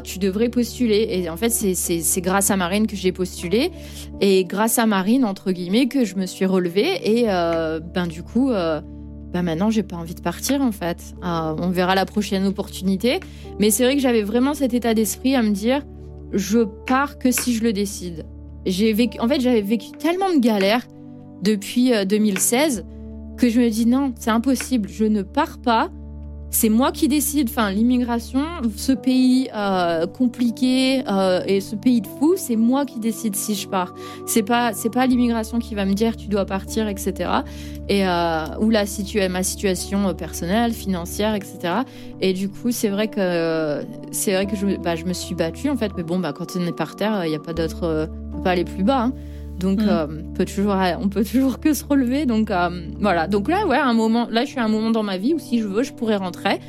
[0.03, 1.07] Tu devrais postuler.
[1.09, 3.71] Et en fait, c'est grâce à Marine que j'ai postulé.
[4.21, 6.99] Et grâce à Marine, entre guillemets, que je me suis relevée.
[7.03, 8.81] Et euh, ben, du coup, euh,
[9.33, 11.13] ben maintenant, j'ai pas envie de partir, en fait.
[11.21, 13.19] Ah, on verra la prochaine opportunité.
[13.59, 15.81] Mais c'est vrai que j'avais vraiment cet état d'esprit à me dire,
[16.31, 18.25] je pars que si je le décide.
[18.65, 20.87] J'ai vécu, en fait, j'avais vécu tellement de galères
[21.41, 25.89] depuis 2016 euh, que je me dis non, c'est impossible, je ne pars pas
[26.55, 27.49] c'est moi qui décide.
[27.49, 28.45] Enfin, l'immigration,
[28.77, 33.55] ce pays euh, compliqué euh, et ce pays de fou, c'est moi qui décide si
[33.55, 33.93] je pars.
[34.25, 37.29] C'est pas, c'est pas l'immigration qui va me dire tu dois partir, etc.
[37.89, 38.85] Et euh, ou la
[39.29, 41.57] ma situation personnelle, financière, etc.
[42.21, 45.69] Et du coup, c'est vrai que c'est vrai que je, bah, je me suis battue
[45.69, 45.91] en fait.
[45.97, 48.43] Mais bon, bah quand on est par terre, il n'y a pas d'autre, on peut
[48.43, 49.03] pas aller plus bas.
[49.03, 49.13] Hein.
[49.59, 49.87] Donc, mm.
[49.87, 52.25] euh, on, peut toujours, on peut toujours que se relever.
[52.25, 52.69] Donc, euh,
[52.99, 53.27] voilà.
[53.27, 55.39] Donc là, ouais, un moment, là, je suis à un moment dans ma vie où
[55.39, 56.59] si je veux, je pourrais rentrer.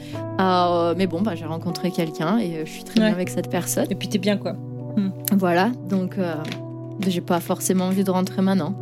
[0.40, 3.86] Euh, mais bon, bah, j'ai rencontré quelqu'un et je suis très bien avec cette personne.
[3.90, 4.52] Et puis, t'es bien, quoi.
[4.52, 5.10] Mm.
[5.32, 5.70] Voilà.
[5.88, 6.16] Donc,
[7.06, 8.74] j'ai pas forcément envie de rentrer maintenant.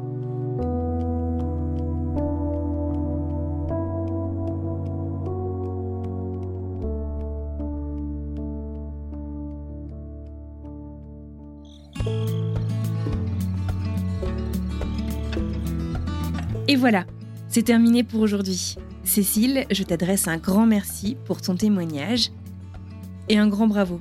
[16.66, 17.04] Et voilà,
[17.48, 18.76] c'est terminé pour aujourd'hui.
[19.04, 22.30] Cécile, je t'adresse un grand merci pour ton témoignage
[23.28, 24.00] et un grand bravo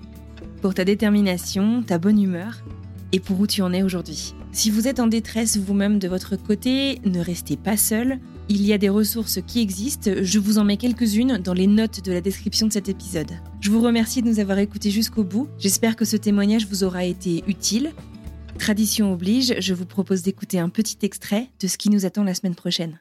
[0.62, 2.64] pour ta détermination, ta bonne humeur
[3.12, 4.34] et pour où tu en es aujourd'hui.
[4.54, 8.20] Si vous êtes en détresse vous-même de votre côté, ne restez pas seul.
[8.48, 12.04] Il y a des ressources qui existent, je vous en mets quelques-unes dans les notes
[12.06, 13.32] de la description de cet épisode.
[13.60, 17.04] Je vous remercie de nous avoir écoutés jusqu'au bout, j'espère que ce témoignage vous aura
[17.04, 17.92] été utile
[18.60, 22.34] Tradition oblige, je vous propose d'écouter un petit extrait de ce qui nous attend la
[22.34, 23.00] semaine prochaine.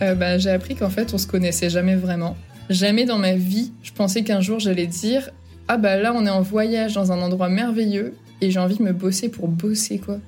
[0.00, 2.36] Euh, bah, j'ai appris qu'en fait on se connaissait jamais vraiment.
[2.70, 5.30] Jamais dans ma vie, je pensais qu'un jour j'allais dire
[5.66, 8.82] Ah bah là on est en voyage dans un endroit merveilleux et j'ai envie de
[8.84, 10.18] me bosser pour bosser quoi.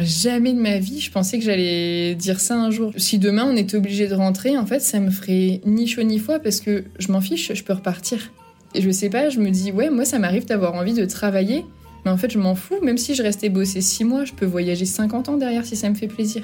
[0.00, 2.92] Jamais de ma vie, je pensais que j'allais dire ça un jour.
[2.96, 6.18] Si demain on était obligé de rentrer, en fait, ça me ferait ni chaud ni
[6.18, 8.32] froid parce que je m'en fiche, je peux repartir.
[8.74, 11.64] Et je sais pas, je me dis, ouais, moi ça m'arrive d'avoir envie de travailler,
[12.04, 12.76] mais en fait, je m'en fous.
[12.82, 15.88] Même si je restais bosser 6 mois, je peux voyager 50 ans derrière si ça
[15.88, 16.42] me fait plaisir.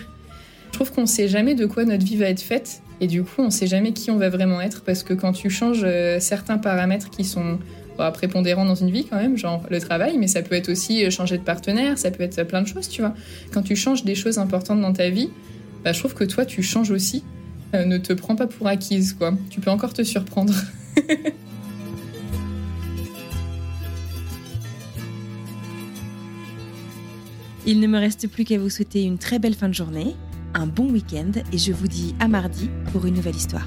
[0.69, 3.43] Je trouve qu'on sait jamais de quoi notre vie va être faite, et du coup,
[3.43, 6.59] on sait jamais qui on va vraiment être parce que quand tu changes euh, certains
[6.59, 7.59] paramètres qui sont
[7.97, 11.11] prépondérant dans une vie quand même, genre le travail, mais ça peut être aussi euh,
[11.11, 13.15] changer de partenaire, ça peut être plein de choses, tu vois.
[13.53, 15.31] Quand tu changes des choses importantes dans ta vie,
[15.85, 17.25] bah, je trouve que toi, tu changes aussi.
[17.75, 19.35] Euh, ne te prends pas pour acquise, quoi.
[19.51, 20.55] Tu peux encore te surprendre.
[27.67, 30.15] Il ne me reste plus qu'à vous souhaiter une très belle fin de journée,
[30.53, 33.67] un bon week-end et je vous dis à mardi pour une nouvelle histoire.